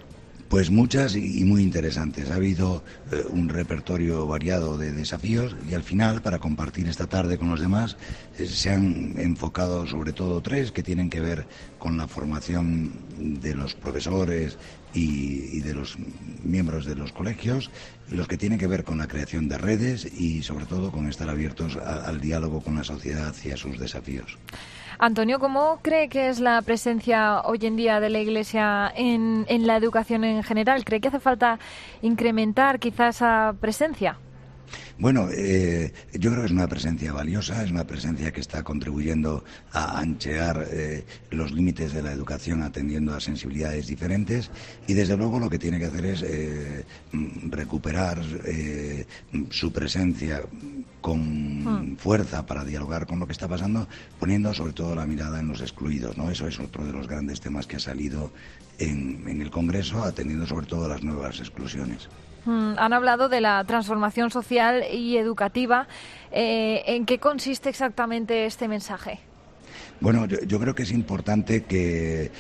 Pues 0.48 0.70
muchas 0.70 1.14
y 1.14 1.44
muy 1.44 1.62
interesantes. 1.62 2.30
Ha 2.30 2.36
habido 2.36 2.82
eh, 3.12 3.22
un 3.28 3.50
repertorio 3.50 4.26
variado 4.26 4.78
de 4.78 4.92
desafíos 4.92 5.54
y 5.68 5.74
al 5.74 5.82
final, 5.82 6.22
para 6.22 6.38
compartir 6.38 6.88
esta 6.88 7.06
tarde 7.06 7.36
con 7.36 7.50
los 7.50 7.60
demás, 7.60 7.98
eh, 8.38 8.46
se 8.46 8.70
han 8.70 9.14
enfocado 9.18 9.86
sobre 9.86 10.14
todo 10.14 10.40
tres 10.40 10.72
que 10.72 10.82
tienen 10.82 11.10
que 11.10 11.20
ver 11.20 11.46
con 11.78 11.98
la 11.98 12.08
formación 12.08 12.92
de 13.18 13.54
los 13.54 13.74
profesores 13.74 14.56
y, 14.94 15.60
de 15.60 15.74
los 15.74 15.98
miembros 16.42 16.86
de 16.86 16.94
los 16.94 17.12
colegios, 17.12 17.70
los 18.10 18.26
que 18.26 18.38
tienen 18.38 18.58
que 18.58 18.66
ver 18.66 18.84
con 18.84 18.96
la 18.96 19.06
creación 19.06 19.50
de 19.50 19.58
redes 19.58 20.06
y 20.06 20.42
sobre 20.42 20.64
todo 20.64 20.90
con 20.90 21.08
estar 21.08 21.28
abiertos 21.28 21.76
al 21.76 22.22
diálogo 22.22 22.62
con 22.62 22.76
la 22.76 22.84
sociedad 22.84 23.34
y 23.44 23.50
a 23.50 23.58
sus 23.58 23.78
desafíos. 23.78 24.38
Antonio, 25.00 25.38
¿cómo 25.38 25.78
cree 25.80 26.08
que 26.08 26.28
es 26.28 26.40
la 26.40 26.60
presencia 26.62 27.42
hoy 27.42 27.60
en 27.62 27.76
día 27.76 28.00
de 28.00 28.10
la 28.10 28.18
Iglesia 28.18 28.92
en, 28.96 29.44
en 29.48 29.64
la 29.68 29.76
educación 29.76 30.24
en 30.24 30.42
general? 30.42 30.84
¿Cree 30.84 31.00
que 31.00 31.06
hace 31.06 31.20
falta 31.20 31.60
incrementar 32.02 32.80
quizá 32.80 33.08
esa 33.08 33.54
presencia? 33.60 34.18
Bueno, 34.98 35.28
eh, 35.30 35.92
yo 36.12 36.30
creo 36.30 36.42
que 36.42 36.46
es 36.46 36.52
una 36.52 36.66
presencia 36.66 37.12
valiosa, 37.12 37.62
es 37.62 37.70
una 37.70 37.86
presencia 37.86 38.32
que 38.32 38.40
está 38.40 38.64
contribuyendo 38.64 39.44
a 39.70 40.00
anchear 40.00 40.66
eh, 40.72 41.04
los 41.30 41.52
límites 41.52 41.92
de 41.92 42.02
la 42.02 42.10
educación 42.10 42.64
atendiendo 42.64 43.14
a 43.14 43.20
sensibilidades 43.20 43.86
diferentes 43.86 44.50
y 44.88 44.94
desde 44.94 45.16
luego 45.16 45.38
lo 45.38 45.48
que 45.48 45.58
tiene 45.60 45.78
que 45.78 45.84
hacer 45.84 46.04
es 46.04 46.22
eh, 46.22 46.84
recuperar 47.48 48.20
su 49.50 49.72
presencia 49.72 50.42
con 51.00 51.92
hmm. 51.92 51.96
fuerza 51.96 52.44
para 52.44 52.64
dialogar 52.64 53.06
con 53.06 53.20
lo 53.20 53.26
que 53.26 53.32
está 53.32 53.46
pasando, 53.46 53.86
poniendo 54.18 54.52
sobre 54.52 54.72
todo 54.72 54.96
la 54.96 55.06
mirada 55.06 55.38
en 55.38 55.46
los 55.46 55.60
excluidos. 55.60 56.16
¿no? 56.16 56.28
Eso 56.28 56.48
es 56.48 56.58
otro 56.58 56.84
de 56.84 56.92
los 56.92 57.06
grandes 57.06 57.40
temas 57.40 57.68
que 57.68 57.76
ha 57.76 57.80
salido 57.80 58.32
en, 58.80 59.22
en 59.28 59.42
el 59.42 59.50
Congreso, 59.52 60.02
atendiendo 60.02 60.44
sobre 60.44 60.66
todo 60.66 60.86
a 60.86 60.88
las 60.88 61.04
nuevas 61.04 61.38
exclusiones. 61.38 62.08
Mm, 62.44 62.74
han 62.78 62.92
hablado 62.92 63.28
de 63.28 63.40
la 63.40 63.62
transformación 63.64 64.30
social 64.30 64.84
y 64.92 65.16
educativa. 65.16 65.86
Eh, 66.30 66.82
¿En 66.86 67.06
qué 67.06 67.18
consiste 67.18 67.68
exactamente 67.68 68.46
este 68.46 68.68
mensaje? 68.68 69.20
Bueno, 70.00 70.26
yo, 70.26 70.60
creo 70.60 70.76
que 70.76 70.84
es 70.84 70.92
importante 70.92 71.64
que 71.64 72.30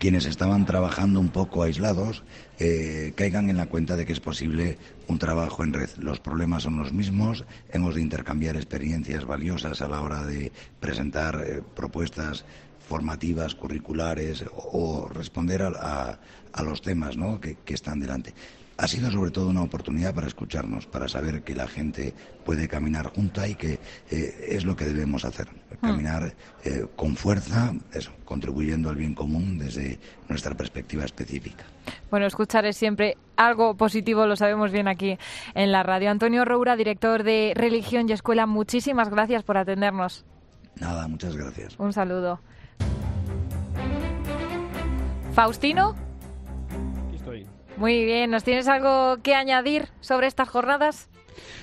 quienes 0.00 0.26
estaban 0.26 0.66
trabajando 0.66 1.20
un 1.20 1.28
poco 1.28 1.62
aislados 1.62 2.24
eh, 2.58 3.12
caigan 3.14 3.50
en 3.50 3.56
la 3.56 3.66
cuenta 3.66 3.94
de 3.94 4.04
que 4.04 4.12
es 4.12 4.18
posible 4.18 4.78
un 5.06 5.20
trabajo 5.20 5.62
en 5.62 5.72
red. 5.72 5.90
Los 5.98 6.18
problemas 6.18 6.64
son 6.64 6.76
los 6.76 6.92
mismos, 6.92 7.44
hemos 7.72 7.94
de 7.94 8.00
intercambiar 8.00 8.56
experiencias 8.56 9.24
valiosas 9.26 9.80
a 9.80 9.88
la 9.88 10.00
hora 10.00 10.24
de 10.24 10.50
presentar 10.80 11.40
eh, 11.46 11.62
propuestas 11.76 12.44
formativas, 12.88 13.54
curriculares 13.54 14.44
o, 14.52 15.08
responder 15.08 15.62
a, 15.62 16.18
los 16.62 16.82
temas 16.82 17.16
que, 17.40 17.56
que 17.64 17.74
están 17.74 18.00
delante 18.00 18.34
ha 18.76 18.88
sido 18.88 19.10
sobre 19.10 19.30
todo 19.30 19.48
una 19.48 19.62
oportunidad 19.62 20.14
para 20.14 20.26
escucharnos, 20.26 20.86
para 20.86 21.08
saber 21.08 21.42
que 21.42 21.54
la 21.54 21.66
gente 21.68 22.12
puede 22.44 22.68
caminar 22.68 23.12
junta 23.14 23.46
y 23.46 23.54
que 23.54 23.78
eh, 24.10 24.46
es 24.48 24.64
lo 24.64 24.74
que 24.74 24.84
debemos 24.84 25.24
hacer, 25.24 25.48
hmm. 25.48 25.86
caminar 25.86 26.34
eh, 26.64 26.86
con 26.96 27.16
fuerza, 27.16 27.72
eso, 27.92 28.10
contribuyendo 28.24 28.90
al 28.90 28.96
bien 28.96 29.14
común 29.14 29.58
desde 29.58 29.98
nuestra 30.28 30.54
perspectiva 30.54 31.04
específica. 31.04 31.64
Bueno, 32.10 32.26
escuchar 32.26 32.64
es 32.64 32.76
siempre 32.76 33.16
algo 33.36 33.76
positivo, 33.76 34.26
lo 34.26 34.36
sabemos 34.36 34.72
bien 34.72 34.88
aquí 34.88 35.18
en 35.54 35.72
la 35.72 35.82
radio. 35.82 36.10
Antonio 36.10 36.44
Roura, 36.44 36.76
director 36.76 37.22
de 37.22 37.52
Religión 37.54 38.08
y 38.08 38.12
Escuela, 38.12 38.46
muchísimas 38.46 39.08
gracias 39.08 39.42
por 39.44 39.56
atendernos. 39.56 40.24
Nada, 40.80 41.06
muchas 41.06 41.36
gracias. 41.36 41.78
Un 41.78 41.92
saludo. 41.92 42.40
Faustino. 45.32 45.94
Muy 47.76 48.04
bien, 48.04 48.30
¿nos 48.30 48.44
tienes 48.44 48.68
algo 48.68 49.18
que 49.22 49.34
añadir 49.34 49.88
sobre 50.00 50.26
estas 50.26 50.48
jornadas? 50.48 51.08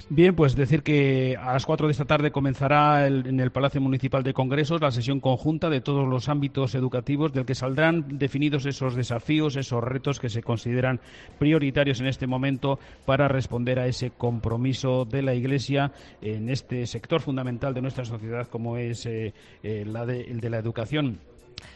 Bien, 0.09 0.35
pues 0.35 0.55
decir 0.55 0.83
que 0.83 1.37
a 1.41 1.53
las 1.53 1.65
4 1.65 1.87
de 1.87 1.91
esta 1.91 2.03
tarde 2.03 2.31
comenzará 2.31 3.07
en 3.07 3.39
el 3.39 3.51
Palacio 3.51 3.79
Municipal 3.79 4.23
de 4.23 4.33
Congresos 4.33 4.81
la 4.81 4.91
sesión 4.91 5.21
conjunta 5.21 5.69
de 5.69 5.79
todos 5.79 6.05
los 6.05 6.27
ámbitos 6.27 6.75
educativos 6.75 7.31
del 7.31 7.45
que 7.45 7.55
saldrán 7.55 8.17
definidos 8.19 8.65
esos 8.65 8.95
desafíos, 8.95 9.55
esos 9.55 9.81
retos 9.81 10.19
que 10.19 10.27
se 10.27 10.43
consideran 10.43 10.99
prioritarios 11.39 12.01
en 12.01 12.07
este 12.07 12.27
momento 12.27 12.77
para 13.05 13.29
responder 13.29 13.79
a 13.79 13.87
ese 13.87 14.11
compromiso 14.11 15.05
de 15.05 15.21
la 15.21 15.33
Iglesia 15.33 15.93
en 16.21 16.49
este 16.49 16.85
sector 16.87 17.21
fundamental 17.21 17.73
de 17.73 17.81
nuestra 17.81 18.03
sociedad 18.03 18.47
como 18.47 18.75
es 18.75 19.05
eh, 19.05 19.33
eh, 19.63 19.85
el 19.85 20.41
de 20.41 20.49
la 20.49 20.57
educación. 20.57 21.19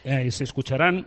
Eh, 0.04 0.30
se 0.30 0.44
escucharán 0.44 1.06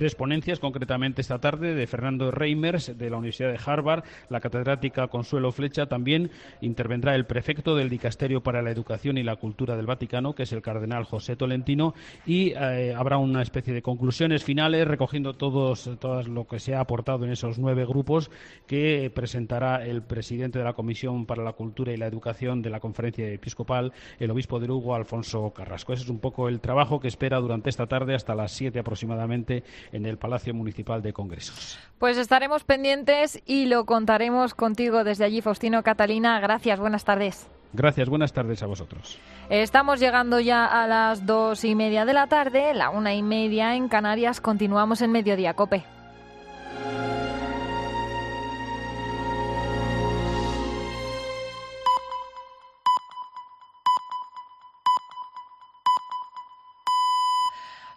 tres 0.00 0.14
ponencias, 0.14 0.60
concretamente 0.60 1.20
esta 1.20 1.40
tarde, 1.40 1.74
de 1.74 1.86
Fernando 1.86 2.30
Reimers, 2.30 2.96
de 2.96 3.10
la 3.10 3.18
Universidad 3.18 3.52
de 3.52 3.60
Harvard, 3.62 4.02
la 4.30 4.40
catedrática 4.40 5.08
Consuelo 5.08 5.52
Flecha. 5.52 5.90
También 5.90 6.30
intervendrá 6.62 7.14
el 7.14 7.26
prefecto 7.26 7.76
del 7.76 7.90
Dicasterio 7.90 8.42
para 8.42 8.62
la 8.62 8.70
Educación 8.70 9.18
y 9.18 9.22
la 9.22 9.36
Cultura 9.36 9.76
del 9.76 9.84
Vaticano, 9.84 10.34
que 10.34 10.44
es 10.44 10.52
el 10.52 10.62
cardenal 10.62 11.04
José 11.04 11.36
Tolentino, 11.36 11.92
y 12.24 12.54
eh, 12.56 12.94
habrá 12.96 13.18
una 13.18 13.42
especie 13.42 13.74
de 13.74 13.82
conclusiones 13.82 14.42
finales 14.42 14.88
recogiendo 14.88 15.34
todos, 15.34 15.90
todo 16.00 16.22
lo 16.22 16.46
que 16.46 16.60
se 16.60 16.74
ha 16.74 16.80
aportado 16.80 17.26
en 17.26 17.32
esos 17.32 17.58
nueve 17.58 17.84
grupos 17.84 18.30
que 18.66 19.12
presentará 19.14 19.84
el 19.84 20.00
presidente 20.00 20.58
de 20.58 20.64
la 20.64 20.72
Comisión 20.72 21.26
para 21.26 21.44
la 21.44 21.52
Cultura 21.52 21.92
y 21.92 21.98
la 21.98 22.06
Educación 22.06 22.62
de 22.62 22.70
la 22.70 22.80
Conferencia 22.80 23.28
Episcopal, 23.28 23.92
el 24.18 24.30
obispo 24.30 24.60
de 24.60 24.66
Lugo, 24.66 24.94
Alfonso 24.94 25.50
Carrasco. 25.50 25.92
Ese 25.92 26.04
es 26.04 26.08
un 26.08 26.20
poco 26.20 26.48
el 26.48 26.60
trabajo 26.60 27.00
que 27.00 27.08
espera 27.08 27.38
durante 27.38 27.68
esta 27.68 27.86
tarde 27.86 28.14
hasta 28.14 28.34
las 28.34 28.52
siete 28.52 28.78
aproximadamente 28.78 29.62
en 29.92 30.06
el 30.06 30.18
Palacio 30.18 30.54
Municipal 30.54 31.02
de 31.02 31.12
Congresos. 31.12 31.78
Pues 31.98 32.16
estaremos 32.16 32.64
pendientes 32.64 33.42
y 33.46 33.66
lo 33.66 33.84
contaremos 33.84 34.54
contigo 34.54 35.04
desde 35.04 35.24
allí, 35.24 35.40
Faustino 35.40 35.82
Catalina. 35.82 36.40
Gracias, 36.40 36.78
buenas 36.78 37.04
tardes. 37.04 37.48
Gracias, 37.72 38.08
buenas 38.08 38.32
tardes 38.32 38.62
a 38.62 38.66
vosotros. 38.66 39.18
Estamos 39.48 40.00
llegando 40.00 40.40
ya 40.40 40.66
a 40.66 40.86
las 40.86 41.24
dos 41.24 41.64
y 41.64 41.74
media 41.74 42.04
de 42.04 42.14
la 42.14 42.26
tarde, 42.26 42.74
la 42.74 42.90
una 42.90 43.14
y 43.14 43.22
media 43.22 43.76
en 43.76 43.88
Canarias. 43.88 44.40
Continuamos 44.40 45.02
en 45.02 45.12
Mediodía 45.12 45.54
Cope. 45.54 45.84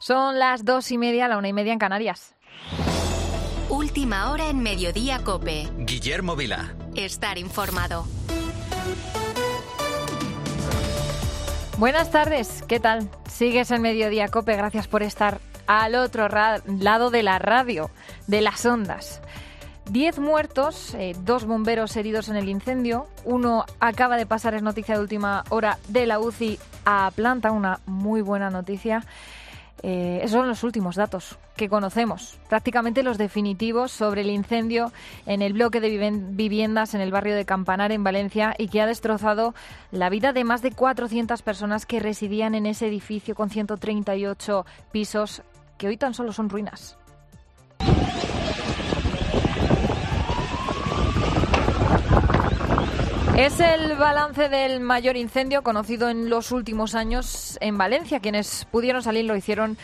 Son 0.06 0.38
las 0.38 0.66
dos 0.66 0.92
y 0.92 0.98
media, 0.98 1.30
la 1.30 1.38
una 1.38 1.48
y 1.48 1.54
media 1.54 1.72
en 1.72 1.80
Canarias. 1.80 2.36
Última 3.70 4.32
hora 4.32 4.50
en 4.50 4.60
Mediodía 4.60 5.24
Cope. 5.24 5.70
Guillermo 5.78 6.36
Vila. 6.36 6.76
Estar 6.94 7.38
informado. 7.38 8.06
Buenas 11.78 12.12
tardes, 12.12 12.66
¿qué 12.68 12.82
tal? 12.82 13.10
Sigues 13.30 13.72
en 13.72 13.82
Mediodía 13.82 14.28
Cope, 14.28 14.58
gracias 14.58 14.90
por 14.90 15.04
estar 15.04 15.40
al 15.68 15.96
otro 15.96 16.28
lado 16.28 17.10
de 17.10 17.24
la 17.24 17.40
radio, 17.40 17.90
de 18.28 18.42
las 18.42 18.66
ondas. 18.66 19.22
Diez 19.90 20.20
muertos, 20.20 20.96
eh, 20.96 21.16
dos 21.22 21.46
bomberos 21.46 21.96
heridos 21.96 22.28
en 22.28 22.36
el 22.36 22.50
incendio, 22.50 23.08
uno 23.24 23.64
acaba 23.80 24.18
de 24.18 24.26
pasar, 24.26 24.54
es 24.54 24.64
noticia 24.64 24.96
de 24.96 25.02
última 25.02 25.46
hora, 25.48 25.78
de 25.88 26.06
la 26.08 26.20
UCI 26.20 26.60
a 26.84 27.10
planta, 27.16 27.52
una 27.52 27.80
muy 27.86 28.22
buena 28.22 28.50
noticia. 28.50 29.06
Eh, 29.86 30.20
esos 30.24 30.40
son 30.40 30.48
los 30.48 30.64
últimos 30.64 30.96
datos 30.96 31.38
que 31.58 31.68
conocemos, 31.68 32.40
prácticamente 32.48 33.04
los 33.04 33.18
definitivos 33.18 33.92
sobre 33.92 34.22
el 34.22 34.30
incendio 34.30 34.94
en 35.26 35.42
el 35.42 35.52
bloque 35.52 35.82
de 35.82 35.90
viviendas 36.32 36.94
en 36.94 37.02
el 37.02 37.12
barrio 37.12 37.36
de 37.36 37.44
Campanar, 37.44 37.92
en 37.92 38.04
Valencia, 38.04 38.56
y 38.58 38.70
que 38.70 38.82
ha 38.82 38.86
destrozado 38.86 39.54
la 39.92 40.10
vida 40.10 40.32
de 40.32 40.46
más 40.46 40.62
de 40.62 40.72
400 40.72 41.42
personas 41.42 41.86
que 41.86 42.00
residían 42.00 42.56
en 42.56 42.66
ese 42.66 42.88
edificio 42.88 43.36
con 43.36 43.50
138 43.50 44.66
pisos, 44.94 45.42
que 45.78 45.88
hoy 45.88 45.98
tan 45.98 46.14
solo 46.14 46.32
son 46.32 46.50
ruinas. 46.50 46.98
Es 53.38 53.60
el 53.60 53.96
balance 53.96 54.48
del 54.48 54.80
mayor 54.80 55.18
incendio 55.18 55.64
conocido 55.64 56.08
en 56.08 56.30
los 56.30 56.52
últimos 56.52 56.94
años 56.94 57.58
en 57.62 57.80
Valencia. 57.80 58.20
Quienes 58.20 58.68
pudieron 58.72 59.02
salir 59.02 59.26
lo 59.26 59.36
hicieron, 59.36 59.76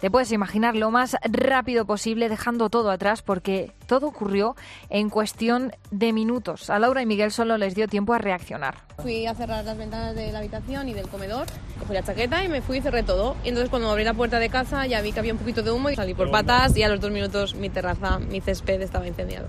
te 0.00 0.10
puedes 0.10 0.32
imaginar, 0.32 0.74
lo 0.74 0.90
más 0.90 1.14
rápido 1.22 1.84
posible, 1.84 2.30
dejando 2.30 2.70
todo 2.70 2.90
atrás, 2.90 3.20
porque 3.20 3.72
todo 3.86 4.06
ocurrió 4.06 4.56
en 4.88 5.10
cuestión 5.10 5.72
de 5.90 6.14
minutos. 6.14 6.70
A 6.70 6.78
Laura 6.78 7.02
y 7.02 7.06
Miguel 7.06 7.30
solo 7.30 7.58
les 7.58 7.74
dio 7.74 7.88
tiempo 7.88 8.14
a 8.14 8.18
reaccionar. 8.18 8.76
Fui 9.02 9.26
a 9.26 9.34
cerrar 9.34 9.66
las 9.66 9.76
ventanas 9.76 10.14
de 10.14 10.32
la 10.32 10.38
habitación 10.38 10.88
y 10.88 10.94
del 10.94 11.08
comedor, 11.08 11.46
cogí 11.78 11.92
la 11.92 12.02
chaqueta 12.02 12.42
y 12.42 12.48
me 12.48 12.62
fui 12.62 12.78
y 12.78 12.80
cerré 12.80 13.02
todo. 13.02 13.36
Y 13.44 13.50
entonces 13.50 13.68
cuando 13.68 13.90
abrí 13.90 14.04
la 14.04 14.14
puerta 14.14 14.38
de 14.38 14.48
casa 14.48 14.86
ya 14.86 15.02
vi 15.02 15.12
que 15.12 15.20
había 15.20 15.34
un 15.34 15.38
poquito 15.38 15.62
de 15.62 15.70
humo 15.72 15.90
y 15.90 15.94
salí 15.94 16.14
por 16.14 16.30
patas 16.30 16.74
y 16.74 16.82
a 16.82 16.88
los 16.88 17.00
dos 17.00 17.10
minutos 17.10 17.54
mi 17.54 17.68
terraza, 17.68 18.18
mi 18.18 18.40
césped 18.40 18.80
estaba 18.80 19.06
incendiado 19.06 19.46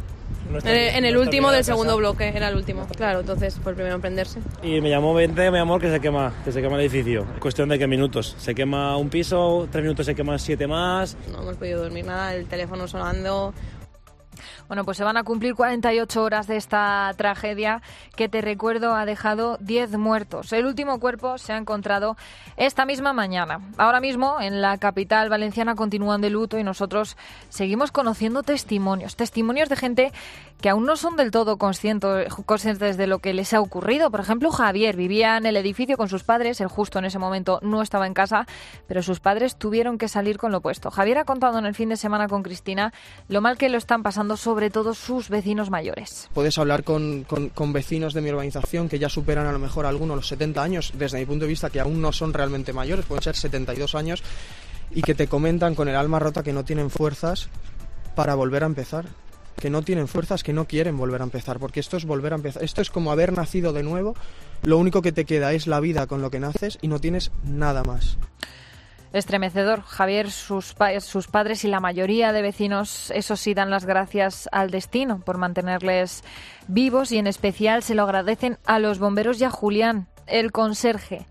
en, 0.63 1.05
el 1.05 1.17
último 1.17 1.51
del 1.51 1.63
segundo 1.63 1.97
bloque, 1.97 2.29
era 2.29 2.49
el 2.49 2.55
último. 2.55 2.87
Claro, 2.95 3.21
entonces, 3.21 3.55
por 3.63 3.75
primero 3.75 3.99
prenderse. 3.99 4.39
Y 4.63 4.81
me 4.81 4.89
llamó 4.89 5.13
20, 5.13 5.51
me 5.51 5.57
llamó 5.57 5.79
que 5.79 5.89
se 5.89 5.99
quema, 5.99 6.33
que 6.43 6.51
se 6.51 6.61
quema 6.61 6.75
el 6.75 6.81
edificio. 6.81 7.25
Cuestión 7.39 7.69
de 7.69 7.79
qué 7.79 7.87
minutos. 7.87 8.35
Se 8.37 8.53
quema 8.53 8.97
un 8.97 9.09
piso, 9.09 9.67
tres 9.71 9.83
minutos 9.83 10.05
se 10.05 10.15
queman 10.15 10.39
siete 10.39 10.67
más. 10.67 11.17
No 11.31 11.41
hemos 11.41 11.57
podido 11.57 11.81
dormir 11.81 12.05
nada, 12.05 12.33
el 12.35 12.45
teléfono 12.45 12.87
sonando, 12.87 13.53
bueno, 14.67 14.83
pues 14.83 14.97
se 14.97 15.03
van 15.03 15.17
a 15.17 15.23
cumplir 15.23 15.55
48 15.55 16.23
horas 16.23 16.47
de 16.47 16.57
esta 16.57 17.13
tragedia 17.17 17.81
que, 18.15 18.29
te 18.29 18.41
recuerdo, 18.41 18.95
ha 18.95 19.05
dejado 19.05 19.57
10 19.61 19.97
muertos. 19.97 20.51
El 20.53 20.65
último 20.65 20.99
cuerpo 20.99 21.37
se 21.37 21.53
ha 21.53 21.57
encontrado 21.57 22.17
esta 22.57 22.85
misma 22.85 23.13
mañana. 23.13 23.61
Ahora 23.77 23.99
mismo, 23.99 24.37
en 24.41 24.61
la 24.61 24.77
capital 24.77 25.29
valenciana, 25.29 25.75
continúan 25.75 26.21
de 26.21 26.29
luto 26.29 26.57
y 26.57 26.63
nosotros 26.63 27.17
seguimos 27.49 27.91
conociendo 27.91 28.43
testimonios. 28.43 29.15
Testimonios 29.15 29.69
de 29.69 29.75
gente 29.75 30.13
que 30.61 30.69
aún 30.69 30.85
no 30.85 30.95
son 30.95 31.15
del 31.15 31.31
todo 31.31 31.57
conscientes 31.57 32.97
de 32.97 33.07
lo 33.07 33.19
que 33.19 33.33
les 33.33 33.53
ha 33.53 33.61
ocurrido. 33.61 34.09
Por 34.09 34.19
ejemplo, 34.19 34.51
Javier 34.51 34.95
vivía 34.95 35.37
en 35.37 35.45
el 35.45 35.57
edificio 35.57 35.97
con 35.97 36.09
sus 36.09 36.23
padres. 36.23 36.61
Él 36.61 36.67
justo 36.67 36.99
en 36.99 37.05
ese 37.05 37.19
momento 37.19 37.59
no 37.61 37.81
estaba 37.81 38.07
en 38.07 38.13
casa, 38.13 38.47
pero 38.87 39.03
sus 39.03 39.19
padres 39.19 39.57
tuvieron 39.57 39.97
que 39.97 40.07
salir 40.07 40.37
con 40.37 40.51
lo 40.51 40.61
puesto. 40.61 40.91
Javier 40.91 41.19
ha 41.19 41.25
contado 41.25 41.59
en 41.59 41.65
el 41.65 41.75
fin 41.75 41.89
de 41.89 41.97
semana 41.97 42.27
con 42.27 42.43
Cristina 42.43 42.93
lo 43.27 43.41
mal 43.41 43.57
que 43.57 43.69
lo 43.69 43.77
están 43.77 44.03
pasando 44.03 44.37
sobre 44.37 44.69
todo 44.69 44.93
sus 44.93 45.29
vecinos 45.29 45.69
mayores. 45.69 46.29
Puedes 46.33 46.57
hablar 46.57 46.83
con, 46.83 47.25
vecinos 47.73 48.13
de 48.13 48.21
mi 48.21 48.29
urbanización 48.29 48.89
que 48.89 48.99
ya 48.99 49.09
superan 49.09 49.47
a 49.47 49.51
lo 49.51 49.59
mejor 49.59 49.85
algunos 49.85 50.15
los 50.17 50.27
70 50.27 50.63
años, 50.63 50.93
desde 50.95 51.19
mi 51.19 51.25
punto 51.25 51.45
de 51.45 51.49
vista 51.49 51.69
que 51.69 51.79
aún 51.79 52.01
no 52.01 52.11
son 52.11 52.33
realmente 52.33 52.73
mayores, 52.73 53.05
pueden 53.05 53.23
ser 53.23 53.35
72 53.35 53.95
años, 53.95 54.23
y 54.91 55.01
que 55.01 55.15
te 55.15 55.27
comentan 55.27 55.75
con 55.75 55.89
el 55.89 55.95
alma 55.95 56.19
rota 56.19 56.43
que 56.43 56.53
no 56.53 56.63
tienen 56.63 56.89
fuerzas 56.89 57.49
para 58.15 58.35
volver 58.35 58.63
a 58.63 58.67
empezar 58.67 59.05
que 59.59 59.69
no 59.69 59.81
tienen 59.81 60.07
fuerzas, 60.07 60.43
que 60.43 60.53
no 60.53 60.65
quieren 60.65 60.97
volver 60.97 61.21
a 61.21 61.25
empezar, 61.25 61.59
porque 61.59 61.79
esto 61.79 61.97
es 61.97 62.05
volver 62.05 62.33
a 62.33 62.35
empezar. 62.35 62.63
Esto 62.63 62.81
es 62.81 62.89
como 62.89 63.11
haber 63.11 63.33
nacido 63.33 63.73
de 63.73 63.83
nuevo, 63.83 64.15
lo 64.63 64.77
único 64.77 65.01
que 65.01 65.11
te 65.11 65.25
queda 65.25 65.53
es 65.53 65.67
la 65.67 65.79
vida 65.79 66.07
con 66.07 66.21
lo 66.21 66.31
que 66.31 66.39
naces 66.39 66.77
y 66.81 66.87
no 66.87 66.99
tienes 66.99 67.31
nada 67.43 67.83
más. 67.83 68.17
Estremecedor. 69.13 69.81
Javier, 69.81 70.29
sus, 70.29 70.75
sus 70.99 71.27
padres 71.27 71.63
y 71.63 71.69
la 71.69 71.79
mayoría 71.79 72.33
de 72.33 72.41
vecinos, 72.41 73.11
eso 73.11 73.37
sí, 73.37 73.53
dan 73.53 73.69
las 73.69 73.85
gracias 73.85 74.49
al 74.51 74.71
destino 74.71 75.19
por 75.19 75.37
mantenerles 75.37 76.23
vivos 76.67 77.13
y 77.13 77.17
en 77.17 77.27
especial 77.27 77.81
se 77.81 77.95
lo 77.95 78.03
agradecen 78.03 78.57
a 78.65 78.79
los 78.79 78.99
bomberos 78.99 79.39
y 79.39 79.45
a 79.45 79.49
Julián, 79.49 80.07
el 80.27 80.51
conserje. 80.51 81.25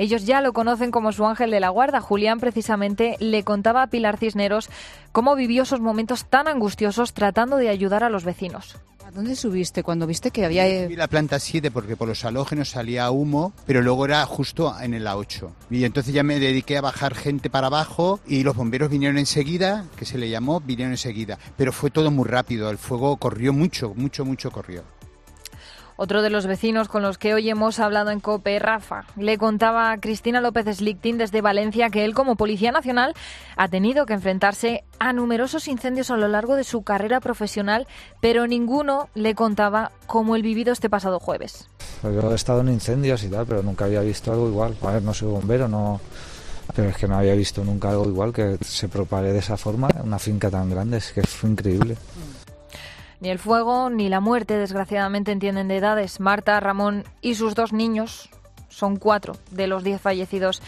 Ellos 0.00 0.24
ya 0.24 0.40
lo 0.40 0.54
conocen 0.54 0.90
como 0.90 1.12
su 1.12 1.26
ángel 1.26 1.50
de 1.50 1.60
la 1.60 1.68
guarda. 1.68 2.00
Julián 2.00 2.40
precisamente 2.40 3.18
le 3.20 3.44
contaba 3.44 3.82
a 3.82 3.88
Pilar 3.88 4.16
Cisneros 4.16 4.70
cómo 5.12 5.36
vivió 5.36 5.64
esos 5.64 5.80
momentos 5.80 6.24
tan 6.24 6.48
angustiosos 6.48 7.12
tratando 7.12 7.58
de 7.58 7.68
ayudar 7.68 8.02
a 8.02 8.08
los 8.08 8.24
vecinos. 8.24 8.78
¿A 9.06 9.10
dónde 9.10 9.36
subiste 9.36 9.82
cuando 9.82 10.06
viste 10.06 10.30
que 10.30 10.46
había...? 10.46 10.86
Vi 10.86 10.96
la 10.96 11.06
planta 11.06 11.38
7 11.38 11.70
porque 11.70 11.96
por 11.96 12.08
los 12.08 12.24
halógenos 12.24 12.70
salía 12.70 13.10
humo, 13.10 13.52
pero 13.66 13.82
luego 13.82 14.06
era 14.06 14.24
justo 14.24 14.74
en 14.80 14.94
el 14.94 15.06
A8. 15.06 15.50
Y 15.68 15.84
entonces 15.84 16.14
ya 16.14 16.22
me 16.22 16.40
dediqué 16.40 16.78
a 16.78 16.80
bajar 16.80 17.14
gente 17.14 17.50
para 17.50 17.66
abajo 17.66 18.20
y 18.26 18.42
los 18.42 18.56
bomberos 18.56 18.88
vinieron 18.88 19.18
enseguida, 19.18 19.84
que 19.96 20.06
se 20.06 20.16
le 20.16 20.30
llamó, 20.30 20.60
vinieron 20.60 20.92
enseguida. 20.92 21.38
Pero 21.58 21.72
fue 21.72 21.90
todo 21.90 22.10
muy 22.10 22.26
rápido, 22.26 22.70
el 22.70 22.78
fuego 22.78 23.18
corrió 23.18 23.52
mucho, 23.52 23.92
mucho, 23.94 24.24
mucho 24.24 24.50
corrió. 24.50 24.82
Otro 26.02 26.22
de 26.22 26.30
los 26.30 26.46
vecinos 26.46 26.88
con 26.88 27.02
los 27.02 27.18
que 27.18 27.34
hoy 27.34 27.50
hemos 27.50 27.78
hablado 27.78 28.10
en 28.10 28.20
COPE, 28.20 28.58
Rafa, 28.58 29.04
le 29.16 29.36
contaba 29.36 29.92
a 29.92 30.00
Cristina 30.00 30.40
López 30.40 30.78
Slichting 30.78 31.18
desde 31.18 31.42
Valencia 31.42 31.90
que 31.90 32.06
él 32.06 32.14
como 32.14 32.36
Policía 32.36 32.72
Nacional 32.72 33.12
ha 33.54 33.68
tenido 33.68 34.06
que 34.06 34.14
enfrentarse 34.14 34.82
a 34.98 35.12
numerosos 35.12 35.68
incendios 35.68 36.10
a 36.10 36.16
lo 36.16 36.26
largo 36.26 36.56
de 36.56 36.64
su 36.64 36.84
carrera 36.84 37.20
profesional, 37.20 37.86
pero 38.22 38.46
ninguno 38.46 39.10
le 39.14 39.34
contaba 39.34 39.92
cómo 40.06 40.36
el 40.36 40.42
vivido 40.42 40.72
este 40.72 40.88
pasado 40.88 41.20
jueves. 41.20 41.68
Pues 42.00 42.14
yo 42.14 42.32
he 42.32 42.34
estado 42.34 42.62
en 42.62 42.70
incendios 42.70 43.22
y 43.22 43.28
tal, 43.28 43.44
pero 43.44 43.62
nunca 43.62 43.84
había 43.84 44.00
visto 44.00 44.32
algo 44.32 44.48
igual. 44.48 44.78
No 45.02 45.12
soy 45.12 45.28
bombero, 45.28 45.68
no... 45.68 46.00
Pero 46.74 46.88
es 46.88 46.96
que 46.96 47.08
no 47.08 47.18
había 47.18 47.34
visto 47.34 47.62
nunca 47.62 47.90
algo 47.90 48.06
igual 48.06 48.32
que 48.32 48.56
se 48.64 48.88
propague 48.88 49.34
de 49.34 49.40
esa 49.40 49.58
forma, 49.58 49.90
una 50.02 50.18
finca 50.18 50.48
tan 50.48 50.70
grande, 50.70 50.96
es 50.96 51.12
que 51.12 51.20
fue 51.24 51.50
increíble. 51.50 51.98
Ni 53.20 53.28
el 53.28 53.38
fuego 53.38 53.90
ni 53.90 54.08
la 54.08 54.20
muerte, 54.20 54.56
desgraciadamente, 54.56 55.30
entienden 55.30 55.68
de 55.68 55.76
edades. 55.76 56.20
Marta, 56.20 56.58
Ramón 56.58 57.04
y 57.20 57.34
sus 57.34 57.54
dos 57.54 57.72
niños 57.72 58.30
son 58.70 58.96
cuatro 58.96 59.36
de 59.50 59.66
los 59.66 59.84
diez 59.84 60.00
fallecidos 60.00 60.62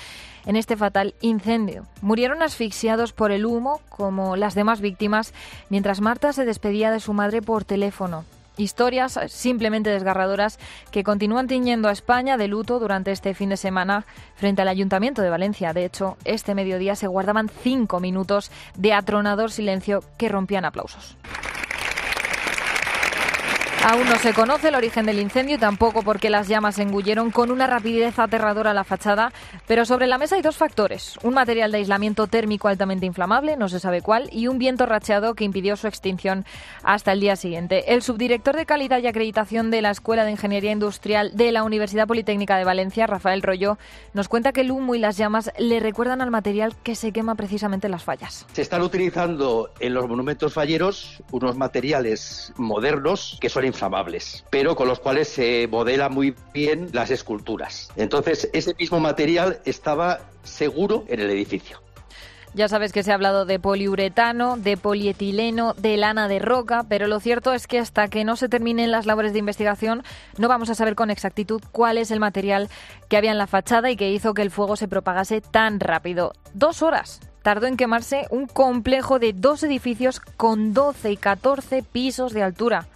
en 0.44 0.56
este 0.56 0.76
fatal 0.76 1.14
incendio. 1.20 1.86
Murieron 2.02 2.42
asfixiados 2.42 3.12
por 3.12 3.32
el 3.32 3.46
humo, 3.46 3.80
como 3.88 4.36
las 4.36 4.54
demás 4.54 4.80
víctimas, 4.80 5.32
mientras 5.70 6.00
Marta 6.00 6.32
se 6.32 6.44
despedía 6.44 6.90
de 6.90 7.00
su 7.00 7.14
madre 7.14 7.40
por 7.40 7.64
teléfono. 7.64 8.24
Historias 8.58 9.18
simplemente 9.28 9.88
desgarradoras 9.88 10.58
que 10.90 11.04
continúan 11.04 11.48
tiñendo 11.48 11.88
a 11.88 11.92
España 11.92 12.36
de 12.36 12.48
luto 12.48 12.78
durante 12.78 13.12
este 13.12 13.32
fin 13.32 13.48
de 13.48 13.56
semana 13.56 14.04
frente 14.34 14.60
al 14.60 14.68
Ayuntamiento 14.68 15.22
de 15.22 15.30
Valencia. 15.30 15.72
De 15.72 15.86
hecho, 15.86 16.18
este 16.24 16.54
mediodía 16.54 16.96
se 16.96 17.06
guardaban 17.06 17.48
cinco 17.48 17.98
minutos 17.98 18.50
de 18.76 18.92
atronador 18.92 19.50
silencio 19.50 20.04
que 20.18 20.28
rompían 20.28 20.66
aplausos. 20.66 21.16
Aún 23.84 24.08
no 24.08 24.16
se 24.18 24.32
conoce 24.32 24.68
el 24.68 24.76
origen 24.76 25.06
del 25.06 25.18
incendio 25.18 25.56
y 25.56 25.58
tampoco 25.58 26.02
porque 26.04 26.30
las 26.30 26.46
llamas 26.46 26.78
engulleron 26.78 27.32
con 27.32 27.50
una 27.50 27.66
rapidez 27.66 28.16
aterradora 28.16 28.72
la 28.72 28.84
fachada, 28.84 29.32
pero 29.66 29.84
sobre 29.84 30.06
la 30.06 30.18
mesa 30.18 30.36
hay 30.36 30.42
dos 30.42 30.56
factores, 30.56 31.18
un 31.24 31.34
material 31.34 31.72
de 31.72 31.78
aislamiento 31.78 32.28
térmico 32.28 32.68
altamente 32.68 33.06
inflamable, 33.06 33.56
no 33.56 33.68
se 33.68 33.80
sabe 33.80 34.00
cuál, 34.00 34.28
y 34.30 34.46
un 34.46 34.58
viento 34.58 34.86
racheado 34.86 35.34
que 35.34 35.42
impidió 35.42 35.76
su 35.76 35.88
extinción 35.88 36.44
hasta 36.84 37.10
el 37.10 37.18
día 37.18 37.34
siguiente. 37.34 37.92
El 37.92 38.02
subdirector 38.02 38.54
de 38.54 38.66
calidad 38.66 39.00
y 39.00 39.08
acreditación 39.08 39.72
de 39.72 39.82
la 39.82 39.90
Escuela 39.90 40.24
de 40.24 40.30
Ingeniería 40.30 40.70
Industrial 40.70 41.32
de 41.34 41.50
la 41.50 41.64
Universidad 41.64 42.06
Politécnica 42.06 42.56
de 42.58 42.64
Valencia, 42.64 43.08
Rafael 43.08 43.42
Rollo, 43.42 43.78
nos 44.14 44.28
cuenta 44.28 44.52
que 44.52 44.60
el 44.60 44.70
humo 44.70 44.94
y 44.94 45.00
las 45.00 45.16
llamas 45.16 45.50
le 45.58 45.80
recuerdan 45.80 46.20
al 46.22 46.30
material 46.30 46.76
que 46.84 46.94
se 46.94 47.10
quema 47.10 47.34
precisamente 47.34 47.88
en 47.88 47.90
las 47.90 48.04
fallas. 48.04 48.46
Se 48.52 48.62
están 48.62 48.82
utilizando 48.82 49.72
en 49.80 49.92
los 49.92 50.06
monumentos 50.08 50.52
falleros 50.52 51.20
unos 51.32 51.56
materiales 51.56 52.52
modernos 52.56 53.38
que 53.40 53.48
son 53.48 53.71
inflamables, 53.72 54.44
pero 54.50 54.76
con 54.76 54.88
los 54.88 55.00
cuales 55.00 55.28
se 55.28 55.66
modela 55.68 56.08
muy 56.08 56.34
bien 56.52 56.90
las 56.92 57.10
esculturas. 57.10 57.90
Entonces, 57.96 58.48
ese 58.52 58.74
mismo 58.78 59.00
material 59.00 59.60
estaba 59.64 60.20
seguro 60.42 61.04
en 61.08 61.20
el 61.20 61.30
edificio. 61.30 61.80
Ya 62.54 62.68
sabes 62.68 62.92
que 62.92 63.02
se 63.02 63.10
ha 63.10 63.14
hablado 63.14 63.46
de 63.46 63.58
poliuretano, 63.58 64.58
de 64.58 64.76
polietileno, 64.76 65.72
de 65.72 65.96
lana 65.96 66.28
de 66.28 66.38
roca, 66.38 66.84
pero 66.86 67.06
lo 67.06 67.18
cierto 67.18 67.54
es 67.54 67.66
que 67.66 67.78
hasta 67.78 68.08
que 68.08 68.24
no 68.24 68.36
se 68.36 68.50
terminen 68.50 68.90
las 68.90 69.06
labores 69.06 69.32
de 69.32 69.38
investigación 69.38 70.02
no 70.36 70.48
vamos 70.48 70.68
a 70.68 70.74
saber 70.74 70.94
con 70.94 71.10
exactitud 71.10 71.62
cuál 71.72 71.96
es 71.96 72.10
el 72.10 72.20
material 72.20 72.68
que 73.08 73.16
había 73.16 73.30
en 73.30 73.38
la 73.38 73.46
fachada 73.46 73.90
y 73.90 73.96
que 73.96 74.10
hizo 74.10 74.34
que 74.34 74.42
el 74.42 74.50
fuego 74.50 74.76
se 74.76 74.86
propagase 74.86 75.40
tan 75.40 75.80
rápido. 75.80 76.34
Dos 76.52 76.82
horas 76.82 77.20
tardó 77.42 77.66
en 77.66 77.78
quemarse 77.78 78.26
un 78.30 78.46
complejo 78.46 79.18
de 79.18 79.32
dos 79.32 79.62
edificios 79.62 80.20
con 80.20 80.74
12 80.74 81.12
y 81.12 81.16
14 81.16 81.82
pisos 81.82 82.34
de 82.34 82.42
altura. 82.42 82.86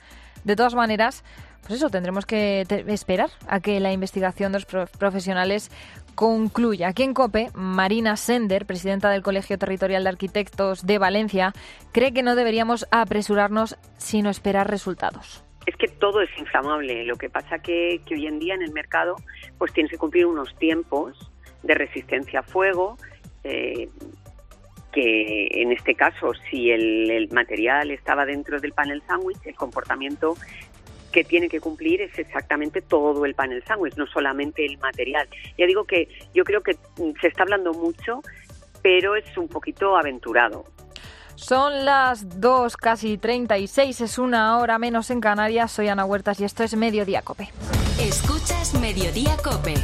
De 0.46 0.54
todas 0.54 0.76
maneras, 0.76 1.24
pues 1.62 1.74
eso, 1.74 1.90
tendremos 1.90 2.24
que 2.24 2.64
esperar 2.86 3.30
a 3.48 3.58
que 3.58 3.80
la 3.80 3.92
investigación 3.92 4.52
de 4.52 4.60
los 4.60 4.90
profesionales 4.90 5.72
concluya. 6.14 6.86
Aquí 6.86 7.02
en 7.02 7.14
COPE, 7.14 7.50
Marina 7.54 8.16
Sender, 8.16 8.64
presidenta 8.64 9.10
del 9.10 9.24
Colegio 9.24 9.58
Territorial 9.58 10.04
de 10.04 10.10
Arquitectos 10.10 10.86
de 10.86 10.98
Valencia, 10.98 11.52
cree 11.90 12.12
que 12.12 12.22
no 12.22 12.36
deberíamos 12.36 12.86
apresurarnos 12.92 13.76
sino 13.98 14.30
esperar 14.30 14.70
resultados 14.70 15.42
es 15.66 15.74
que 15.74 15.88
todo 15.88 16.20
es 16.20 16.30
inflamable. 16.38 17.04
Lo 17.06 17.16
que 17.16 17.28
pasa 17.28 17.58
que, 17.58 18.00
que 18.06 18.14
hoy 18.14 18.28
en 18.28 18.38
día 18.38 18.54
en 18.54 18.62
el 18.62 18.72
mercado 18.72 19.16
pues 19.58 19.72
tienes 19.72 19.90
que 19.90 19.98
cumplir 19.98 20.24
unos 20.26 20.56
tiempos 20.58 21.32
de 21.64 21.74
resistencia 21.74 22.38
a 22.38 22.42
fuego, 22.44 22.96
eh, 23.42 23.88
que 24.96 25.48
en 25.50 25.72
este 25.72 25.94
caso, 25.94 26.32
si 26.50 26.70
el, 26.70 27.28
material 27.30 27.90
estaba 27.90 28.24
dentro 28.24 28.60
del 28.60 28.72
panel 28.72 29.02
sándwich, 29.06 29.36
el 29.44 29.54
comportamiento 29.54 30.38
que 31.12 31.22
tiene 31.22 31.50
que 31.50 31.60
cumplir 31.60 32.00
es 32.00 32.18
exactamente 32.18 32.80
todo 32.80 33.26
el 33.26 33.34
panel 33.34 33.62
sándwich, 33.64 33.94
no 33.96 34.06
solamente 34.06 34.64
el 34.64 34.78
material. 34.78 35.28
Ya 35.58 35.66
digo 35.66 35.84
que 35.84 36.08
yo 36.32 36.44
creo 36.44 36.62
que 36.62 36.78
se 37.20 37.28
está 37.28 37.42
hablando 37.42 37.74
mucho, 37.74 38.22
pero 38.80 39.16
es 39.16 39.36
un 39.36 39.48
poquito 39.48 39.98
aventurado. 39.98 40.64
Son 41.34 41.84
las 41.84 42.40
2, 42.40 42.78
casi 42.78 43.18
36, 43.18 44.00
es 44.00 44.18
una 44.18 44.58
hora 44.58 44.78
menos 44.78 45.10
en 45.10 45.20
Canarias. 45.20 45.72
Soy 45.72 45.88
Ana 45.88 46.06
Huertas 46.06 46.40
y 46.40 46.44
esto 46.44 46.64
es 46.64 46.74
Mediodía 46.74 47.20
Cope. 47.20 47.50
Escuchas 48.00 48.72
Mediodía 48.80 49.36
Cope. 49.44 49.74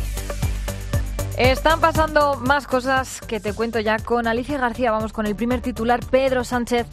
Están 1.39 1.80
pasando 1.80 2.37
más 2.37 2.66
cosas 2.66 3.20
que 3.22 3.41
te 3.41 3.55
cuento 3.55 3.80
ya 3.80 3.99
con 3.99 4.26
Alicia 4.26 4.59
García. 4.59 4.91
Vamos 4.93 5.14
con 5.14 5.26
el 5.26 5.35
primer 5.35 5.62
titular. 5.62 6.01
Pedro 6.05 6.45
Sánchez 6.45 6.87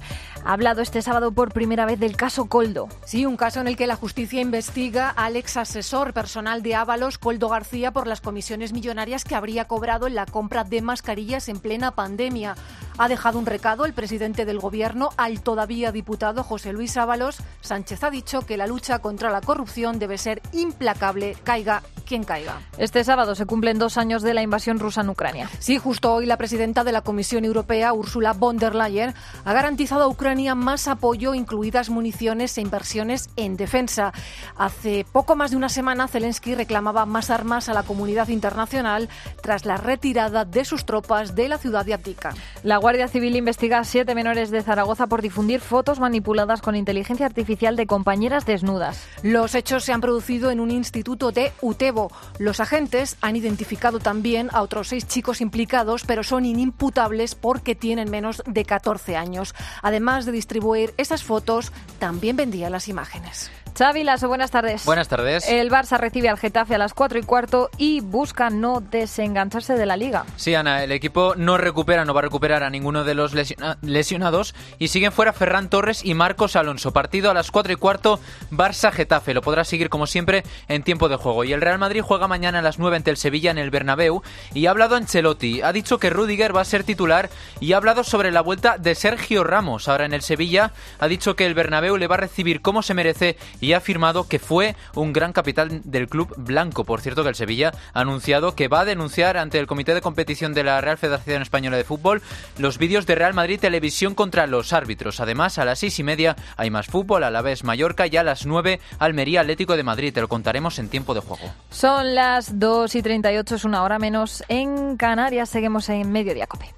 ha 0.44 0.54
hablado 0.54 0.82
este 0.82 1.02
sábado 1.02 1.32
por 1.32 1.52
primera 1.52 1.86
vez 1.86 2.00
del 2.00 2.16
caso 2.16 2.46
Coldo. 2.46 2.88
Sí, 3.06 3.26
un 3.26 3.38
caso 3.38 3.60
en 3.60 3.68
el 3.68 3.76
que 3.76 3.88
la 3.88 3.96
justicia 3.96 4.42
investiga 4.42 5.10
al 5.10 5.36
ex 5.36 5.58
asesor 5.58 6.14
personal 6.14 6.62
de 6.64 6.76
Ábalos, 6.76 7.18
Coldo 7.18 7.50
García, 7.50 7.92
por 7.92 8.08
las 8.08 8.22
comisiones 8.22 8.74
millonarias 8.74 9.24
que 9.24 9.36
habría 9.36 9.66
cobrado 9.66 10.08
en 10.08 10.16
la 10.16 10.26
compra 10.26 10.64
de 10.64 10.82
mascarillas 10.82 11.50
en 11.50 11.60
plena 11.60 11.92
pandemia. 11.92 12.56
Ha 12.98 13.08
dejado 13.08 13.40
un 13.40 13.46
recado 13.46 13.86
el 13.86 13.94
presidente 13.94 14.46
del 14.46 14.60
gobierno 14.60 15.10
al 15.18 15.42
todavía 15.42 15.92
diputado 15.92 16.44
José 16.44 16.74
Luis 16.74 16.98
Ábalos. 16.98 17.38
Sánchez 17.62 18.04
ha 18.04 18.10
dicho 18.10 18.42
que 18.42 18.58
la 18.58 18.68
lucha 18.68 19.00
contra 19.00 19.30
la 19.30 19.42
corrupción 19.42 20.00
debe 20.00 20.18
ser 20.18 20.42
implacable, 20.52 21.36
caiga 21.44 21.84
quien 22.06 22.24
caiga. 22.24 22.60
Este 22.78 23.04
sábado 23.04 23.36
se 23.36 23.46
cumplen 23.46 23.78
dos 23.78 23.98
años 23.98 24.24
de 24.24 24.34
la 24.34 24.42
invasión 24.42 24.80
rusa 24.80 25.02
en 25.02 25.10
Ucrania. 25.10 25.50
Sí, 25.60 25.78
justo 25.78 26.12
hoy 26.12 26.26
la 26.26 26.38
presidenta 26.38 26.84
de 26.84 26.92
la 26.92 27.02
Comisión 27.02 27.46
Europea, 27.46 27.94
Ursula 27.94 28.34
von 28.34 28.58
der 28.58 28.74
Leyen, 28.74 29.14
ha 29.46 29.54
garantizado 29.54 30.06
a 30.06 30.08
Ucrania 30.08 30.28
más 30.30 30.88
apoyo, 30.88 31.34
incluidas 31.34 31.89
municiones 31.89 32.55
e 32.57 32.61
inversiones 32.61 33.30
en 33.36 33.57
defensa. 33.57 34.13
Hace 34.55 35.05
poco 35.11 35.36
más 35.36 35.51
de 35.51 35.57
una 35.57 35.69
semana, 35.69 36.07
Zelensky 36.07 36.53
reclamaba 36.53 37.07
más 37.07 37.32
armas 37.32 37.67
a 37.67 37.73
la 37.73 37.82
comunidad 37.82 38.27
internacional 38.27 39.09
tras 39.41 39.65
la 39.65 39.77
retirada 39.77 40.45
de 40.45 40.65
sus 40.65 40.86
tropas 40.86 41.34
de 41.34 41.49
la 41.49 41.57
ciudad 41.57 41.84
de 41.84 41.95
Abdika. 41.95 42.36
La 42.61 42.77
Guardia 42.77 43.07
Civil 43.07 43.36
investiga 43.36 43.80
a 43.80 43.84
siete 43.84 44.13
menores 44.13 44.51
de 44.51 44.61
Zaragoza 44.61 45.07
por 45.07 45.23
difundir 45.23 45.61
fotos 45.61 45.99
manipuladas 45.99 46.61
con 46.61 46.75
inteligencia 46.75 47.25
artificial 47.25 47.75
de 47.75 47.88
compañeras 47.88 48.45
desnudas. 48.45 49.03
Los 49.23 49.55
hechos 49.55 49.84
se 49.84 49.93
han 49.93 50.01
producido 50.01 50.51
en 50.51 50.59
un 50.59 50.69
instituto 50.69 51.32
de 51.32 51.51
Utebo. 51.61 52.11
Los 52.38 52.59
agentes 52.59 53.17
han 53.21 53.36
identificado 53.36 53.97
también 53.97 54.49
a 54.53 54.61
otros 54.61 54.89
seis 54.89 55.07
chicos 55.07 55.41
implicados, 55.41 56.03
pero 56.05 56.23
son 56.23 56.45
inimputables 56.45 57.34
porque 57.34 57.73
tienen 57.73 58.11
menos 58.11 58.43
de 58.45 58.63
14 58.63 59.17
años. 59.17 59.55
Además, 59.82 60.18
de 60.26 60.32
distribuir 60.32 60.93
esas 60.97 61.24
fotos, 61.24 61.72
también 61.99 62.36
vendía 62.36 62.70
las 62.70 62.88
imágenes. 62.88 63.51
Xavi 63.80 64.03
Lasso, 64.03 64.27
buenas 64.27 64.51
tardes. 64.51 64.84
Buenas 64.84 65.07
tardes. 65.07 65.47
El 65.47 65.71
Barça 65.71 65.97
recibe 65.97 66.27
al 66.27 66.38
Getafe 66.38 66.75
a 66.75 66.77
las 66.77 66.93
4 66.93 67.17
y 67.17 67.23
cuarto 67.23 67.69
y 67.77 68.01
busca 68.01 68.49
no 68.49 68.82
desengancharse 68.82 69.75
de 69.75 69.86
la 69.86 69.95
liga. 69.95 70.25
Sí, 70.36 70.53
Ana, 70.53 70.84
el 70.84 70.91
equipo 70.91 71.34
no 71.38 71.57
recupera, 71.57 72.03
no 72.03 72.13
va 72.13 72.19
a 72.19 72.23
recuperar 72.23 72.61
a 72.63 72.69
ninguno 72.69 73.05
de 73.05 73.15
los 73.15 73.34
lesionados 73.82 74.53
y 74.80 74.89
siguen 74.89 75.13
fuera 75.13 75.32
Ferran 75.32 75.69
Torres 75.69 76.03
y 76.03 76.13
Marcos 76.13 76.57
Alonso. 76.57 76.91
Partido 76.91 77.32
a 77.32 77.34
las 77.34 77.51
4 77.51 77.71
y 77.71 77.75
cuarto, 77.77 78.19
Barça-Getafe. 78.51 79.34
Lo 79.34 79.41
podrá 79.41 79.63
seguir 79.63 79.88
como 79.88 80.07
siempre 80.07 80.43
en 80.67 80.84
tiempo 80.84 81.07
de 81.07 81.15
juego. 81.15 81.45
Y 81.45 81.53
el 81.53 81.61
Real 81.61 81.80
Madrid 81.80 82.01
juega 82.01 82.27
mañana 82.27 82.59
a 82.59 82.61
las 82.61 82.80
9 82.80 82.97
ante 82.97 83.11
el 83.11 83.15
Sevilla 83.15 83.49
en 83.49 83.59
el 83.59 83.71
Bernabéu 83.71 84.23
y 84.53 84.65
ha 84.65 84.71
hablado 84.71 84.97
Ancelotti. 84.97 85.61
Ha 85.61 85.71
dicho 85.71 85.99
que 85.99 86.09
Rudiger 86.09 86.53
va 86.53 86.59
a 86.59 86.65
ser 86.65 86.84
titular 86.84 87.30
y 87.61 87.71
ha 87.71 87.77
hablado 87.77 88.03
sobre 88.03 88.34
la 88.34 88.41
vuelta 88.41 88.77
de 88.77 88.93
Sergio 88.93 89.45
Ramos 89.45 89.88
ahora 89.88 90.03
en 90.03 90.13
el 90.13 90.21
Sevilla. 90.21 90.73
Ha 90.99 91.07
dicho 91.07 91.38
que 91.38 91.45
el 91.45 91.53
Bernabéu 91.53 91.95
le 91.95 92.07
va 92.07 92.15
a 92.15 92.19
recibir 92.19 92.61
como 92.61 92.82
se 92.82 92.93
merece 92.93 93.38
y 93.61 93.68
ha 93.74 93.78
afirmado 93.78 94.28
que 94.28 94.39
fue 94.39 94.76
un 94.95 95.13
gran 95.13 95.34
capitán 95.34 95.82
del 95.84 96.07
club 96.07 96.34
blanco. 96.38 96.84
Por 96.84 97.01
cierto, 97.01 97.24
que 97.24 97.30
el 97.30 97.36
Sevilla 97.36 97.74
ha 97.93 98.01
anunciado 98.01 98.55
que 98.55 98.67
va 98.67 98.82
a 98.82 98.86
denunciar 98.86 99.38
ante 99.38 99.59
el 99.59 99.67
Comité 99.67 99.93
de 99.93 100.01
Competición 100.01 100.53
de 100.53 100.63
la 100.63 100.82
Real 100.82 100.97
Federación 100.97 101.41
Española 101.41 101.78
de 101.78 101.84
Fútbol 101.84 102.22
los 102.57 102.78
vídeos 102.78 103.05
de 103.05 103.15
Real 103.15 103.34
Madrid 103.34 103.59
Televisión 103.59 104.15
contra 104.15 104.47
los 104.47 104.74
árbitros. 104.74 105.20
Además, 105.20 105.57
a 105.57 105.65
las 105.65 105.80
seis 105.80 105.99
y 105.99 106.03
media 106.03 106.36
hay 106.57 106.70
más 106.70 106.88
fútbol, 106.88 107.24
a 107.24 107.32
la 107.32 107.41
vez 107.41 107.63
Mallorca 107.63 108.07
y 108.07 108.17
a 108.17 108.24
las 108.24 108.45
nueve 108.45 108.80
Almería 108.99 109.41
Atlético 109.41 109.76
de 109.76 109.84
Madrid. 109.84 110.13
Te 110.13 110.22
lo 110.22 110.28
contaremos 110.28 110.80
en 110.80 110.89
tiempo 110.89 111.13
de 111.13 111.22
juego. 111.22 111.51
Son 111.70 112.15
las 112.15 112.59
2 112.59 112.95
y 112.95 113.01
38, 113.01 113.55
es 113.55 113.65
una 113.65 113.84
hora 113.84 113.99
menos 113.99 114.43
en 114.47 114.97
Canarias. 114.97 115.49
Seguimos 115.49 115.89
en 115.89 116.11
Mediodía 116.11 116.47
Cope. 116.47 116.74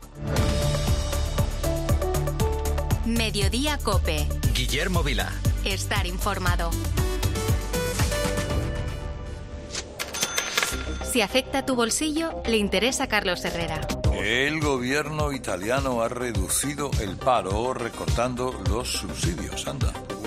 Mediodía 3.05 3.77
Cope. 3.77 4.27
Guillermo 4.53 5.03
Vila. 5.03 5.31
Estar 5.65 6.07
informado. 6.07 6.71
Si 11.03 11.21
afecta 11.21 11.65
tu 11.65 11.75
bolsillo, 11.75 12.41
le 12.47 12.57
interesa 12.57 13.03
a 13.03 13.07
Carlos 13.07 13.45
Herrera. 13.45 13.79
El 14.13 14.59
gobierno 14.59 15.31
italiano 15.31 16.01
ha 16.01 16.09
reducido 16.09 16.89
el 16.99 17.15
paro 17.15 17.73
recortando 17.75 18.59
los 18.69 18.91
subsidios. 18.91 19.67
Anda. 19.67 19.93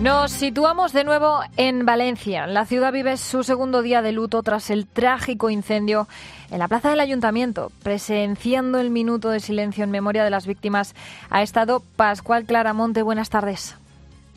Nos 0.00 0.30
situamos 0.32 0.94
de 0.94 1.04
nuevo 1.04 1.40
en 1.58 1.84
Valencia. 1.84 2.46
La 2.46 2.64
ciudad 2.64 2.90
vive 2.90 3.18
su 3.18 3.44
segundo 3.44 3.82
día 3.82 4.00
de 4.00 4.12
luto 4.12 4.42
tras 4.42 4.70
el 4.70 4.86
trágico 4.86 5.50
incendio 5.50 6.08
en 6.50 6.58
la 6.58 6.68
plaza 6.68 6.88
del 6.88 7.00
ayuntamiento. 7.00 7.70
Presenciando 7.82 8.78
el 8.78 8.88
minuto 8.88 9.28
de 9.28 9.40
silencio 9.40 9.84
en 9.84 9.90
memoria 9.90 10.24
de 10.24 10.30
las 10.30 10.46
víctimas 10.46 10.94
ha 11.28 11.42
estado 11.42 11.82
Pascual 11.96 12.46
Claramonte. 12.46 13.02
Buenas 13.02 13.28
tardes. 13.28 13.76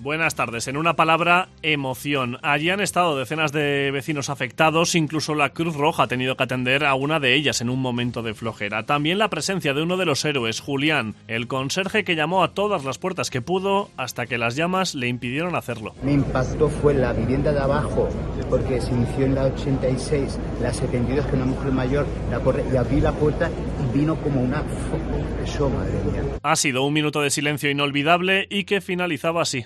Buenas 0.03 0.35
tardes. 0.35 0.67
En 0.67 0.75
una 0.75 0.97
palabra, 0.97 1.47
emoción. 1.61 2.37
Allí 2.41 2.69
han 2.69 2.81
estado 2.81 3.17
decenas 3.17 3.53
de 3.53 3.89
vecinos 3.89 4.29
afectados, 4.29 4.95
incluso 4.95 5.33
la 5.33 5.51
Cruz 5.51 5.77
Roja 5.77 6.03
ha 6.03 6.07
tenido 6.07 6.35
que 6.35 6.43
atender 6.43 6.83
a 6.83 6.93
una 6.93 7.21
de 7.21 7.35
ellas 7.35 7.61
en 7.61 7.69
un 7.69 7.79
momento 7.79 8.21
de 8.21 8.33
flojera. 8.33 8.83
También 8.83 9.17
la 9.17 9.29
presencia 9.29 9.73
de 9.73 9.81
uno 9.81 9.95
de 9.95 10.03
los 10.03 10.25
héroes, 10.25 10.59
Julián, 10.59 11.15
el 11.29 11.47
conserje 11.47 12.03
que 12.03 12.17
llamó 12.17 12.43
a 12.43 12.53
todas 12.53 12.83
las 12.83 12.97
puertas 12.97 13.29
que 13.29 13.41
pudo 13.41 13.91
hasta 13.95 14.25
que 14.25 14.37
las 14.37 14.57
llamas 14.57 14.93
le 14.93 15.07
impidieron 15.07 15.55
hacerlo. 15.55 15.95
Me 16.03 16.11
impactó 16.11 16.67
fue 16.67 16.95
la 16.95 17.13
vivienda 17.13 17.53
de 17.53 17.61
abajo, 17.61 18.09
porque 18.49 18.81
se 18.81 18.91
inició 18.91 19.23
en 19.23 19.35
la 19.35 19.45
86, 19.45 20.37
la 20.61 20.73
72, 20.73 21.27
que 21.27 21.35
una 21.37 21.45
mujer 21.45 21.71
mayor 21.71 22.05
la 22.29 22.41
corre 22.41 22.65
y 22.73 22.75
abrí 22.75 22.99
la 22.99 23.13
puerta 23.13 23.49
y 23.49 23.97
vino 23.97 24.17
como 24.17 24.41
una... 24.41 24.63
Eso, 25.41 25.69
madre 25.69 25.93
mía. 26.11 26.23
Ha 26.43 26.55
sido 26.57 26.83
un 26.83 26.91
minuto 26.91 27.21
de 27.21 27.29
silencio 27.29 27.69
inolvidable 27.69 28.47
y 28.49 28.65
que 28.65 28.81
finalizaba 28.81 29.43
así. 29.43 29.63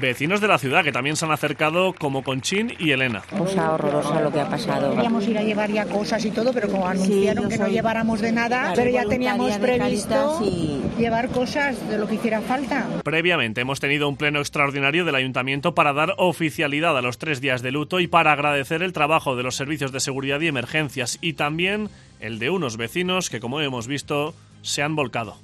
Vecinos 0.00 0.40
de 0.40 0.46
la 0.48 0.58
ciudad 0.58 0.84
que 0.84 0.92
también 0.92 1.16
se 1.16 1.24
han 1.24 1.32
acercado 1.32 1.92
como 1.92 2.22
Conchín 2.22 2.74
y 2.78 2.92
Elena. 2.92 3.22
Cosa 3.36 3.72
horrorosa 3.72 4.20
lo 4.20 4.30
que 4.32 4.40
ha 4.40 4.48
pasado. 4.48 4.92
Queríamos 4.94 5.26
ir 5.26 5.36
a 5.38 5.42
llevar 5.42 5.70
ya 5.72 5.86
cosas 5.86 6.24
y 6.24 6.30
todo, 6.30 6.52
pero 6.52 6.68
como 6.68 6.86
anunciaron 6.86 7.48
que 7.48 7.58
no 7.58 7.66
lleváramos 7.68 8.20
de 8.20 8.30
nada, 8.30 8.60
Claro, 8.60 8.74
pero 8.76 8.90
ya 8.90 9.04
teníamos 9.06 9.52
de 9.52 9.58
previsto 9.58 10.40
y- 10.44 10.80
llevar 10.98 11.28
cosas 11.30 11.88
de 11.88 11.98
lo 11.98 12.06
que 12.06 12.14
hiciera 12.16 12.40
falta. 12.42 12.86
Previamente 13.02 13.60
hemos 13.62 13.80
tenido 13.80 14.08
un 14.08 14.16
pleno 14.16 14.38
extraordinario 14.38 15.04
del 15.04 15.14
ayuntamiento 15.16 15.74
para 15.74 15.92
dar 15.92 16.14
oficialidad 16.18 16.96
a 16.96 17.02
los 17.02 17.18
tres 17.18 17.40
días 17.40 17.62
de 17.62 17.72
luto 17.72 17.98
y 17.98 18.06
para 18.06 18.32
agradecer 18.32 18.82
el 18.82 18.92
trabajo 18.92 19.34
de 19.36 19.42
los 19.42 19.56
servicios 19.56 19.90
de 19.90 20.00
seguridad 20.00 20.40
y 20.40 20.46
emergencias 20.48 21.18
y 21.20 21.32
también 21.32 21.88
el 22.20 22.38
de 22.38 22.50
unos 22.50 22.76
vecinos 22.76 23.30
que, 23.30 23.40
como 23.40 23.60
hemos 23.60 23.86
visto, 23.88 24.34
se 24.62 24.82
han 24.82 24.94
volcado. 24.96 25.36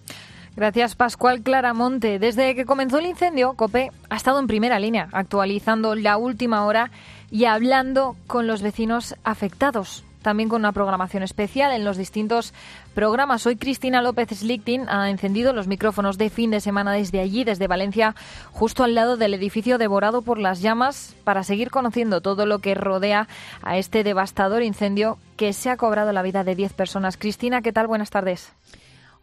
Gracias, 0.56 0.94
Pascual 0.94 1.42
Claramonte. 1.42 2.20
Desde 2.20 2.54
que 2.54 2.64
comenzó 2.64 2.98
el 2.98 3.06
incendio, 3.06 3.54
COPE 3.54 3.90
ha 4.08 4.16
estado 4.16 4.38
en 4.38 4.46
primera 4.46 4.78
línea, 4.78 5.08
actualizando 5.10 5.96
la 5.96 6.16
última 6.16 6.64
hora 6.64 6.92
y 7.28 7.46
hablando 7.46 8.14
con 8.28 8.46
los 8.46 8.62
vecinos 8.62 9.16
afectados. 9.24 10.04
También 10.22 10.48
con 10.48 10.62
una 10.62 10.70
programación 10.70 11.24
especial 11.24 11.72
en 11.72 11.84
los 11.84 11.96
distintos 11.96 12.54
programas. 12.94 13.44
Hoy 13.46 13.56
Cristina 13.56 14.00
López 14.00 14.28
Slichting 14.28 14.88
ha 14.88 15.10
encendido 15.10 15.52
los 15.52 15.66
micrófonos 15.66 16.18
de 16.18 16.30
fin 16.30 16.52
de 16.52 16.60
semana 16.60 16.92
desde 16.92 17.18
allí, 17.18 17.42
desde 17.42 17.66
Valencia, 17.66 18.14
justo 18.52 18.84
al 18.84 18.94
lado 18.94 19.16
del 19.16 19.34
edificio 19.34 19.76
devorado 19.76 20.22
por 20.22 20.38
las 20.38 20.62
llamas, 20.62 21.16
para 21.24 21.42
seguir 21.42 21.70
conociendo 21.70 22.20
todo 22.20 22.46
lo 22.46 22.60
que 22.60 22.76
rodea 22.76 23.26
a 23.62 23.76
este 23.76 24.04
devastador 24.04 24.62
incendio 24.62 25.18
que 25.36 25.52
se 25.52 25.68
ha 25.68 25.76
cobrado 25.76 26.12
la 26.12 26.22
vida 26.22 26.44
de 26.44 26.54
10 26.54 26.72
personas. 26.74 27.16
Cristina, 27.16 27.60
¿qué 27.60 27.72
tal? 27.72 27.88
Buenas 27.88 28.10
tardes. 28.10 28.52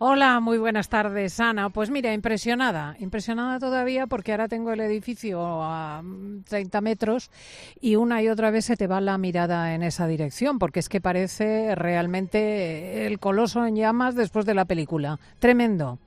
Hola, 0.04 0.40
muy 0.40 0.58
buenas 0.58 0.90
tardes, 0.90 1.40
Ana. 1.40 1.70
Pues 1.70 1.92
mira, 1.92 2.12
impresionada, 2.12 2.96
impresionada 2.98 3.60
todavía 3.60 4.08
porque 4.08 4.32
ahora 4.32 4.48
tengo 4.48 4.72
el 4.72 4.80
edificio 4.80 5.62
a 5.62 6.02
mm, 6.02 6.42
30 6.50 6.82
metros 6.82 7.30
y 7.80 7.98
una 7.98 8.20
y 8.24 8.28
otra 8.28 8.50
vez 8.50 8.66
se 8.66 8.76
te 8.76 8.88
va 8.88 9.00
la 9.00 9.20
mirada 9.20 9.76
en 9.76 9.84
esa 9.84 10.08
dirección 10.08 10.58
porque 10.58 10.80
es 10.80 10.90
que 10.90 11.02
parece 11.02 11.76
realmente 11.76 13.06
el 13.06 13.20
coloso 13.20 13.64
en 13.64 13.76
llamas 13.76 14.16
después 14.16 14.48
de 14.48 14.56
la 14.56 14.66
película. 14.66 15.20
Tremendo. 15.38 16.00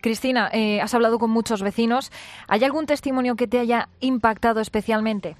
Cristina, 0.00 0.48
eh, 0.54 0.80
has 0.80 0.94
hablado 0.94 1.18
con 1.18 1.28
muchos 1.28 1.60
vecinos. 1.60 2.10
¿Hay 2.48 2.64
algún 2.64 2.86
testimonio 2.86 3.36
que 3.36 3.46
te 3.46 3.58
haya 3.58 3.90
impactado 4.00 4.62
especialmente? 4.62 5.36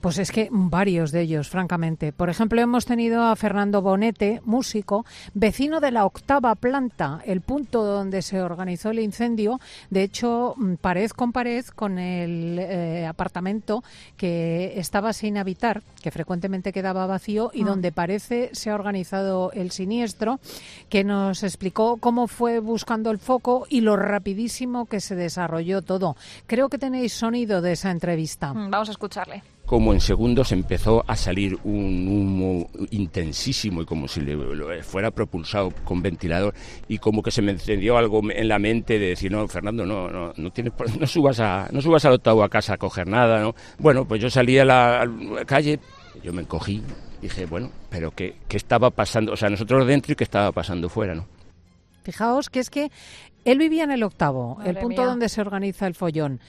Pues 0.00 0.18
es 0.18 0.32
que 0.32 0.48
varios 0.50 1.12
de 1.12 1.20
ellos, 1.20 1.48
francamente. 1.48 2.12
Por 2.12 2.30
ejemplo, 2.30 2.60
hemos 2.60 2.86
tenido 2.86 3.22
a 3.22 3.36
Fernando 3.36 3.82
Bonete, 3.82 4.40
músico, 4.44 5.04
vecino 5.34 5.78
de 5.80 5.90
la 5.90 6.06
octava 6.06 6.54
planta, 6.54 7.20
el 7.26 7.42
punto 7.42 7.84
donde 7.84 8.22
se 8.22 8.40
organizó 8.40 8.90
el 8.90 9.00
incendio. 9.00 9.60
De 9.90 10.02
hecho, 10.02 10.54
mm, 10.56 10.74
pared 10.76 11.10
con 11.10 11.32
pared 11.32 11.64
con 11.76 11.98
el 11.98 12.58
eh, 12.58 13.06
apartamento 13.06 13.84
que 14.16 14.72
estaba 14.76 15.12
sin 15.12 15.36
habitar, 15.36 15.82
que 16.02 16.10
frecuentemente 16.10 16.72
quedaba 16.72 17.06
vacío 17.06 17.50
y 17.52 17.62
Ah. 17.62 17.66
donde 17.66 17.92
parece 17.92 18.50
se 18.52 18.70
ha 18.70 18.74
organizado 18.74 19.52
el 19.52 19.70
siniestro, 19.70 20.40
que 20.88 21.04
nos 21.04 21.42
explicó 21.42 21.98
cómo 21.98 22.26
fue 22.26 22.58
buscando 22.60 23.10
el 23.10 23.18
foco 23.18 23.66
y 23.68 23.82
lo 23.82 23.96
rapidísimo 23.96 24.86
que 24.86 25.00
se 25.00 25.14
desarrolló 25.14 25.82
todo. 25.82 26.16
Creo 26.46 26.68
que 26.70 26.78
tenéis 26.78 27.12
sonido 27.12 27.60
de 27.60 27.72
esa 27.72 27.90
entrevista. 27.90 28.54
Mm, 28.54 28.70
Vamos 28.70 28.88
a 28.88 28.92
escucharle. 28.92 29.42
Como 29.70 29.92
en 29.92 30.00
segundos 30.00 30.50
empezó 30.50 31.04
a 31.06 31.14
salir 31.14 31.56
un 31.62 32.08
humo 32.08 32.68
intensísimo 32.90 33.82
y 33.82 33.84
como 33.84 34.08
si 34.08 34.20
le, 34.20 34.34
lo 34.34 34.66
fuera 34.82 35.12
propulsado 35.12 35.72
con 35.84 36.02
ventilador 36.02 36.54
y 36.88 36.98
como 36.98 37.22
que 37.22 37.30
se 37.30 37.40
me 37.40 37.52
encendió 37.52 37.96
algo 37.96 38.20
en 38.32 38.48
la 38.48 38.58
mente 38.58 38.98
de 38.98 39.10
decir 39.10 39.30
no 39.30 39.46
Fernando 39.46 39.86
no 39.86 40.10
no 40.10 40.32
no 40.36 40.50
tienes 40.50 40.72
por- 40.72 40.98
no 41.00 41.06
subas 41.06 41.38
a 41.38 41.68
no 41.70 41.80
subas 41.80 42.04
al 42.04 42.14
octavo 42.14 42.42
a 42.42 42.48
casa 42.48 42.74
a 42.74 42.78
coger 42.78 43.06
nada 43.06 43.40
no 43.40 43.54
bueno 43.78 44.04
pues 44.04 44.20
yo 44.20 44.28
salí 44.28 44.58
a 44.58 44.64
la, 44.64 45.02
a 45.02 45.06
la 45.06 45.44
calle 45.44 45.78
yo 46.20 46.32
me 46.32 46.42
encogí 46.42 46.82
dije 47.22 47.46
bueno 47.46 47.70
pero 47.90 48.10
qué 48.10 48.38
qué 48.48 48.56
estaba 48.56 48.90
pasando 48.90 49.34
o 49.34 49.36
sea 49.36 49.50
nosotros 49.50 49.86
dentro 49.86 50.14
y 50.14 50.16
qué 50.16 50.24
estaba 50.24 50.50
pasando 50.50 50.88
fuera 50.88 51.14
no 51.14 51.28
Fijaos 52.02 52.50
que 52.50 52.58
es 52.58 52.70
que 52.70 52.90
él 53.44 53.58
vivía 53.58 53.84
en 53.84 53.90
el 53.92 54.02
octavo, 54.02 54.58
el 54.64 54.76
punto 54.78 55.02
mía. 55.02 55.10
donde 55.10 55.28
se 55.30 55.40
organiza 55.40 55.86
el 55.86 55.94
follón, 55.94 56.40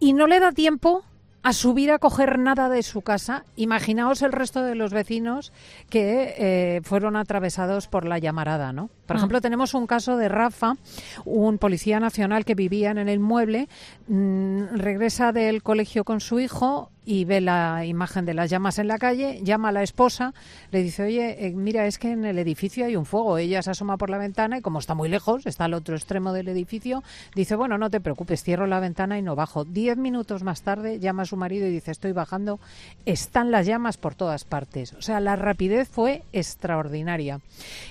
y 0.00 0.14
no 0.14 0.26
le 0.26 0.40
da 0.40 0.50
tiempo 0.50 1.04
a 1.42 1.52
subir 1.52 1.90
a 1.90 1.98
coger 1.98 2.38
nada 2.38 2.68
de 2.68 2.82
su 2.82 3.02
casa. 3.02 3.44
Imaginaos 3.56 4.22
el 4.22 4.32
resto 4.32 4.62
de 4.62 4.74
los 4.74 4.92
vecinos 4.92 5.52
que 5.88 6.34
eh, 6.36 6.80
fueron 6.84 7.16
atravesados 7.16 7.88
por 7.88 8.04
la 8.04 8.18
llamarada, 8.18 8.72
¿no? 8.72 8.90
Por 9.10 9.16
Ah. 9.16 9.18
ejemplo, 9.18 9.40
tenemos 9.40 9.74
un 9.74 9.88
caso 9.88 10.16
de 10.16 10.28
Rafa, 10.28 10.76
un 11.24 11.58
policía 11.58 11.98
nacional 11.98 12.44
que 12.44 12.54
vivía 12.54 12.92
en 12.92 12.98
el 12.98 13.08
inmueble, 13.10 13.68
mm, 14.06 14.76
regresa 14.76 15.32
del 15.32 15.64
colegio 15.64 16.04
con 16.04 16.20
su 16.20 16.38
hijo 16.38 16.90
y 17.06 17.24
ve 17.24 17.40
la 17.40 17.84
imagen 17.86 18.24
de 18.24 18.34
las 18.34 18.50
llamas 18.50 18.78
en 18.78 18.86
la 18.86 18.98
calle, 18.98 19.40
llama 19.42 19.70
a 19.70 19.72
la 19.72 19.82
esposa, 19.82 20.32
le 20.70 20.82
dice, 20.82 21.02
oye, 21.02 21.44
eh, 21.46 21.50
mira, 21.52 21.86
es 21.86 21.98
que 21.98 22.12
en 22.12 22.24
el 22.24 22.38
edificio 22.38 22.84
hay 22.86 22.94
un 22.94 23.04
fuego. 23.04 23.36
Ella 23.38 23.62
se 23.62 23.70
asoma 23.72 23.96
por 23.96 24.10
la 24.10 24.18
ventana 24.18 24.58
y 24.58 24.60
como 24.60 24.78
está 24.78 24.94
muy 24.94 25.08
lejos, 25.08 25.44
está 25.46 25.64
al 25.64 25.74
otro 25.74 25.96
extremo 25.96 26.32
del 26.32 26.46
edificio, 26.46 27.02
dice, 27.34 27.56
bueno, 27.56 27.78
no 27.78 27.90
te 27.90 28.00
preocupes, 28.00 28.44
cierro 28.44 28.66
la 28.68 28.78
ventana 28.78 29.18
y 29.18 29.22
no 29.22 29.34
bajo. 29.34 29.64
Diez 29.64 29.96
minutos 29.96 30.44
más 30.44 30.62
tarde 30.62 31.00
llama 31.00 31.22
a 31.22 31.26
su 31.26 31.36
marido 31.36 31.66
y 31.66 31.70
dice, 31.70 31.90
estoy 31.90 32.12
bajando, 32.12 32.60
están 33.06 33.50
las 33.50 33.66
llamas 33.66 33.96
por 33.96 34.14
todas 34.14 34.44
partes. 34.44 34.92
O 34.92 35.02
sea, 35.02 35.18
la 35.18 35.34
rapidez 35.34 35.88
fue 35.88 36.22
extraordinaria. 36.32 37.40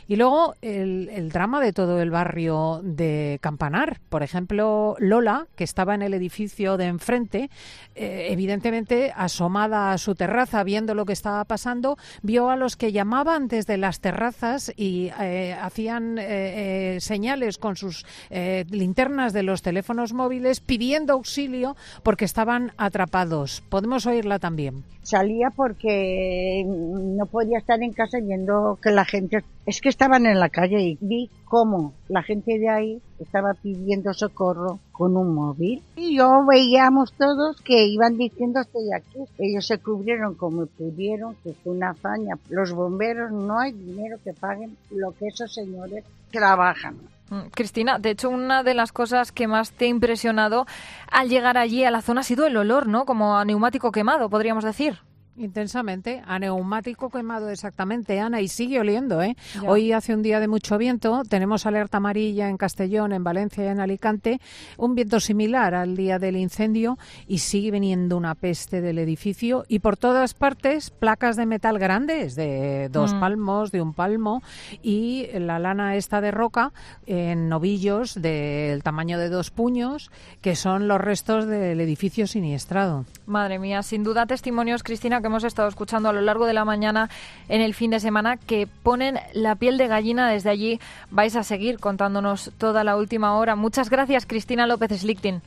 Y 0.08 0.16
luego 0.16 0.54
el, 0.62 1.09
el 1.12 1.30
drama 1.30 1.62
de 1.62 1.74
todo 1.74 2.02
el 2.02 2.12
barrio 2.12 2.82
de 2.84 3.40
Campanar. 3.42 4.00
Por 4.10 4.24
ejemplo, 4.24 4.96
Lola, 5.00 5.48
que 5.56 5.64
estaba 5.64 5.96
en 5.96 6.02
el 6.02 6.14
edificio 6.14 6.78
de 6.78 6.86
enfrente, 6.86 7.50
eh, 7.96 8.28
evidentemente 8.30 9.12
asomada 9.16 9.92
a 9.92 9.98
su 9.98 10.16
terraza, 10.16 10.64
viendo 10.64 10.94
lo 10.94 11.06
que 11.06 11.14
estaba 11.14 11.44
pasando, 11.46 11.98
vio 12.22 12.50
a 12.50 12.56
los 12.56 12.76
que 12.76 12.92
llamaban 12.92 13.48
desde 13.48 13.78
las 13.78 14.00
terrazas 14.00 14.72
y 14.76 15.12
eh, 15.20 15.56
hacían 15.60 16.18
eh, 16.18 16.96
eh, 16.96 17.00
señales 17.00 17.58
con 17.58 17.76
sus 17.76 18.06
linternas 18.30 19.34
de 19.34 19.44
los 19.44 19.62
teléfonos 19.62 20.14
móviles 20.14 20.60
pidiendo 20.60 21.14
auxilio 21.14 21.76
porque 22.04 22.26
estaban 22.26 22.72
atrapados. 22.78 23.62
Podemos 23.70 24.06
oírla 24.06 24.40
también. 24.40 24.84
Salía 25.04 25.50
porque 25.56 26.64
no 26.66 27.26
podía 27.26 27.58
estar 27.58 27.82
en 27.82 27.94
casa 27.94 28.20
viendo 28.22 28.78
que 28.82 28.92
la 28.92 29.06
gente... 29.06 29.44
Es 29.70 29.82
que 29.82 29.90
estaban 29.90 30.26
en 30.26 30.40
la 30.40 30.50
calle 30.50 30.82
y 30.82 30.98
vi 31.00 31.30
cómo 31.46 31.94
la 32.08 32.24
gente 32.24 32.58
de 32.58 32.68
ahí 32.68 33.02
estaba 33.20 33.54
pidiendo 33.54 34.12
socorro 34.16 34.80
con 34.92 35.16
un 35.16 35.36
móvil. 35.36 35.84
Y 35.96 36.18
yo 36.18 36.44
veíamos 36.50 37.14
todos 37.14 37.62
que 37.62 37.86
iban 37.86 38.18
diciendo 38.18 38.62
estoy 38.62 38.92
aquí. 38.92 39.20
Ellos 39.38 39.68
se 39.68 39.78
cubrieron 39.78 40.34
como 40.34 40.66
pudieron, 40.66 41.36
que 41.44 41.54
fue 41.54 41.74
una 41.74 41.92
hazaña. 41.92 42.34
Los 42.50 42.72
bomberos 42.72 43.32
no 43.32 43.60
hay 43.60 43.74
dinero 43.74 44.18
que 44.24 44.34
paguen 44.34 44.76
lo 44.90 45.12
que 45.12 45.28
esos 45.28 45.54
señores 45.54 46.04
trabajan. 46.32 46.98
Mm, 47.30 47.50
Cristina, 47.52 48.00
de 48.00 48.10
hecho, 48.10 48.32
una 48.32 48.64
de 48.64 48.74
las 48.74 48.92
cosas 48.92 49.32
que 49.32 49.46
más 49.46 49.72
te 49.74 49.86
ha 49.86 49.90
impresionado 49.90 50.66
al 51.12 51.30
llegar 51.30 51.60
allí 51.60 51.84
a 51.84 51.92
la 51.92 52.02
zona 52.02 52.22
ha 52.22 52.24
sido 52.24 52.48
el 52.48 52.58
olor, 52.58 52.88
¿no? 52.88 53.06
Como 53.06 53.38
a 53.38 53.46
neumático 53.46 53.92
quemado, 53.92 54.32
podríamos 54.32 54.64
decir. 54.64 54.98
Intensamente, 55.40 56.22
a 56.28 56.38
neumático 56.38 57.10
quemado 57.10 57.50
exactamente, 57.50 58.20
Ana, 58.20 58.42
y 58.42 58.50
sigue 58.50 58.78
oliendo, 58.82 59.22
¿eh? 59.22 59.38
Ya. 59.56 59.70
Hoy 59.70 59.94
hace 59.94 60.14
un 60.14 60.22
día 60.22 60.42
de 60.42 60.50
mucho 60.50 60.78
viento, 60.78 61.24
tenemos 61.24 61.66
alerta 61.66 61.98
amarilla 61.98 62.50
en 62.50 62.58
Castellón, 62.58 63.14
en 63.14 63.24
Valencia 63.24 63.64
y 63.64 63.68
en 63.68 63.80
Alicante, 63.80 64.42
un 64.78 64.96
viento 64.96 65.22
similar 65.22 65.76
al 65.76 65.96
día 65.96 66.20
del 66.20 66.36
incendio 66.36 66.98
y 67.26 67.38
sigue 67.38 67.72
viniendo 67.72 68.18
una 68.18 68.36
peste 68.36 68.82
del 68.82 69.00
edificio 69.00 69.64
y 69.70 69.80
por 69.80 69.96
todas 69.96 70.34
partes 70.34 70.90
placas 70.90 71.38
de 71.38 71.46
metal 71.46 71.80
grandes, 71.80 72.36
de 72.36 72.90
dos 72.90 73.14
Mm. 73.14 73.20
palmos, 73.22 73.72
de 73.72 73.82
un 73.82 73.94
palmo 73.94 74.44
y 74.84 75.28
la 75.34 75.58
lana 75.58 75.96
esta 75.96 76.20
de 76.20 76.32
roca 76.32 76.74
en 77.08 77.48
novillos 77.48 78.22
del 78.22 78.84
tamaño 78.84 79.18
de 79.18 79.30
dos 79.30 79.52
puños, 79.52 80.12
que 80.42 80.58
son 80.58 80.90
los 80.90 81.00
restos 81.00 81.48
del 81.48 81.80
edificio 81.80 82.28
siniestrado. 82.28 83.06
Madre 83.26 83.58
mía, 83.58 83.84
sin 83.84 84.04
duda 84.04 84.26
testimonios, 84.26 84.84
Cristina, 84.84 85.22
que 85.22 85.29
hemos 85.30 85.44
estado 85.44 85.68
escuchando 85.70 86.10
a 86.10 86.14
lo 86.14 86.22
largo 86.22 86.46
de 86.46 86.54
la 86.54 86.66
mañana 86.66 87.10
en 87.48 87.62
el 87.62 87.74
fin 87.74 87.92
de 87.92 88.00
semana, 88.00 88.38
que 88.38 88.68
ponen 88.68 89.20
la 89.34 89.56
piel 89.56 89.78
de 89.78 89.88
gallina. 89.88 90.30
Desde 90.30 90.50
allí 90.50 90.80
vais 91.10 91.36
a 91.36 91.44
seguir 91.44 91.80
contándonos 91.80 92.52
toda 92.58 92.84
la 92.84 92.98
última 92.98 93.38
hora. 93.38 93.56
Muchas 93.56 93.90
gracias, 93.90 94.26
Cristina 94.26 94.68
López 94.68 95.00
Slichting. 95.00 95.42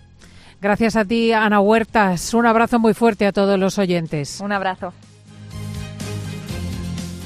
Gracias 0.60 0.94
a 0.94 1.04
ti, 1.04 1.32
Ana 1.32 1.60
Huertas. 1.60 2.34
Un 2.34 2.46
abrazo 2.46 2.78
muy 2.78 2.94
fuerte 2.94 3.26
a 3.26 3.32
todos 3.32 3.58
los 3.58 3.78
oyentes. 3.78 4.40
Un 4.40 4.52
abrazo. 4.52 4.92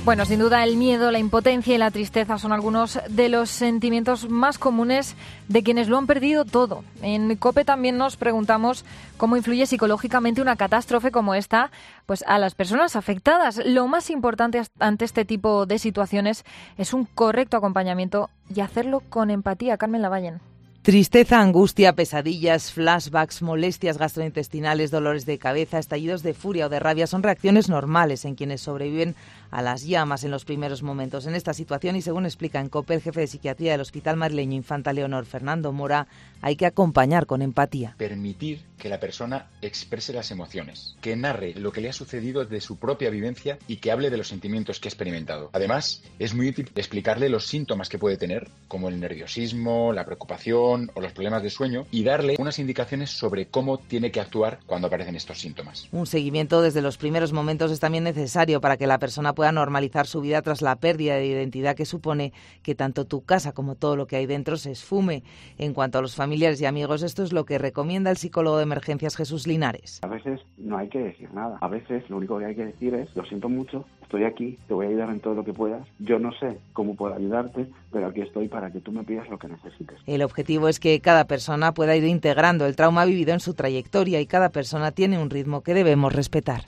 Bueno, 0.06 0.24
sin 0.24 0.38
duda 0.38 0.62
el 0.62 0.76
miedo, 0.76 1.10
la 1.10 1.18
impotencia 1.18 1.74
y 1.74 1.78
la 1.78 1.90
tristeza 1.90 2.38
son 2.38 2.52
algunos 2.52 3.00
de 3.08 3.28
los 3.28 3.50
sentimientos 3.50 4.30
más 4.30 4.56
comunes 4.56 5.16
de 5.48 5.64
quienes 5.64 5.88
lo 5.88 5.98
han 5.98 6.06
perdido 6.06 6.44
todo. 6.44 6.84
En 7.02 7.34
COPE 7.34 7.64
también 7.64 7.98
nos 7.98 8.16
preguntamos 8.16 8.84
cómo 9.16 9.36
influye 9.36 9.66
psicológicamente 9.66 10.40
una 10.40 10.54
catástrofe 10.54 11.10
como 11.10 11.34
esta 11.34 11.72
pues 12.06 12.22
a 12.28 12.38
las 12.38 12.54
personas 12.54 12.94
afectadas. 12.94 13.60
Lo 13.66 13.88
más 13.88 14.08
importante 14.10 14.62
ante 14.78 15.04
este 15.04 15.24
tipo 15.24 15.66
de 15.66 15.80
situaciones 15.80 16.44
es 16.78 16.94
un 16.94 17.04
correcto 17.06 17.56
acompañamiento 17.56 18.30
y 18.54 18.60
hacerlo 18.60 19.02
con 19.08 19.32
empatía. 19.32 19.76
Carmen 19.76 20.02
Lavallen. 20.02 20.40
Tristeza, 20.86 21.40
angustia, 21.40 21.94
pesadillas, 21.94 22.70
flashbacks, 22.70 23.42
molestias 23.42 23.98
gastrointestinales, 23.98 24.92
dolores 24.92 25.26
de 25.26 25.36
cabeza, 25.36 25.80
estallidos 25.80 26.22
de 26.22 26.32
furia 26.32 26.66
o 26.66 26.68
de 26.68 26.78
rabia 26.78 27.08
son 27.08 27.24
reacciones 27.24 27.68
normales 27.68 28.24
en 28.24 28.36
quienes 28.36 28.60
sobreviven 28.60 29.16
a 29.50 29.62
las 29.62 29.82
llamas 29.82 30.22
en 30.22 30.30
los 30.30 30.44
primeros 30.44 30.84
momentos. 30.84 31.26
En 31.26 31.34
esta 31.34 31.54
situación, 31.54 31.96
y 31.96 32.02
según 32.02 32.24
explica 32.24 32.60
en 32.60 32.68
COPE 32.68 32.94
el 32.94 33.00
jefe 33.00 33.18
de 33.18 33.26
psiquiatría 33.26 33.72
del 33.72 33.80
Hospital 33.80 34.16
Madrileño 34.16 34.54
Infanta 34.54 34.92
Leonor, 34.92 35.26
Fernando 35.26 35.72
Mora, 35.72 36.06
hay 36.40 36.54
que 36.54 36.66
acompañar 36.66 37.26
con 37.26 37.42
empatía. 37.42 37.96
permitir 37.98 38.60
que 38.78 38.88
la 38.88 39.00
persona 39.00 39.48
exprese 39.62 40.12
las 40.12 40.30
emociones, 40.30 40.96
que 41.00 41.16
narre 41.16 41.54
lo 41.54 41.72
que 41.72 41.80
le 41.80 41.88
ha 41.88 41.92
sucedido 41.92 42.44
de 42.44 42.60
su 42.60 42.78
propia 42.78 43.10
vivencia 43.10 43.58
y 43.66 43.76
que 43.76 43.90
hable 43.90 44.10
de 44.10 44.16
los 44.16 44.28
sentimientos 44.28 44.80
que 44.80 44.88
ha 44.88 44.90
experimentado. 44.90 45.50
Además, 45.52 46.02
es 46.18 46.34
muy 46.34 46.48
útil 46.48 46.70
explicarle 46.74 47.28
los 47.28 47.46
síntomas 47.46 47.88
que 47.88 47.98
puede 47.98 48.16
tener, 48.16 48.48
como 48.68 48.88
el 48.88 49.00
nerviosismo, 49.00 49.92
la 49.92 50.04
preocupación 50.04 50.90
o 50.94 51.00
los 51.00 51.12
problemas 51.12 51.42
de 51.42 51.50
sueño, 51.50 51.86
y 51.90 52.04
darle 52.04 52.36
unas 52.38 52.58
indicaciones 52.58 53.10
sobre 53.10 53.46
cómo 53.46 53.78
tiene 53.78 54.10
que 54.10 54.20
actuar 54.20 54.60
cuando 54.66 54.88
aparecen 54.88 55.16
estos 55.16 55.38
síntomas. 55.38 55.88
Un 55.92 56.06
seguimiento 56.06 56.60
desde 56.62 56.82
los 56.82 56.98
primeros 56.98 57.32
momentos 57.32 57.70
es 57.70 57.80
también 57.80 58.04
necesario 58.04 58.60
para 58.60 58.76
que 58.76 58.86
la 58.86 58.98
persona 58.98 59.34
pueda 59.34 59.52
normalizar 59.52 60.06
su 60.06 60.20
vida 60.20 60.42
tras 60.42 60.62
la 60.62 60.76
pérdida 60.76 61.14
de 61.14 61.26
identidad 61.26 61.76
que 61.76 61.86
supone 61.86 62.32
que 62.62 62.74
tanto 62.74 63.06
tu 63.06 63.24
casa 63.24 63.52
como 63.52 63.74
todo 63.74 63.96
lo 63.96 64.06
que 64.06 64.16
hay 64.16 64.26
dentro 64.26 64.56
se 64.56 64.72
esfume. 64.72 65.22
En 65.58 65.74
cuanto 65.74 65.98
a 65.98 66.02
los 66.02 66.14
familiares 66.14 66.60
y 66.60 66.66
amigos, 66.66 67.02
esto 67.02 67.22
es 67.22 67.32
lo 67.32 67.44
que 67.46 67.58
recomienda 67.58 68.10
el 68.10 68.16
psicólogo 68.16 68.58
de 68.58 68.65
emergencias 68.66 69.16
Jesús 69.16 69.46
Linares. 69.46 70.00
A 70.02 70.08
veces 70.08 70.40
no 70.58 70.76
hay 70.76 70.88
que 70.88 70.98
decir 70.98 71.32
nada. 71.32 71.58
A 71.60 71.68
veces 71.68 72.08
lo 72.10 72.18
único 72.18 72.38
que 72.38 72.46
hay 72.46 72.54
que 72.54 72.66
decir 72.66 72.94
es, 72.94 73.14
lo 73.16 73.24
siento 73.24 73.48
mucho, 73.48 73.84
estoy 74.02 74.24
aquí, 74.24 74.58
te 74.68 74.74
voy 74.74 74.86
a 74.86 74.88
ayudar 74.90 75.10
en 75.10 75.20
todo 75.20 75.34
lo 75.34 75.44
que 75.44 75.52
puedas. 75.52 75.86
Yo 75.98 76.18
no 76.18 76.32
sé 76.38 76.58
cómo 76.72 76.94
puedo 76.94 77.14
ayudarte, 77.14 77.66
pero 77.92 78.08
aquí 78.08 78.20
estoy 78.20 78.48
para 78.48 78.70
que 78.70 78.80
tú 78.80 78.92
me 78.92 79.04
pidas 79.04 79.28
lo 79.28 79.38
que 79.38 79.48
necesites. 79.48 79.98
El 80.06 80.22
objetivo 80.22 80.68
es 80.68 80.80
que 80.80 81.00
cada 81.00 81.26
persona 81.26 81.72
pueda 81.72 81.96
ir 81.96 82.04
integrando 82.04 82.66
el 82.66 82.76
trauma 82.76 83.04
vivido 83.04 83.32
en 83.32 83.40
su 83.40 83.54
trayectoria 83.54 84.20
y 84.20 84.26
cada 84.26 84.50
persona 84.50 84.92
tiene 84.92 85.18
un 85.18 85.30
ritmo 85.30 85.62
que 85.62 85.74
debemos 85.74 86.12
respetar. 86.12 86.62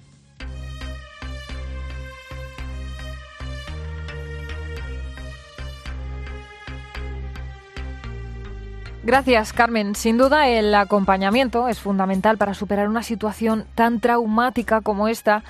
Gracias, 9.09 9.55
Carmen. 9.55 9.95
Sin 9.95 10.19
duda, 10.19 10.49
el 10.49 10.75
acompañamiento 10.75 11.67
es 11.69 11.81
fundamental 11.81 12.37
para 12.37 12.53
superar 12.53 12.91
una 12.91 13.03
situación 13.03 13.65
tan 13.75 14.01
traumática 14.01 14.83
como 14.83 15.09
esta. 15.09 15.45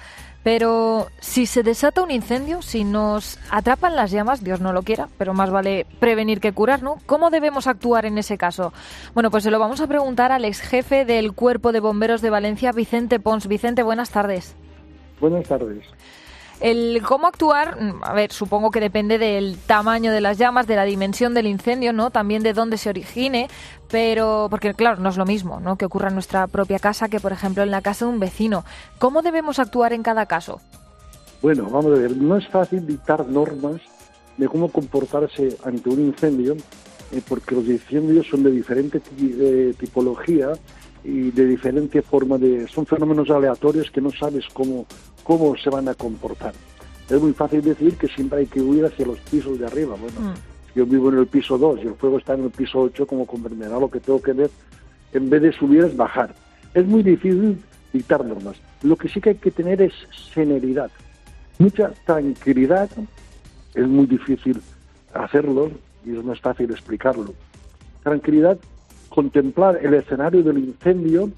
Pero 0.45 1.09
si 1.19 1.45
se 1.45 1.65
desata 1.65 2.05
un 2.05 2.13
incendio, 2.13 2.63
si 2.63 2.85
nos 2.85 3.37
atrapan 3.51 3.97
las 3.97 4.13
llamas, 4.13 4.45
Dios 4.45 4.61
no 4.61 4.73
lo 4.73 4.85
quiera, 4.85 5.09
pero 5.19 5.35
más 5.35 5.51
vale 5.51 5.87
prevenir 5.99 6.41
que 6.41 6.53
curar, 6.53 6.85
¿no? 6.85 6.99
¿Cómo 7.07 7.31
debemos 7.31 7.67
actuar 7.67 8.07
en 8.07 8.17
ese 8.19 8.39
caso? 8.39 8.73
Bueno, 9.13 9.33
pues 9.33 9.43
se 9.43 9.51
lo 9.51 9.59
vamos 9.59 9.81
a 9.81 9.89
preguntar 9.89 10.31
al 10.31 10.45
ex 10.45 10.61
jefe 10.61 11.05
del 11.05 11.33
Cuerpo 11.33 11.73
de 11.73 11.81
Bomberos 11.81 12.23
de 12.23 12.31
Valencia, 12.31 12.71
Vicente 12.71 13.19
Pons. 13.19 13.49
Vicente, 13.49 13.83
buenas 13.83 14.11
tardes. 14.11 14.55
Buenas 15.21 15.49
tardes. 15.49 15.85
El 16.61 17.03
cómo 17.03 17.29
actuar, 17.29 17.81
mm, 17.81 18.03
a 18.03 18.13
ver, 18.15 18.33
supongo 18.33 18.71
que 18.71 18.81
depende 18.81 19.19
del 19.19 19.57
tamaño 19.59 20.11
de 20.11 20.21
las 20.21 20.39
llamas, 20.39 20.67
de 20.67 20.75
la 20.75 20.85
dimensión 20.85 21.33
del 21.33 21.47
incendio, 21.47 21.93
¿no? 21.93 22.11
También 22.11 22.43
de 22.43 22.53
dónde 22.53 22.79
se 22.79 22.89
origine, 22.89 23.49
pero 23.91 24.49
porque 24.51 24.75
claro, 24.75 25.01
no 25.01 25.09
es 25.09 25.17
lo 25.17 25.25
mismo, 25.25 25.61
¿no? 25.61 25.77
Que 25.77 25.85
ocurra 25.85 26.09
en 26.09 26.15
nuestra 26.15 26.49
propia 26.49 26.79
casa 26.81 27.09
que 27.09 27.21
por 27.21 27.33
ejemplo 27.33 27.63
en 27.63 27.71
la 27.71 27.81
casa 27.81 28.07
de 28.07 28.11
un 28.11 28.19
vecino. 28.19 28.65
¿Cómo 28.99 29.23
debemos 29.23 29.61
actuar 29.61 29.93
en 29.93 30.03
cada 30.03 30.27
caso? 30.27 30.61
Bueno, 31.41 31.65
vamos 31.71 31.97
a 31.97 32.01
ver, 32.01 32.17
no 32.17 32.37
es 32.37 32.49
fácil 32.49 32.85
dictar 32.85 33.29
normas 33.29 33.81
de 34.37 34.49
cómo 34.49 34.71
comportarse 34.71 35.57
ante 35.65 35.89
un 35.89 36.01
incendio, 36.01 36.57
eh, 37.13 37.23
porque 37.29 37.55
los 37.55 37.67
incendios 37.67 38.27
son 38.27 38.43
de 38.43 38.51
diferente 38.51 39.01
eh, 39.21 39.75
tipología 39.79 40.53
y 41.05 41.31
de 41.31 41.47
diferente 41.47 42.03
forma 42.03 42.39
de... 42.39 42.67
Son 42.67 42.85
fenómenos 42.85 43.31
aleatorios 43.31 43.91
que 43.91 44.01
no 44.01 44.11
sabes 44.11 44.47
cómo, 44.53 44.87
cómo 45.23 45.57
se 45.57 45.71
van 45.71 45.89
a 45.89 45.95
comportar. 45.95 46.55
Es 47.09 47.21
muy 47.21 47.33
fácil 47.33 47.63
decir 47.63 47.97
que 47.97 48.09
siempre 48.09 48.41
hay 48.41 48.47
que 48.47 48.61
huir 48.61 48.85
hacia 48.85 49.07
los 49.07 49.19
pisos 49.21 49.59
de 49.59 49.67
arriba. 49.67 49.97
Bueno, 49.97 50.35
yo 50.75 50.85
vivo 50.85 51.11
en 51.11 51.19
el 51.19 51.27
piso 51.27 51.57
2 51.57 51.81
y 51.83 51.87
el 51.89 51.95
fuego 51.95 52.19
está 52.19 52.35
en 52.35 52.45
el 52.45 52.51
piso 52.51 52.81
8, 52.81 53.07
como 53.07 53.27
comprenderá 53.27 53.79
lo 53.79 53.91
que 53.91 54.01
tengo 54.01 54.21
que 54.21 54.33
ver, 54.33 54.51
en 55.13 55.31
vez 55.31 55.43
de 55.43 55.53
subir 55.53 55.85
es 55.85 55.97
bajar. 55.97 56.35
Es 56.75 56.87
muy 56.87 57.03
difícil 57.03 57.59
dictar 57.93 58.25
normas. 58.25 58.57
Lo 58.83 58.97
que 58.97 59.09
sí 59.09 59.21
que 59.21 59.31
hay 59.31 59.37
que 59.37 59.51
tener 59.51 59.81
es 59.81 59.93
serenidad, 60.33 60.91
mucha 61.59 61.93
tranquilidad. 62.05 62.91
Es 63.75 63.87
muy 63.87 64.07
difícil 64.07 64.61
hacerlo 65.15 65.71
y 66.05 66.11
no 66.11 66.33
es 66.33 66.41
fácil 66.41 66.71
explicarlo. 66.71 67.35
Tranquilidad, 68.03 68.59
contemplar 69.09 69.79
el 69.83 69.95
escenario 69.95 70.43
del 70.43 70.59
incendio 70.59 71.31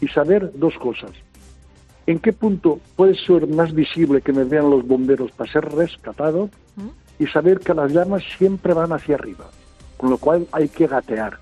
y 0.00 0.08
saber 0.08 0.52
dos 0.54 0.74
cosas. 0.78 1.10
¿En 2.06 2.20
qué 2.20 2.32
punto 2.32 2.78
puede 2.94 3.16
ser 3.16 3.48
más 3.48 3.74
visible 3.74 4.20
que 4.20 4.32
me 4.32 4.44
vean 4.44 4.70
los 4.70 4.86
bomberos 4.86 5.32
para 5.32 5.50
ser 5.50 5.64
rescatado? 5.64 6.50
Y 7.18 7.26
saber 7.26 7.60
que 7.60 7.74
las 7.74 7.92
llamas 7.92 8.22
siempre 8.38 8.74
van 8.74 8.92
hacia 8.92 9.14
arriba, 9.14 9.46
con 9.96 10.10
lo 10.10 10.18
cual 10.18 10.46
hay 10.52 10.68
que 10.68 10.86
gatear. 10.86 11.38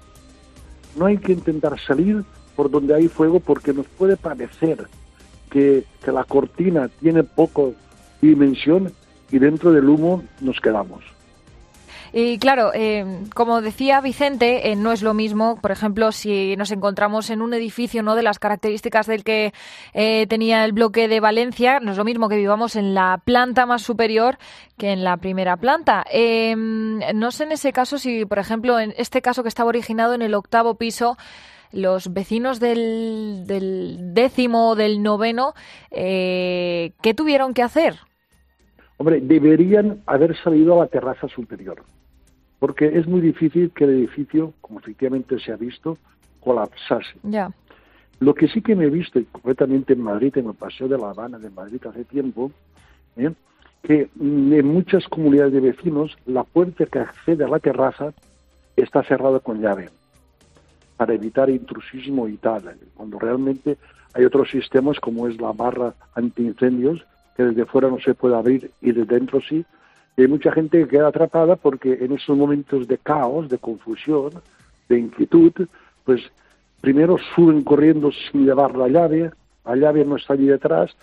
No 0.97 1.07
hay 1.07 1.19
que 1.19 1.33
intentar 1.33 1.79
salir 1.81 2.25
por 2.55 2.71
donde 2.71 2.95
hay 2.95 3.09
fuego 3.09 3.41
porque 3.41 3.73
nos 3.75 3.87
puede 3.87 4.17
parecer 4.17 4.87
que, 5.51 5.85
que 6.03 6.13
la 6.13 6.25
cortina 6.25 6.89
tiene 7.01 7.25
poco 7.25 7.75
dimensión 8.23 8.93
y 9.31 9.39
dentro 9.39 9.73
del 9.73 9.89
humo 9.89 10.23
nos 10.41 10.61
quedamos. 10.61 11.14
Y 12.17 12.39
claro, 12.39 12.71
eh, 12.73 13.05
como 13.35 13.61
decía 13.61 14.01
Vicente, 14.01 14.71
eh, 14.71 14.77
no 14.77 14.93
es 14.93 15.03
lo 15.03 15.15
mismo, 15.15 15.59
por 15.61 15.73
ejemplo, 15.73 16.13
si 16.13 16.55
nos 16.57 16.71
encontramos 16.71 17.29
en 17.29 17.43
un 17.43 17.53
edificio 17.55 18.05
no 18.05 18.15
de 18.15 18.23
las 18.23 18.39
características 18.39 19.09
del 19.09 19.25
que 19.25 19.53
eh, 19.95 20.29
tenía 20.29 20.65
el 20.65 20.73
bloque 20.73 21.09
de 21.09 21.19
Valencia, 21.19 21.81
no 21.81 21.91
es 21.91 21.99
lo 21.99 22.05
mismo 22.05 22.29
que 22.29 22.37
vivamos 22.37 22.77
en 22.77 22.95
la 22.95 23.21
planta 23.25 23.67
más 23.67 23.83
superior 23.83 24.39
que 24.79 24.93
en 24.93 25.03
la 25.03 25.17
primera 25.17 25.57
planta. 25.57 26.05
Eh, 26.09 26.55
no 26.57 27.33
sé 27.33 27.45
en 27.45 27.51
ese 27.53 27.73
caso 27.73 27.99
si, 27.99 28.25
por 28.25 28.39
ejemplo, 28.39 28.79
en 28.79 28.95
este 28.97 29.21
caso 29.21 29.43
que 29.43 29.49
estaba 29.49 29.71
originado 29.71 30.15
en 30.15 30.23
el 30.23 30.35
octavo 30.35 30.77
piso, 30.77 31.17
los 31.73 32.13
vecinos 32.13 32.61
del, 32.61 33.43
del 33.49 34.15
décimo 34.15 34.71
o 34.71 34.77
del 34.77 35.03
noveno, 35.03 35.55
eh, 35.91 36.93
¿qué 37.03 37.13
tuvieron 37.13 37.55
que 37.55 37.63
hacer? 37.63 37.97
Hombre, 38.99 39.21
deberían 39.21 40.03
haber 40.07 40.37
salido 40.43 40.75
a 40.75 40.85
la 40.85 40.87
terraza 40.87 41.27
superior, 41.29 41.83
porque 42.59 42.99
es 42.99 43.07
muy 43.07 43.21
difícil 43.21 43.71
que 43.71 43.85
el 43.85 43.91
edificio, 43.91 44.53
como 44.61 44.79
efectivamente 44.79 45.39
se 45.39 45.53
ha 45.53 45.57
visto, 45.57 45.99
colapsase. 46.41 47.15
Ya. 47.23 47.53
Lo 48.21 48.35
que 48.35 48.49
sí 48.49 48.63
que 48.63 48.77
me 48.77 48.85
he 48.85 48.91
visto, 48.91 49.19
y 49.19 49.25
concretamente 49.25 49.93
en 49.93 50.03
Madrid, 50.03 50.37
en 50.39 50.47
el 50.47 50.55
Paseo 50.55 50.89
de 50.89 50.99
La 50.99 51.11
Habana 51.11 51.39
de 51.39 51.51
Madrid 51.51 51.81
hace 51.87 52.05
tiempo, 52.05 52.53
¿eh? 53.17 53.33
que 53.83 54.09
mm, 54.15 54.53
en 54.53 54.67
muchas 54.67 55.07
comunidades 55.09 55.53
de 55.53 55.61
vecinos 55.61 56.17
la 56.27 56.45
puerta 56.45 56.87
que 56.87 57.01
accede 57.01 57.45
a 57.45 57.49
la 57.49 57.59
terraza 57.59 58.13
está 58.77 59.03
cerrada 59.03 59.41
con 59.41 59.61
llave 59.61 59.91
para 60.97 61.15
evitar 61.15 61.51
intrusismo 61.51 62.29
y 62.29 62.37
tal, 62.37 62.77
cuando 62.95 63.19
realmente 63.19 63.77
Hay 64.15 64.25
otros 64.25 64.49
sistemas 64.49 65.01
como 65.01 65.27
es 65.27 65.41
la 65.41 65.51
barra 65.51 65.93
antiincendios, 66.15 67.05
que 67.37 67.43
desde 67.43 67.67
fuera 67.67 67.89
no 67.89 67.99
se 67.99 68.15
puede 68.15 68.37
abrir 68.37 68.71
y 68.81 68.93
desde 68.93 69.13
dentro 69.13 69.41
sí. 69.41 69.65
Y 70.17 70.23
hay 70.23 70.29
mucha 70.29 70.53
gente 70.53 70.79
que 70.79 70.89
queda 70.89 71.09
atrapada 71.09 71.57
porque 71.57 71.99
en 72.01 72.13
esos 72.13 72.37
momentos 72.37 72.87
de 72.87 72.99
caos, 72.99 73.49
de 73.49 73.59
confusión, 73.59 74.31
de 74.89 74.99
inquietud, 74.99 75.53
pues 76.05 76.23
primero 76.81 77.17
suben 77.35 77.65
corriendo 77.65 78.11
sin 78.13 78.45
llevar 78.45 78.77
la 78.77 78.89
llave, 78.89 79.31
la 79.65 79.77
llave 79.77 80.05
no 80.05 80.17
está 80.17 80.35
allí 80.35 80.47
detrás, 80.47 80.95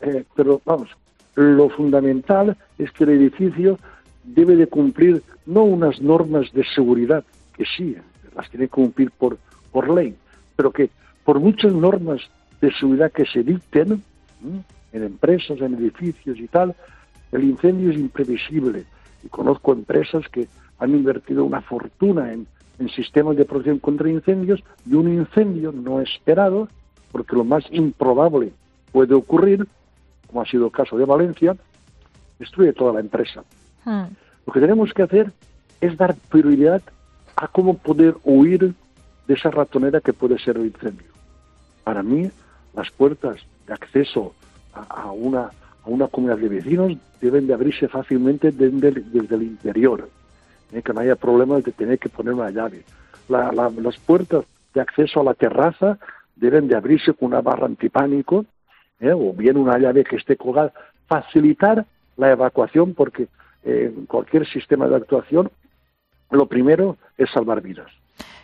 eh, 0.00 0.24
pero 0.36 0.60
vamos, 0.64 0.90
lo 1.34 1.68
fundamental 1.70 2.56
es 2.78 2.92
que 2.92 3.04
el 3.04 3.10
edificio 3.10 3.78
debe 4.24 4.56
de 4.56 4.66
cumplir 4.66 5.22
no 5.46 5.64
unas 5.64 6.00
normas 6.00 6.52
de 6.52 6.64
seguridad, 6.74 7.24
que 7.56 7.64
sí, 7.64 7.96
las 8.36 8.48
tiene 8.50 8.66
que 8.66 8.72
cumplir 8.72 9.10
por, 9.10 9.38
por 9.72 9.90
ley, 9.90 10.14
pero 10.56 10.70
que 10.70 10.90
por 11.24 11.40
muchas 11.40 11.72
normas 11.72 12.20
de 12.60 12.72
seguridad 12.72 13.10
que 13.10 13.24
se 13.26 13.42
dicten 13.42 14.02
en 14.92 15.02
empresas, 15.02 15.60
en 15.60 15.74
edificios 15.74 16.38
y 16.38 16.48
tal, 16.48 16.74
el 17.32 17.44
incendio 17.44 17.90
es 17.90 17.96
imprevisible. 17.96 18.84
Y 19.24 19.28
conozco 19.28 19.72
empresas 19.72 20.28
que 20.28 20.48
han 20.78 20.90
invertido 20.90 21.44
una 21.44 21.60
fortuna 21.60 22.32
en, 22.32 22.46
en 22.78 22.88
sistemas 22.88 23.36
de 23.36 23.44
protección 23.44 23.78
contra 23.78 24.10
incendios 24.10 24.62
y 24.86 24.94
un 24.94 25.12
incendio 25.12 25.72
no 25.72 26.00
esperado, 26.00 26.68
porque 27.12 27.36
lo 27.36 27.44
más 27.44 27.64
improbable 27.70 28.52
puede 28.92 29.14
ocurrir, 29.14 29.66
como 30.26 30.40
ha 30.40 30.46
sido 30.46 30.66
el 30.66 30.72
caso 30.72 30.96
de 30.96 31.04
Valencia, 31.04 31.56
destruye 32.38 32.72
toda 32.72 32.94
la 32.94 33.00
empresa. 33.00 33.44
Hmm. 33.84 34.04
Lo 34.46 34.52
que 34.52 34.60
tenemos 34.60 34.92
que 34.92 35.02
hacer 35.02 35.32
es 35.80 35.96
dar 35.96 36.16
prioridad 36.30 36.82
a 37.36 37.48
cómo 37.48 37.76
poder 37.76 38.16
huir 38.24 38.74
de 39.26 39.34
esa 39.34 39.50
ratonera 39.50 40.00
que 40.00 40.12
puede 40.12 40.38
ser 40.38 40.56
el 40.56 40.66
incendio. 40.66 41.06
Para 41.84 42.02
mí, 42.02 42.30
las 42.74 42.90
puertas 42.90 43.36
de 43.66 43.74
acceso 43.74 44.34
a, 44.74 45.02
a 45.02 45.12
una, 45.12 45.50
a 45.90 45.94
una 45.94 46.08
comunidad 46.08 46.38
de 46.38 46.48
vecinos 46.48 46.92
deben 47.20 47.46
de 47.46 47.54
abrirse 47.54 47.88
fácilmente 47.88 48.50
desde 48.52 48.90
desde 48.92 49.34
el 49.36 49.42
interior, 49.42 50.08
¿eh? 50.72 50.82
que 50.82 50.92
no 50.92 51.00
haya 51.00 51.16
problemas 51.16 51.64
de 51.64 51.72
tener 51.72 51.98
que 51.98 52.08
poner 52.08 52.34
una 52.34 52.50
llave. 52.50 52.84
La- 53.28 53.52
la- 53.52 53.70
las 53.70 53.96
puertas 53.98 54.44
de 54.74 54.80
acceso 54.80 55.20
a 55.20 55.24
la 55.24 55.34
terraza 55.34 55.98
deben 56.36 56.68
de 56.68 56.76
abrirse 56.76 57.12
con 57.12 57.28
una 57.28 57.40
barra 57.40 57.66
antipánico 57.66 58.44
¿eh? 59.00 59.12
o 59.12 59.32
bien 59.32 59.56
una 59.56 59.78
llave 59.78 60.04
que 60.04 60.16
esté 60.16 60.36
colgada. 60.36 60.72
Facilitar 61.06 61.84
la 62.16 62.30
evacuación 62.30 62.94
porque 62.94 63.28
eh, 63.64 63.92
cualquier 64.06 64.46
sistema 64.46 64.86
de 64.88 64.96
actuación 64.96 65.50
lo 66.30 66.46
primero 66.46 66.96
es 67.18 67.28
salvar 67.30 67.60
vidas. 67.60 67.90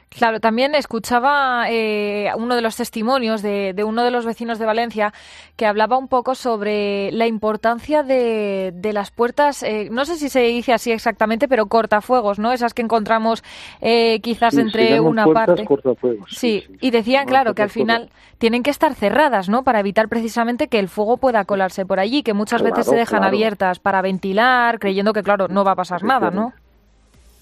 Claro, 0.08 0.40
también 0.40 0.74
escuchaba 0.74 1.66
eh, 1.68 2.30
uno 2.36 2.54
de 2.54 2.62
los 2.62 2.76
testimonios 2.76 3.42
de, 3.42 3.74
de 3.74 3.84
uno 3.84 4.02
de 4.02 4.10
los 4.10 4.24
vecinos 4.24 4.58
de 4.58 4.64
Valencia 4.64 5.12
que 5.56 5.66
hablaba 5.66 5.98
un 5.98 6.08
poco 6.08 6.34
sobre 6.34 7.10
la 7.12 7.26
importancia 7.26 8.02
de, 8.02 8.72
de 8.74 8.92
las 8.94 9.10
puertas, 9.10 9.62
eh, 9.62 9.88
no 9.90 10.06
sé 10.06 10.16
si 10.16 10.30
se 10.30 10.40
dice 10.40 10.72
así 10.72 10.90
exactamente, 10.90 11.48
pero 11.48 11.66
cortafuegos, 11.66 12.38
¿no? 12.38 12.52
Esas 12.52 12.72
que 12.72 12.80
encontramos 12.82 13.42
eh, 13.82 14.20
quizás 14.22 14.54
Sí, 14.54 14.60
entre 14.60 15.00
una 15.00 15.24
puertas 15.24 15.46
parte. 15.48 15.64
cortafuegos. 15.66 16.30
Sí, 16.30 16.64
y 16.80 16.90
decían, 16.92 17.26
claro, 17.26 17.54
que 17.54 17.62
al 17.62 17.70
final 17.70 18.08
tienen 18.38 18.62
que 18.62 18.70
estar 18.70 18.94
cerradas, 18.94 19.50
¿no? 19.50 19.64
Para 19.64 19.80
evitar 19.80 20.08
precisamente 20.08 20.68
que 20.68 20.78
el 20.78 20.88
fuego 20.88 21.18
pueda 21.18 21.44
colarse 21.44 21.84
por 21.84 22.00
allí, 22.00 22.22
que 22.22 22.32
muchas 22.32 22.62
veces 22.62 22.86
se 22.86 22.96
dejan 22.96 23.18
claro. 23.18 23.34
abiertas 23.36 23.80
para 23.80 24.00
ventilar, 24.00 24.78
creyendo 24.78 25.12
que, 25.12 25.22
claro, 25.22 25.48
no 25.48 25.62
va 25.64 25.72
a 25.72 25.76
pasar 25.76 26.04
nada, 26.04 26.30
¿no? 26.30 26.54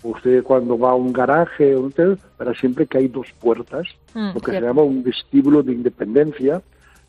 Usted 0.05 0.45
cuando 0.45 0.79
va 0.79 0.91
a 0.91 0.95
un 0.95 1.13
garaje, 1.13 1.75
un 1.75 1.87
hotel, 1.87 2.19
verá 2.39 2.55
siempre 2.55 2.87
que 2.87 2.99
hay 2.99 3.09
dos 3.09 3.27
puertas, 3.41 3.87
Mm, 4.15 4.31
lo 4.35 4.41
que 4.41 4.53
se 4.53 4.61
llama 4.61 4.83
un 4.83 5.03
vestíbulo 5.03 5.63
de 5.65 5.73
independencia, 5.73 6.63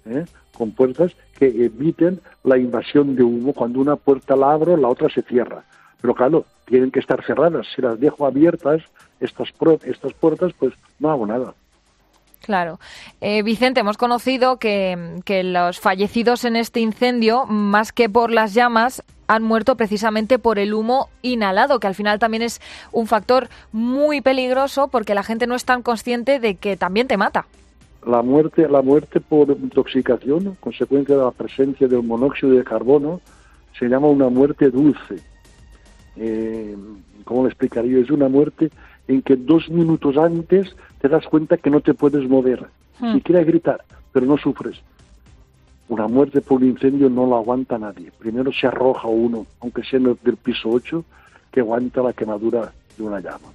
¿eh? 0.05 0.25
con 0.57 0.71
puertas 0.71 1.11
que 1.37 1.45
eviten 1.47 2.19
la 2.43 2.57
invasión 2.57 3.15
de 3.15 3.21
humo. 3.23 3.53
Cuando 3.53 3.79
una 3.79 3.95
puerta 3.95 4.35
la 4.35 4.53
abro, 4.53 4.75
la 4.77 4.87
otra 4.87 5.09
se 5.09 5.21
cierra. 5.21 5.63
Pero 6.01 6.15
claro, 6.15 6.45
tienen 6.65 6.89
que 6.89 6.99
estar 6.99 7.23
cerradas. 7.25 7.67
Si 7.75 7.81
las 7.81 7.99
dejo 7.99 8.25
abiertas, 8.25 8.81
estas, 9.19 9.51
pro- 9.51 9.79
estas 9.83 10.13
puertas, 10.13 10.53
pues 10.57 10.73
no 10.99 11.11
hago 11.11 11.27
nada. 11.27 11.53
Claro. 12.41 12.79
Eh, 13.21 13.41
Vicente, 13.43 13.79
hemos 13.81 13.97
conocido 13.97 14.57
que, 14.57 15.19
que 15.25 15.43
los 15.43 15.79
fallecidos 15.79 16.45
en 16.45 16.55
este 16.55 16.79
incendio, 16.79 17.45
más 17.47 17.91
que 17.91 18.07
por 18.09 18.31
las 18.31 18.53
llamas, 18.53 19.03
han 19.28 19.43
muerto 19.43 19.76
precisamente 19.76 20.39
por 20.39 20.59
el 20.59 20.73
humo 20.73 21.09
inhalado, 21.21 21.80
que 21.80 21.88
al 21.88 21.95
final 21.95 22.19
también 22.19 22.43
es 22.43 22.61
un 22.91 23.07
factor 23.07 23.47
muy 23.71 24.21
peligroso 24.21 24.88
porque 24.88 25.15
la 25.15 25.23
gente 25.23 25.47
no 25.47 25.55
es 25.55 25.65
tan 25.65 25.82
consciente 25.82 26.39
de 26.39 26.55
que 26.55 26.78
también 26.78 27.07
te 27.07 27.17
mata. 27.17 27.45
La 28.05 28.21
muerte, 28.21 28.67
la 28.69 28.82
muerte 28.84 29.19
por 29.19 29.49
intoxicación, 29.49 30.55
consecuencia 30.59 31.15
de 31.17 31.23
la 31.23 31.32
presencia 31.32 31.88
del 31.88 32.03
monóxido 32.03 32.51
de 32.53 32.63
carbono, 32.63 33.19
se 33.80 33.88
llama 33.88 34.07
una 34.07 34.30
muerte 34.30 34.69
dulce. 34.69 35.15
Eh, 36.15 36.76
¿Cómo 37.23 37.43
le 37.43 37.49
explicaría? 37.49 37.99
Es 37.99 38.11
una 38.11 38.30
muerte 38.30 38.69
en 39.07 39.21
que 39.21 39.36
dos 39.36 39.69
minutos 39.69 40.17
antes 40.17 40.76
te 41.01 41.09
das 41.09 41.26
cuenta 41.26 41.57
que 41.57 41.69
no 41.69 41.82
te 41.82 41.93
puedes 41.93 42.28
mover, 42.30 42.67
Hmm. 42.99 43.13
si 43.15 43.21
quieres 43.21 43.45
gritar, 43.45 43.84
pero 44.13 44.26
no 44.26 44.38
sufres. 44.38 44.78
Una 45.88 46.07
muerte 46.07 46.41
por 46.41 46.61
un 46.61 46.69
incendio 46.69 47.09
no 47.09 47.25
lo 47.27 47.38
aguanta 47.38 47.77
nadie. 47.77 48.11
Primero 48.17 48.51
se 48.51 48.67
arroja 48.67 49.07
uno, 49.07 49.45
aunque 49.59 49.83
sea 49.83 49.99
del 49.99 50.38
piso 50.38 50.69
8, 50.69 51.03
que 51.51 51.59
aguanta 51.59 52.01
la 52.01 52.13
quemadura 52.13 52.73
de 52.97 53.03
una 53.03 53.19
llama. 53.19 53.49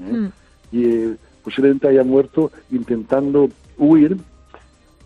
¿eh? 0.00 0.12
Mm. 0.12 0.28
y 0.72 0.84
eh, 0.84 1.16
posiblemente 1.42 1.88
haya 1.88 2.04
muerto 2.04 2.50
intentando 2.70 3.48
huir 3.76 4.16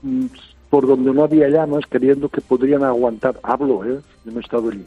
mm, 0.02 0.26
por 0.70 0.86
donde 0.86 1.12
no 1.12 1.24
había 1.24 1.48
llamas, 1.48 1.84
creyendo 1.88 2.28
que 2.28 2.40
podrían 2.40 2.82
aguantar, 2.84 3.38
hablo, 3.42 3.84
¿eh? 3.84 4.00
yo 4.24 4.32
no 4.32 4.38
he 4.38 4.42
estado 4.42 4.70
allí, 4.70 4.86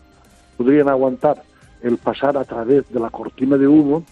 podrían 0.57 0.89
aguantar 0.89 1.43
el 1.81 1.97
pasar 1.97 2.37
a 2.37 2.43
través 2.43 2.89
de 2.89 2.99
la 2.99 3.09
cortina 3.09 3.57
de 3.57 3.67
humo 3.67 4.03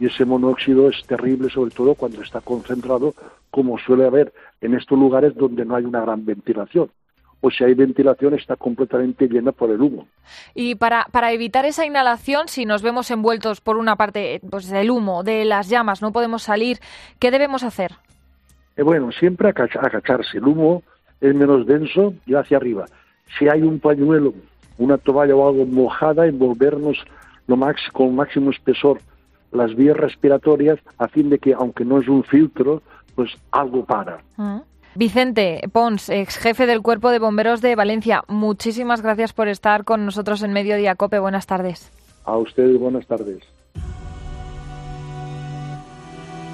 y 0.00 0.06
ese 0.06 0.24
monóxido 0.24 0.88
es 0.88 1.02
terrible, 1.06 1.50
sobre 1.50 1.70
todo 1.70 1.94
cuando 1.94 2.22
está 2.22 2.40
concentrado, 2.40 3.14
como 3.50 3.78
suele 3.78 4.06
haber 4.06 4.32
en 4.60 4.74
estos 4.74 4.98
lugares 4.98 5.34
donde 5.36 5.64
no 5.64 5.76
hay 5.76 5.84
una 5.84 6.00
gran 6.00 6.24
ventilación. 6.24 6.90
O 7.42 7.50
si 7.50 7.64
hay 7.64 7.74
ventilación, 7.74 8.34
está 8.34 8.56
completamente 8.56 9.26
llena 9.26 9.52
por 9.52 9.70
el 9.70 9.80
humo. 9.80 10.06
Y 10.54 10.74
para, 10.74 11.06
para 11.10 11.32
evitar 11.32 11.64
esa 11.64 11.86
inhalación, 11.86 12.48
si 12.48 12.66
nos 12.66 12.82
vemos 12.82 13.10
envueltos 13.10 13.60
por 13.62 13.76
una 13.78 13.96
parte 13.96 14.34
eh, 14.34 14.40
pues, 14.50 14.68
del 14.68 14.90
humo, 14.90 15.22
de 15.22 15.44
las 15.46 15.68
llamas, 15.70 16.02
no 16.02 16.12
podemos 16.12 16.42
salir, 16.42 16.78
¿qué 17.18 17.30
debemos 17.30 17.62
hacer? 17.62 17.92
Eh, 18.76 18.82
bueno, 18.82 19.10
siempre 19.12 19.48
agacha- 19.48 19.80
agacharse. 19.80 20.38
El 20.38 20.44
humo 20.44 20.82
es 21.20 21.34
menos 21.34 21.66
denso 21.66 22.12
y 22.26 22.34
hacia 22.34 22.58
arriba. 22.58 22.84
Si 23.38 23.48
hay 23.48 23.62
un 23.62 23.78
pañuelo, 23.80 24.34
una 24.76 24.98
toalla 24.98 25.34
o 25.34 25.48
algo 25.48 25.64
mojada, 25.66 26.26
envolvernos 26.26 26.98
lo 27.46 27.56
max, 27.56 27.80
con 27.92 28.14
máximo 28.14 28.50
espesor 28.50 29.00
las 29.50 29.74
vías 29.74 29.96
respiratorias 29.96 30.78
a 30.98 31.08
fin 31.08 31.30
de 31.30 31.38
que, 31.38 31.54
aunque 31.54 31.84
no 31.84 31.98
es 32.00 32.06
un 32.08 32.22
filtro, 32.22 32.82
pues 33.14 33.30
algo 33.50 33.84
para. 33.84 34.20
Vicente 34.94 35.60
Pons, 35.72 36.08
ex 36.08 36.36
jefe 36.36 36.66
del 36.66 36.82
Cuerpo 36.82 37.10
de 37.10 37.18
Bomberos 37.18 37.60
de 37.60 37.76
Valencia, 37.76 38.24
muchísimas 38.26 39.02
gracias 39.02 39.32
por 39.32 39.48
estar 39.48 39.84
con 39.84 40.04
nosotros 40.04 40.42
en 40.42 40.52
Mediodía 40.52 40.96
Cope. 40.96 41.18
Buenas 41.18 41.46
tardes. 41.46 41.92
A 42.24 42.36
ustedes 42.36 42.78
buenas 42.78 43.06
tardes. 43.06 43.42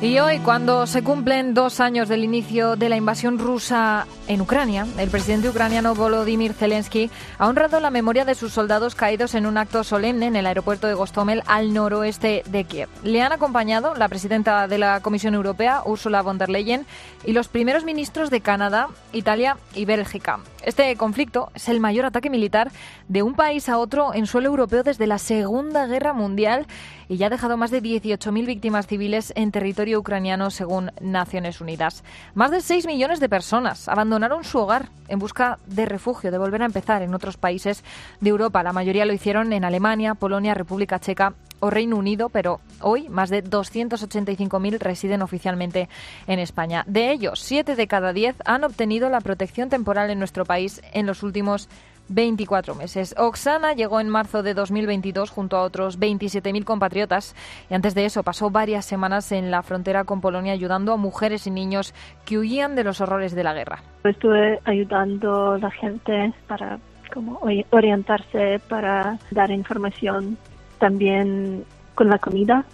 Y 0.03 0.19
hoy, 0.19 0.39
cuando 0.41 0.87
se 0.87 1.03
cumplen 1.03 1.55
dos 1.55 1.81
años 1.81 2.11
del 2.11 2.23
inicio 2.23 2.77
de 2.77 2.91
la 2.91 2.97
invasión 2.97 3.39
rusa 3.39 4.07
en 4.29 4.41
Ucrania, 4.41 4.87
el 4.99 5.11
presidente 5.11 5.49
ucraniano 5.49 5.95
Volodymyr 5.95 6.53
Zelensky 6.53 7.11
ha 7.39 7.47
honrado 7.47 7.79
la 7.81 7.91
memoria 7.91 8.25
de 8.25 8.35
sus 8.35 8.53
soldados 8.53 8.95
caídos 8.95 9.35
en 9.35 9.47
un 9.47 9.57
acto 9.57 9.85
solemne 9.85 10.27
en 10.27 10.37
el 10.37 10.47
aeropuerto 10.47 10.87
de 10.87 10.95
Gostomel, 10.95 11.43
al 11.47 11.73
noroeste 11.73 12.43
de 12.47 12.65
Kiev. 12.65 12.89
Le 13.05 13.23
han 13.23 13.33
acompañado 13.33 13.95
la 13.95 14.09
presidenta 14.09 14.67
de 14.67 14.79
la 14.79 15.01
Comisión 15.01 15.35
Europea, 15.35 15.83
Ursula 15.85 16.23
von 16.23 16.39
der 16.39 16.49
Leyen, 16.49 16.87
y 17.25 17.33
los 17.33 17.49
primeros 17.49 17.85
ministros 17.85 18.31
de 18.31 18.41
Canadá, 18.41 18.89
Italia 19.13 19.59
y 19.75 19.85
Bélgica. 19.85 20.41
Este 20.63 20.95
conflicto 20.97 21.51
es 21.55 21.69
el 21.69 21.79
mayor 21.79 22.07
ataque 22.07 22.29
militar 22.29 22.73
de 23.07 23.23
un 23.23 23.35
país 23.35 23.69
a 23.69 23.79
otro 23.79 24.13
en 24.15 24.27
suelo 24.27 24.49
europeo 24.49 24.83
desde 24.83 25.07
la 25.07 25.19
Segunda 25.19 25.87
Guerra 25.87 26.13
Mundial 26.13 26.67
y 27.09 27.19
ya 27.19 27.27
ha 27.27 27.31
dejado 27.31 27.57
más 27.57 27.71
de 27.71 27.81
18.000 27.81 28.47
víctimas 28.47 28.89
civiles 28.89 29.33
en 29.37 29.53
territorio 29.53 30.01
ucraniano, 30.01 30.51
según 30.51 30.91
Naciones 31.01 31.61
Unidas. 31.61 32.03
Más 32.35 32.51
de 32.51 32.61
6 32.61 32.87
millones 32.87 33.21
de 33.21 33.29
personas 33.29 33.89
abandonaron 33.89 34.16
su 34.43 34.59
hogar 34.59 34.89
en 35.09 35.19
busca 35.19 35.59
de 35.67 35.87
refugio, 35.87 36.31
de 36.31 36.39
volver 36.39 36.63
a 36.63 36.67
empezar 36.67 37.03
en 37.03 37.15
otros 37.15 37.37
países 37.37 37.85
de 38.21 38.31
Europa. 38.31 38.63
La 38.63 38.73
mayoría 38.73 39.05
lo 39.05 39.13
hicieron 39.13 39.53
en 39.53 39.65
Alemania, 39.65 40.15
Polonia, 40.15 40.55
República 40.55 40.99
Checa 40.99 41.35
o 41.61 41.71
Reino 41.71 41.97
Unido, 41.97 42.29
pero 42.29 42.61
hoy 42.81 43.09
más 43.09 43.31
de 43.31 43.43
285.000 43.43 44.79
residen 44.79 45.23
oficialmente 45.23 45.89
en 46.27 46.39
España. 46.39 46.85
De 46.87 47.11
ellos, 47.11 47.41
7 47.41 47.77
de 47.77 47.87
cada 47.87 48.13
10 48.13 48.37
han 48.45 48.65
obtenido 48.65 49.09
la 49.09 49.21
protección 49.21 49.69
temporal 49.69 50.11
en 50.11 50.19
nuestro 50.19 50.45
país 50.45 50.83
en 50.93 51.07
los 51.07 51.23
últimos 51.23 51.69
24 52.09 52.75
meses. 52.75 53.15
Oksana 53.19 53.73
llegó 53.73 54.01
en 54.01 54.09
marzo 54.09 54.43
de 54.43 54.55
2022 54.55 55.31
junto 55.31 55.57
a 55.57 55.63
otros 55.63 55.99
27.000 55.99 56.65
compatriotas 56.65 57.35
y 57.71 57.75
antes 57.75 57.95
de 57.95 58.05
eso 58.05 58.23
pasó 58.23 58.51
varias 58.51 58.85
semanas 58.85 59.33
en 59.33 59.51
la 59.51 59.63
frontera 59.63 60.05
con 60.05 60.21
Polonia 60.21 60.53
ayudando 60.53 60.93
a 60.93 60.97
mujeres 60.97 61.47
y 61.47 61.51
niños 61.51 61.95
que 62.25 62.39
huían 62.39 62.75
de 62.75 62.85
los 62.85 63.01
horrores 63.01 63.35
de 63.35 63.45
la 63.45 63.55
guerra. 63.55 63.83
Estuve 64.05 64.61
ayudando 64.65 65.53
a 65.53 65.59
la 65.59 65.71
gente 65.71 66.33
para 66.47 66.79
como 67.13 67.41
orientarse, 67.71 68.61
para 68.69 69.19
dar 69.31 69.51
información, 69.51 70.37
también 70.79 71.65
con 71.95 72.11
la 72.11 72.19
comida, 72.19 72.65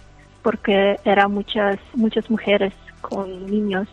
porque 0.41 0.97
eran 1.05 1.31
muchas 1.31 1.77
muchas 1.93 2.29
mujeres 2.29 2.73
con 3.01 3.45
niños 3.45 3.87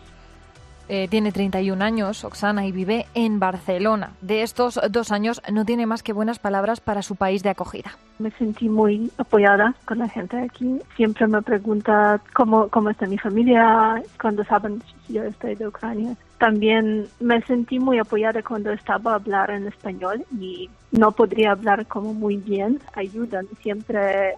eh, 0.93 1.07
tiene 1.07 1.31
31 1.31 1.81
años, 1.85 2.25
Oksana, 2.25 2.65
y 2.65 2.73
vive 2.73 3.05
en 3.13 3.39
Barcelona. 3.39 4.11
De 4.19 4.41
estos 4.41 4.77
dos 4.89 5.13
años 5.13 5.41
no 5.49 5.63
tiene 5.63 5.85
más 5.85 6.03
que 6.03 6.11
buenas 6.11 6.37
palabras 6.37 6.81
para 6.81 7.01
su 7.01 7.15
país 7.15 7.43
de 7.43 7.49
acogida. 7.49 7.91
Me 8.19 8.29
sentí 8.31 8.67
muy 8.67 9.09
apoyada 9.17 9.73
con 9.85 9.99
la 9.99 10.09
gente 10.09 10.37
aquí. 10.37 10.81
Siempre 10.97 11.27
me 11.27 11.41
pregunta 11.41 12.19
cómo, 12.33 12.67
cómo 12.67 12.89
está 12.89 13.05
mi 13.05 13.17
familia, 13.17 14.03
cuando 14.19 14.43
saben 14.43 14.83
si 15.07 15.13
yo 15.13 15.23
estoy 15.23 15.55
de 15.55 15.69
Ucrania. 15.69 16.17
También 16.39 17.07
me 17.21 17.41
sentí 17.43 17.79
muy 17.79 17.97
apoyada 17.97 18.43
cuando 18.43 18.73
estaba 18.73 19.13
a 19.13 19.15
hablar 19.15 19.49
en 19.49 19.67
español 19.67 20.25
y 20.41 20.69
no 20.91 21.13
podría 21.13 21.51
hablar 21.51 21.85
como 21.87 22.13
muy 22.13 22.35
bien. 22.35 22.81
Ayudan 22.95 23.47
siempre 23.61 24.35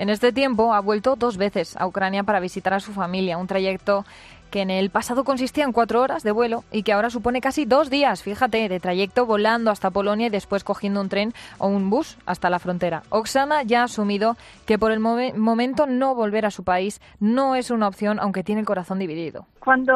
en 0.00 0.08
este 0.08 0.32
tiempo 0.32 0.72
ha 0.72 0.80
vuelto 0.80 1.14
dos 1.14 1.36
veces 1.36 1.76
a 1.76 1.86
Ucrania 1.86 2.22
para 2.22 2.40
visitar 2.40 2.72
a 2.72 2.80
su 2.80 2.92
familia, 2.92 3.36
un 3.36 3.46
trayecto 3.46 4.06
que 4.50 4.62
en 4.62 4.70
el 4.70 4.88
pasado 4.88 5.24
consistía 5.24 5.64
en 5.64 5.72
cuatro 5.72 6.00
horas 6.00 6.22
de 6.22 6.32
vuelo 6.32 6.64
y 6.72 6.84
que 6.84 6.94
ahora 6.94 7.10
supone 7.10 7.42
casi 7.42 7.66
dos 7.66 7.90
días, 7.90 8.22
fíjate, 8.22 8.70
de 8.70 8.80
trayecto 8.80 9.26
volando 9.26 9.70
hasta 9.70 9.90
Polonia 9.90 10.28
y 10.28 10.30
después 10.30 10.64
cogiendo 10.64 11.02
un 11.02 11.10
tren 11.10 11.34
o 11.58 11.68
un 11.68 11.90
bus 11.90 12.16
hasta 12.24 12.48
la 12.48 12.58
frontera. 12.58 13.02
Oksana 13.10 13.62
ya 13.62 13.82
ha 13.82 13.84
asumido 13.84 14.38
que 14.66 14.78
por 14.78 14.90
el 14.90 15.00
momento 15.00 15.86
no 15.86 16.14
volver 16.14 16.46
a 16.46 16.50
su 16.50 16.64
país 16.64 17.02
no 17.20 17.54
es 17.54 17.70
una 17.70 17.86
opción, 17.86 18.18
aunque 18.20 18.42
tiene 18.42 18.62
el 18.62 18.66
corazón 18.66 18.98
dividido. 18.98 19.44
Cuando 19.60 19.92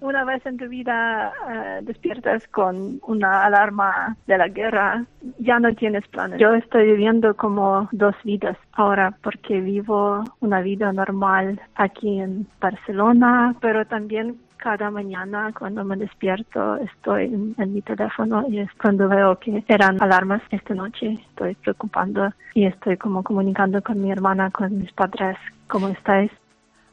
una 0.00 0.24
vez 0.24 0.44
en 0.46 0.56
tu 0.56 0.68
vida 0.68 1.32
eh, 1.50 1.80
despiertas 1.82 2.46
con 2.48 3.00
una 3.06 3.44
alarma 3.44 4.16
de 4.26 4.38
la 4.38 4.48
guerra, 4.48 5.04
ya 5.38 5.58
no 5.58 5.74
tienes 5.74 6.06
planes. 6.08 6.38
Yo 6.40 6.54
estoy 6.54 6.86
viviendo 6.86 7.34
como 7.36 7.88
dos 7.92 8.14
vidas 8.24 8.56
ahora 8.72 9.16
porque 9.22 9.60
vivo 9.60 10.24
una 10.40 10.60
vida 10.60 10.92
normal 10.92 11.60
aquí 11.74 12.20
en 12.20 12.46
Barcelona, 12.60 13.54
pero 13.60 13.86
también 13.86 14.36
cada 14.56 14.90
mañana 14.90 15.52
cuando 15.56 15.84
me 15.84 15.96
despierto 15.96 16.76
estoy 16.76 17.26
en, 17.26 17.72
mi 17.72 17.82
teléfono 17.82 18.44
y 18.48 18.58
es 18.58 18.70
cuando 18.80 19.08
veo 19.08 19.38
que 19.38 19.62
eran 19.68 20.02
alarmas 20.02 20.42
esta 20.50 20.74
noche. 20.74 21.18
Estoy 21.30 21.54
preocupando 21.54 22.32
y 22.54 22.66
estoy 22.66 22.96
como 22.96 23.22
comunicando 23.22 23.82
con 23.82 24.00
mi 24.02 24.10
hermana, 24.10 24.50
con 24.50 24.78
mis 24.78 24.92
padres, 24.92 25.36
¿cómo 25.68 25.88
estáis? 25.88 26.30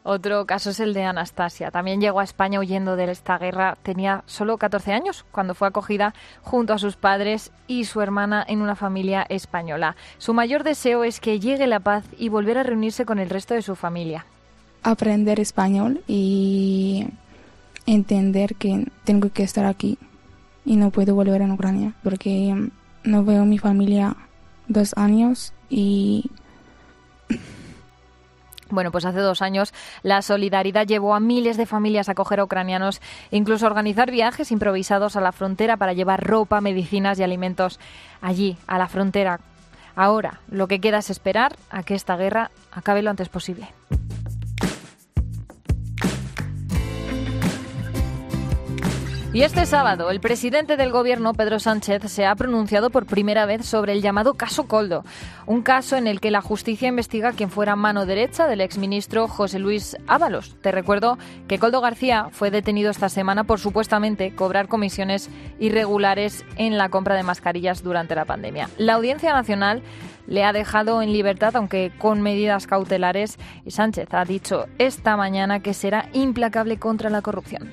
Otro 0.06 0.46
caso 0.46 0.72
es 0.72 0.82
el 0.82 0.94
de 0.94 1.06
Anastasia. 1.06 1.72
También 1.72 2.02
llegó 2.02 2.20
a 2.20 2.26
España 2.26 2.60
huyendo 2.60 2.98
de 2.98 3.10
esta 3.10 3.38
guerra. 3.38 3.78
Tenía 3.84 4.24
solo 4.26 4.58
14 4.58 4.92
años 4.92 5.26
cuando 5.32 5.56
fue 5.56 5.70
acogida 5.70 6.14
junto 6.42 6.74
a 6.74 6.78
sus 6.78 6.98
padres 6.98 7.52
y 7.68 7.86
su 7.86 8.02
hermana 8.02 8.44
en 8.46 8.62
una 8.62 8.76
familia 8.76 9.26
española. 9.30 9.96
Su 10.18 10.34
mayor 10.34 10.64
deseo 10.64 11.06
es 11.06 11.22
que 11.22 11.40
llegue 11.40 11.68
la 11.68 11.80
paz 11.80 12.04
y 12.18 12.28
volver 12.28 12.58
a 12.58 12.64
reunirse 12.64 13.06
con 13.06 13.18
el 13.18 13.30
resto 13.30 13.54
de 13.54 13.62
su 13.62 13.76
familia. 13.76 14.26
Aprender 14.84 15.40
español 15.40 16.02
y 16.06 17.08
entender 17.86 18.56
que 18.56 18.86
tengo 19.06 19.30
que 19.30 19.44
estar 19.44 19.66
aquí 19.66 19.98
y 20.66 20.76
no 20.76 20.92
puedo 20.92 21.16
volver 21.16 21.42
a 21.42 21.54
Ucrania 21.54 21.94
porque 22.04 22.70
no 23.06 23.24
veo 23.24 23.44
a 23.44 23.46
mi 23.46 23.58
familia 23.58 24.18
dos 24.68 24.94
años 24.98 25.54
y 25.70 26.30
bueno, 28.74 28.92
pues 28.92 29.06
hace 29.06 29.20
dos 29.20 29.42
años 29.42 29.74
la 30.02 30.22
solidaridad 30.22 30.86
llevó 30.86 31.16
a 31.16 31.20
miles 31.20 31.58
de 31.58 31.66
familias 31.66 32.10
a 32.10 32.14
acoger 32.14 32.40
a 32.40 32.44
ucranianos, 32.44 33.02
incluso 33.32 33.66
a 33.66 33.70
organizar 33.70 34.12
viajes 34.12 34.52
improvisados 34.52 35.16
a 35.16 35.22
la 35.22 35.32
frontera 35.32 35.78
para 35.78 35.94
llevar 35.94 36.26
ropa, 36.26 36.62
medicinas 36.62 37.20
y 37.20 37.24
alimentos 37.24 37.80
allí, 38.22 38.58
a 38.68 38.78
la 38.78 38.88
frontera. 38.88 39.40
Ahora, 39.96 40.40
lo 40.50 40.68
que 40.68 40.80
queda 40.80 41.00
es 41.00 41.10
esperar 41.10 41.56
a 41.70 41.84
que 41.84 41.96
esta 41.96 42.18
guerra 42.18 42.52
acabe 42.72 43.04
lo 43.04 43.12
antes 43.12 43.30
posible. 43.30 43.68
Y 49.34 49.42
este 49.42 49.66
sábado, 49.66 50.12
el 50.12 50.20
presidente 50.20 50.78
del 50.78 50.92
gobierno, 50.92 51.34
Pedro 51.34 51.60
Sánchez, 51.60 52.04
se 52.04 52.28
ha 52.28 52.36
pronunciado 52.36 52.92
por 52.92 53.08
primera 53.08 53.48
vez 53.48 53.66
sobre 53.66 53.94
el 53.94 54.04
llamado 54.04 54.36
caso 54.36 54.68
Coldo, 54.68 55.04
un 55.48 55.64
caso 55.64 55.98
en 55.98 56.06
el 56.06 56.22
que 56.22 56.30
la 56.30 56.40
justicia 56.40 56.88
investiga 56.88 57.32
quien 57.32 57.50
fuera 57.50 57.76
mano 57.76 58.06
derecha 58.06 58.46
del 58.46 58.62
exministro 58.62 59.28
José 59.28 59.58
Luis 59.58 59.98
Ábalos. 60.06 60.56
Te 60.62 60.72
recuerdo 60.72 61.18
que 61.48 61.58
Coldo 61.58 61.82
García 61.82 62.28
fue 62.32 62.52
detenido 62.52 62.92
esta 62.92 63.10
semana 63.10 63.44
por 63.44 63.60
supuestamente 63.60 64.36
cobrar 64.36 64.68
comisiones 64.68 65.32
irregulares 65.60 66.46
en 66.58 66.78
la 66.78 66.90
compra 66.90 67.16
de 67.16 67.24
mascarillas 67.24 67.82
durante 67.82 68.14
la 68.14 68.26
pandemia. 68.26 68.70
La 68.78 68.94
Audiencia 68.94 69.34
Nacional 69.34 69.82
le 70.28 70.44
ha 70.44 70.54
dejado 70.54 71.02
en 71.02 71.12
libertad, 71.12 71.56
aunque 71.56 71.92
con 71.98 72.22
medidas 72.22 72.68
cautelares, 72.68 73.40
y 73.66 73.72
Sánchez 73.72 74.10
ha 74.14 74.26
dicho 74.26 74.68
esta 74.78 75.18
mañana 75.18 75.62
que 75.62 75.74
será 75.74 76.08
implacable 76.14 76.78
contra 76.78 77.10
la 77.10 77.24
corrupción. 77.24 77.72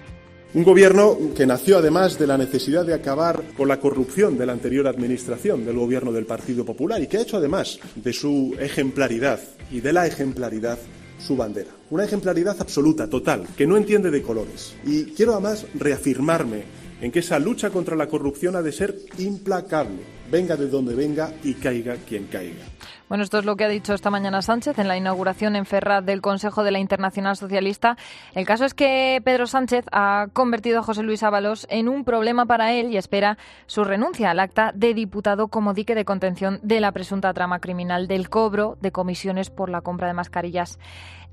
Un 0.52 0.64
gobierno 0.64 1.16
que 1.36 1.46
nació 1.46 1.78
además 1.78 2.18
de 2.18 2.26
la 2.26 2.36
necesidad 2.36 2.84
de 2.84 2.92
acabar 2.92 3.40
con 3.56 3.68
la 3.68 3.78
corrupción 3.78 4.36
de 4.36 4.46
la 4.46 4.52
anterior 4.52 4.88
administración 4.88 5.64
del 5.64 5.76
gobierno 5.76 6.10
del 6.10 6.26
Partido 6.26 6.64
Popular 6.64 7.00
y 7.00 7.06
que 7.06 7.18
ha 7.18 7.22
hecho 7.22 7.36
además 7.36 7.78
de 7.94 8.12
su 8.12 8.56
ejemplaridad 8.58 9.38
y 9.70 9.80
de 9.80 9.92
la 9.92 10.08
ejemplaridad 10.08 10.76
su 11.24 11.36
bandera. 11.36 11.70
Una 11.90 12.04
ejemplaridad 12.04 12.56
absoluta, 12.58 13.08
total, 13.08 13.46
que 13.56 13.64
no 13.64 13.76
entiende 13.76 14.10
de 14.10 14.22
colores. 14.22 14.74
Y 14.84 15.04
quiero 15.12 15.34
además 15.34 15.66
reafirmarme 15.74 16.64
en 17.00 17.12
que 17.12 17.20
esa 17.20 17.38
lucha 17.38 17.70
contra 17.70 17.94
la 17.94 18.08
corrupción 18.08 18.56
ha 18.56 18.62
de 18.62 18.72
ser 18.72 18.98
implacable, 19.18 20.00
venga 20.32 20.56
de 20.56 20.66
donde 20.66 20.96
venga 20.96 21.32
y 21.44 21.54
caiga 21.54 21.94
quien 21.94 22.26
caiga. 22.26 22.66
Bueno, 23.10 23.24
esto 23.24 23.40
es 23.40 23.44
lo 23.44 23.56
que 23.56 23.64
ha 23.64 23.68
dicho 23.68 23.92
esta 23.92 24.08
mañana 24.08 24.40
Sánchez 24.40 24.78
en 24.78 24.86
la 24.86 24.96
inauguración 24.96 25.56
en 25.56 25.66
Ferraz 25.66 26.04
del 26.04 26.20
Consejo 26.20 26.62
de 26.62 26.70
la 26.70 26.78
Internacional 26.78 27.36
Socialista. 27.36 27.96
El 28.36 28.46
caso 28.46 28.64
es 28.64 28.72
que 28.72 29.20
Pedro 29.24 29.48
Sánchez 29.48 29.84
ha 29.90 30.28
convertido 30.32 30.78
a 30.78 30.84
José 30.84 31.02
Luis 31.02 31.24
Ábalos 31.24 31.66
en 31.70 31.88
un 31.88 32.04
problema 32.04 32.46
para 32.46 32.72
él 32.72 32.92
y 32.92 32.98
espera 32.98 33.36
su 33.66 33.82
renuncia 33.82 34.30
al 34.30 34.38
acta 34.38 34.70
de 34.76 34.94
diputado 34.94 35.48
como 35.48 35.74
dique 35.74 35.96
de 35.96 36.04
contención 36.04 36.60
de 36.62 36.78
la 36.78 36.92
presunta 36.92 37.34
trama 37.34 37.58
criminal 37.58 38.06
del 38.06 38.30
cobro 38.30 38.78
de 38.80 38.92
comisiones 38.92 39.50
por 39.50 39.70
la 39.70 39.80
compra 39.80 40.06
de 40.06 40.14
mascarillas 40.14 40.78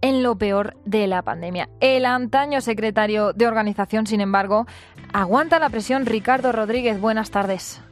en 0.02 0.24
lo 0.24 0.36
peor 0.36 0.78
de 0.86 1.06
la 1.06 1.22
pandemia. 1.22 1.70
El 1.80 2.08
antaño 2.08 2.60
secretario 2.62 3.34
de 3.34 3.46
organización, 3.46 4.08
sin 4.08 4.22
embargo, 4.22 4.66
aguanta 5.14 5.60
la 5.60 5.70
presión. 5.70 6.08
Ricardo 6.08 6.52
Rodríguez, 6.52 7.00
buenas 7.00 7.30
tardes. 7.30 7.84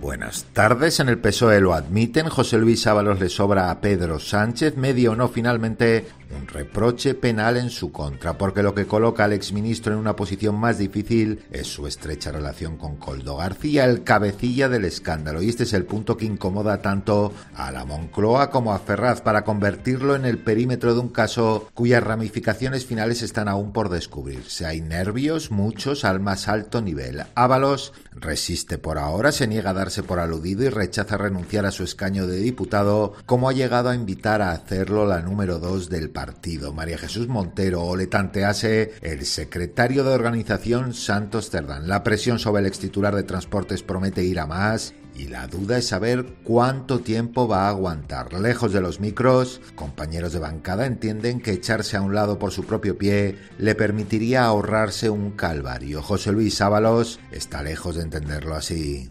Buenas 0.00 0.44
tardes. 0.52 1.00
En 1.00 1.08
el 1.08 1.18
PSOE 1.18 1.60
lo 1.60 1.74
admiten. 1.74 2.28
José 2.28 2.56
Luis 2.58 2.86
Ábalos 2.86 3.18
le 3.18 3.28
sobra 3.28 3.70
a 3.70 3.80
Pedro 3.80 4.20
Sánchez. 4.20 4.76
Medio 4.76 5.12
o 5.12 5.16
no, 5.16 5.28
finalmente 5.28 6.06
un 6.36 6.46
reproche 6.46 7.14
penal 7.14 7.56
en 7.56 7.70
su 7.70 7.90
contra, 7.92 8.36
porque 8.36 8.62
lo 8.62 8.74
que 8.74 8.86
coloca 8.86 9.24
al 9.24 9.32
exministro 9.32 9.92
en 9.92 9.98
una 9.98 10.16
posición 10.16 10.56
más 10.56 10.78
difícil 10.78 11.40
es 11.50 11.66
su 11.66 11.86
estrecha 11.86 12.32
relación 12.32 12.76
con 12.76 12.96
Coldo 12.96 13.36
García, 13.36 13.84
el 13.84 14.04
cabecilla 14.04 14.68
del 14.68 14.84
escándalo. 14.84 15.42
Y 15.42 15.48
este 15.48 15.64
es 15.64 15.72
el 15.72 15.84
punto 15.84 16.16
que 16.16 16.26
incomoda 16.26 16.82
tanto 16.82 17.32
a 17.54 17.70
la 17.72 17.84
Moncloa 17.84 18.50
como 18.50 18.72
a 18.72 18.78
Ferraz 18.78 19.20
para 19.20 19.44
convertirlo 19.44 20.16
en 20.16 20.24
el 20.24 20.38
perímetro 20.38 20.94
de 20.94 21.00
un 21.00 21.08
caso 21.08 21.68
cuyas 21.74 22.02
ramificaciones 22.02 22.84
finales 22.84 23.22
están 23.22 23.48
aún 23.48 23.72
por 23.72 23.88
descubrirse. 23.88 24.66
Hay 24.66 24.80
nervios, 24.80 25.50
muchos, 25.50 26.04
al 26.04 26.20
más 26.20 26.48
alto 26.48 26.80
nivel. 26.80 27.22
Ábalos 27.34 27.92
resiste 28.12 28.78
por 28.78 28.98
ahora, 28.98 29.32
se 29.32 29.46
niega 29.46 29.70
a 29.70 29.74
darse 29.74 30.02
por 30.02 30.18
aludido 30.18 30.64
y 30.64 30.68
rechaza 30.68 31.16
renunciar 31.16 31.66
a 31.66 31.70
su 31.70 31.84
escaño 31.84 32.26
de 32.26 32.38
diputado, 32.38 33.14
como 33.26 33.48
ha 33.48 33.52
llegado 33.52 33.88
a 33.88 33.94
invitar 33.94 34.42
a 34.42 34.52
hacerlo 34.52 35.06
la 35.06 35.20
número 35.20 35.58
dos 35.58 35.88
del 35.88 36.10
partido, 36.18 36.72
María 36.72 36.98
Jesús 36.98 37.28
Montero, 37.28 37.84
o 37.84 37.94
le 37.94 38.08
tantease 38.08 38.94
el 39.02 39.24
secretario 39.24 40.02
de 40.02 40.12
organización 40.12 40.92
Santos 40.92 41.48
Cerdán. 41.48 41.86
La 41.86 42.02
presión 42.02 42.40
sobre 42.40 42.62
el 42.62 42.66
extitular 42.66 43.14
de 43.14 43.22
transportes 43.22 43.84
promete 43.84 44.24
ir 44.24 44.40
a 44.40 44.46
más 44.46 44.94
y 45.14 45.28
la 45.28 45.46
duda 45.46 45.78
es 45.78 45.86
saber 45.86 46.26
cuánto 46.42 46.98
tiempo 46.98 47.46
va 47.46 47.66
a 47.66 47.68
aguantar. 47.68 48.32
Lejos 48.32 48.72
de 48.72 48.80
los 48.80 48.98
micros, 48.98 49.60
compañeros 49.76 50.32
de 50.32 50.40
bancada 50.40 50.86
entienden 50.86 51.40
que 51.40 51.52
echarse 51.52 51.96
a 51.96 52.02
un 52.02 52.16
lado 52.16 52.36
por 52.36 52.50
su 52.50 52.64
propio 52.64 52.98
pie 52.98 53.38
le 53.56 53.76
permitiría 53.76 54.44
ahorrarse 54.44 55.10
un 55.10 55.30
calvario. 55.30 56.02
José 56.02 56.32
Luis 56.32 56.60
Ábalos 56.60 57.20
está 57.30 57.62
lejos 57.62 57.94
de 57.94 58.02
entenderlo 58.02 58.56
así. 58.56 59.08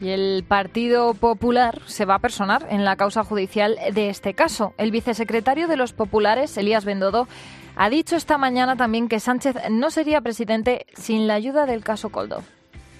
Y 0.00 0.10
el 0.10 0.44
Partido 0.46 1.14
Popular 1.14 1.80
se 1.86 2.04
va 2.04 2.16
a 2.16 2.18
personar 2.20 2.68
en 2.70 2.84
la 2.84 2.96
causa 2.96 3.24
judicial 3.24 3.76
de 3.92 4.10
este 4.10 4.34
caso. 4.34 4.72
El 4.78 4.92
vicesecretario 4.92 5.66
de 5.66 5.76
los 5.76 5.92
Populares, 5.92 6.56
Elías 6.56 6.84
Bendodo, 6.84 7.26
ha 7.74 7.90
dicho 7.90 8.14
esta 8.16 8.38
mañana 8.38 8.76
también 8.76 9.08
que 9.08 9.20
Sánchez 9.20 9.56
no 9.70 9.90
sería 9.90 10.20
presidente 10.20 10.86
sin 10.94 11.26
la 11.26 11.34
ayuda 11.34 11.66
del 11.66 11.82
caso 11.82 12.10
Coldo. 12.10 12.42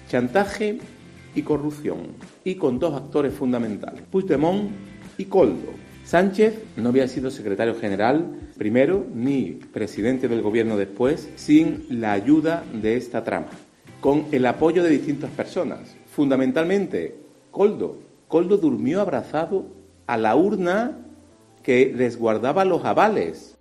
Chantaje 0.09 0.79
y 1.35 1.41
corrupción, 1.43 2.15
y 2.43 2.55
con 2.55 2.79
dos 2.79 2.95
actores 2.95 3.33
fundamentales, 3.33 4.01
Puigdemont 4.09 4.71
y 5.17 5.25
Coldo. 5.25 5.71
Sánchez 6.03 6.63
no 6.75 6.89
había 6.89 7.07
sido 7.07 7.29
secretario 7.29 7.75
general 7.75 8.25
primero 8.57 9.05
ni 9.13 9.51
presidente 9.51 10.27
del 10.27 10.41
gobierno 10.41 10.75
después 10.75 11.29
sin 11.35 11.85
la 11.89 12.13
ayuda 12.13 12.63
de 12.73 12.97
esta 12.97 13.23
trama, 13.23 13.51
con 14.01 14.25
el 14.31 14.45
apoyo 14.47 14.81
de 14.81 14.89
distintas 14.89 15.29
personas, 15.29 15.95
fundamentalmente 16.19 17.15
Coldo. 17.49 17.95
Coldo 18.27 18.57
durmió 18.57 18.99
abrazado 18.99 19.67
a 20.05 20.17
la 20.17 20.35
urna 20.35 20.97
que 21.63 21.93
resguardaba 21.95 22.65
los 22.65 22.83
avales 22.83 23.57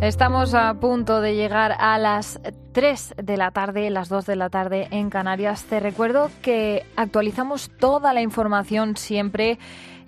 Estamos 0.00 0.54
a 0.54 0.74
punto 0.74 1.20
de 1.20 1.36
llegar 1.36 1.76
a 1.78 1.96
las 1.98 2.40
3 2.72 3.14
de 3.22 3.36
la 3.36 3.52
tarde, 3.52 3.90
las 3.90 4.08
2 4.08 4.26
de 4.26 4.36
la 4.36 4.48
tarde 4.48 4.88
en 4.90 5.10
Canarias. 5.10 5.64
Te 5.64 5.78
recuerdo 5.78 6.30
que 6.42 6.84
actualizamos 6.96 7.70
toda 7.78 8.12
la 8.12 8.22
información 8.22 8.96
siempre 8.96 9.58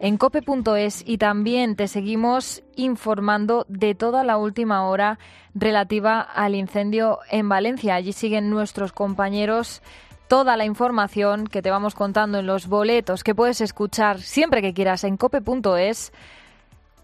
en 0.00 0.16
cope.es 0.16 1.04
y 1.06 1.18
también 1.18 1.76
te 1.76 1.86
seguimos 1.86 2.62
informando 2.74 3.66
de 3.68 3.94
toda 3.94 4.24
la 4.24 4.38
última 4.38 4.88
hora 4.88 5.18
relativa 5.54 6.20
al 6.20 6.54
incendio 6.54 7.18
en 7.30 7.48
Valencia. 7.48 7.94
Allí 7.94 8.12
siguen 8.12 8.50
nuestros 8.50 8.92
compañeros 8.92 9.82
toda 10.26 10.56
la 10.56 10.64
información 10.64 11.46
que 11.46 11.60
te 11.60 11.70
vamos 11.70 11.94
contando 11.94 12.38
en 12.38 12.46
los 12.46 12.66
boletos 12.66 13.24
que 13.24 13.34
puedes 13.34 13.60
escuchar 13.60 14.20
siempre 14.20 14.62
que 14.62 14.72
quieras 14.72 15.04
en 15.04 15.16
cope.es 15.16 16.12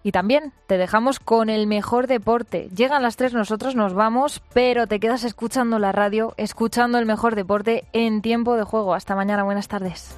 y 0.03 0.13
también 0.13 0.53
te 0.69 0.79
dejamos 0.79 1.19
con 1.19 1.51
el 1.51 1.67
mejor 1.67 2.07
deporte. 2.07 2.69
Llegan 2.75 3.03
las 3.03 3.17
tres, 3.17 3.35
nosotros 3.35 3.75
nos 3.75 3.93
vamos, 3.93 4.41
pero 4.55 4.87
te 4.87 5.01
quedas 5.01 5.25
escuchando 5.25 5.81
la 5.81 5.91
radio, 5.91 6.33
escuchando 6.37 6.99
el 6.99 7.07
mejor 7.07 7.35
deporte 7.35 7.85
en 7.93 8.23
tiempo 8.23 8.55
de 8.55 8.63
juego. 8.63 8.95
Hasta 8.95 9.17
mañana, 9.17 9.43
buenas 9.43 9.67
tardes. 9.67 10.17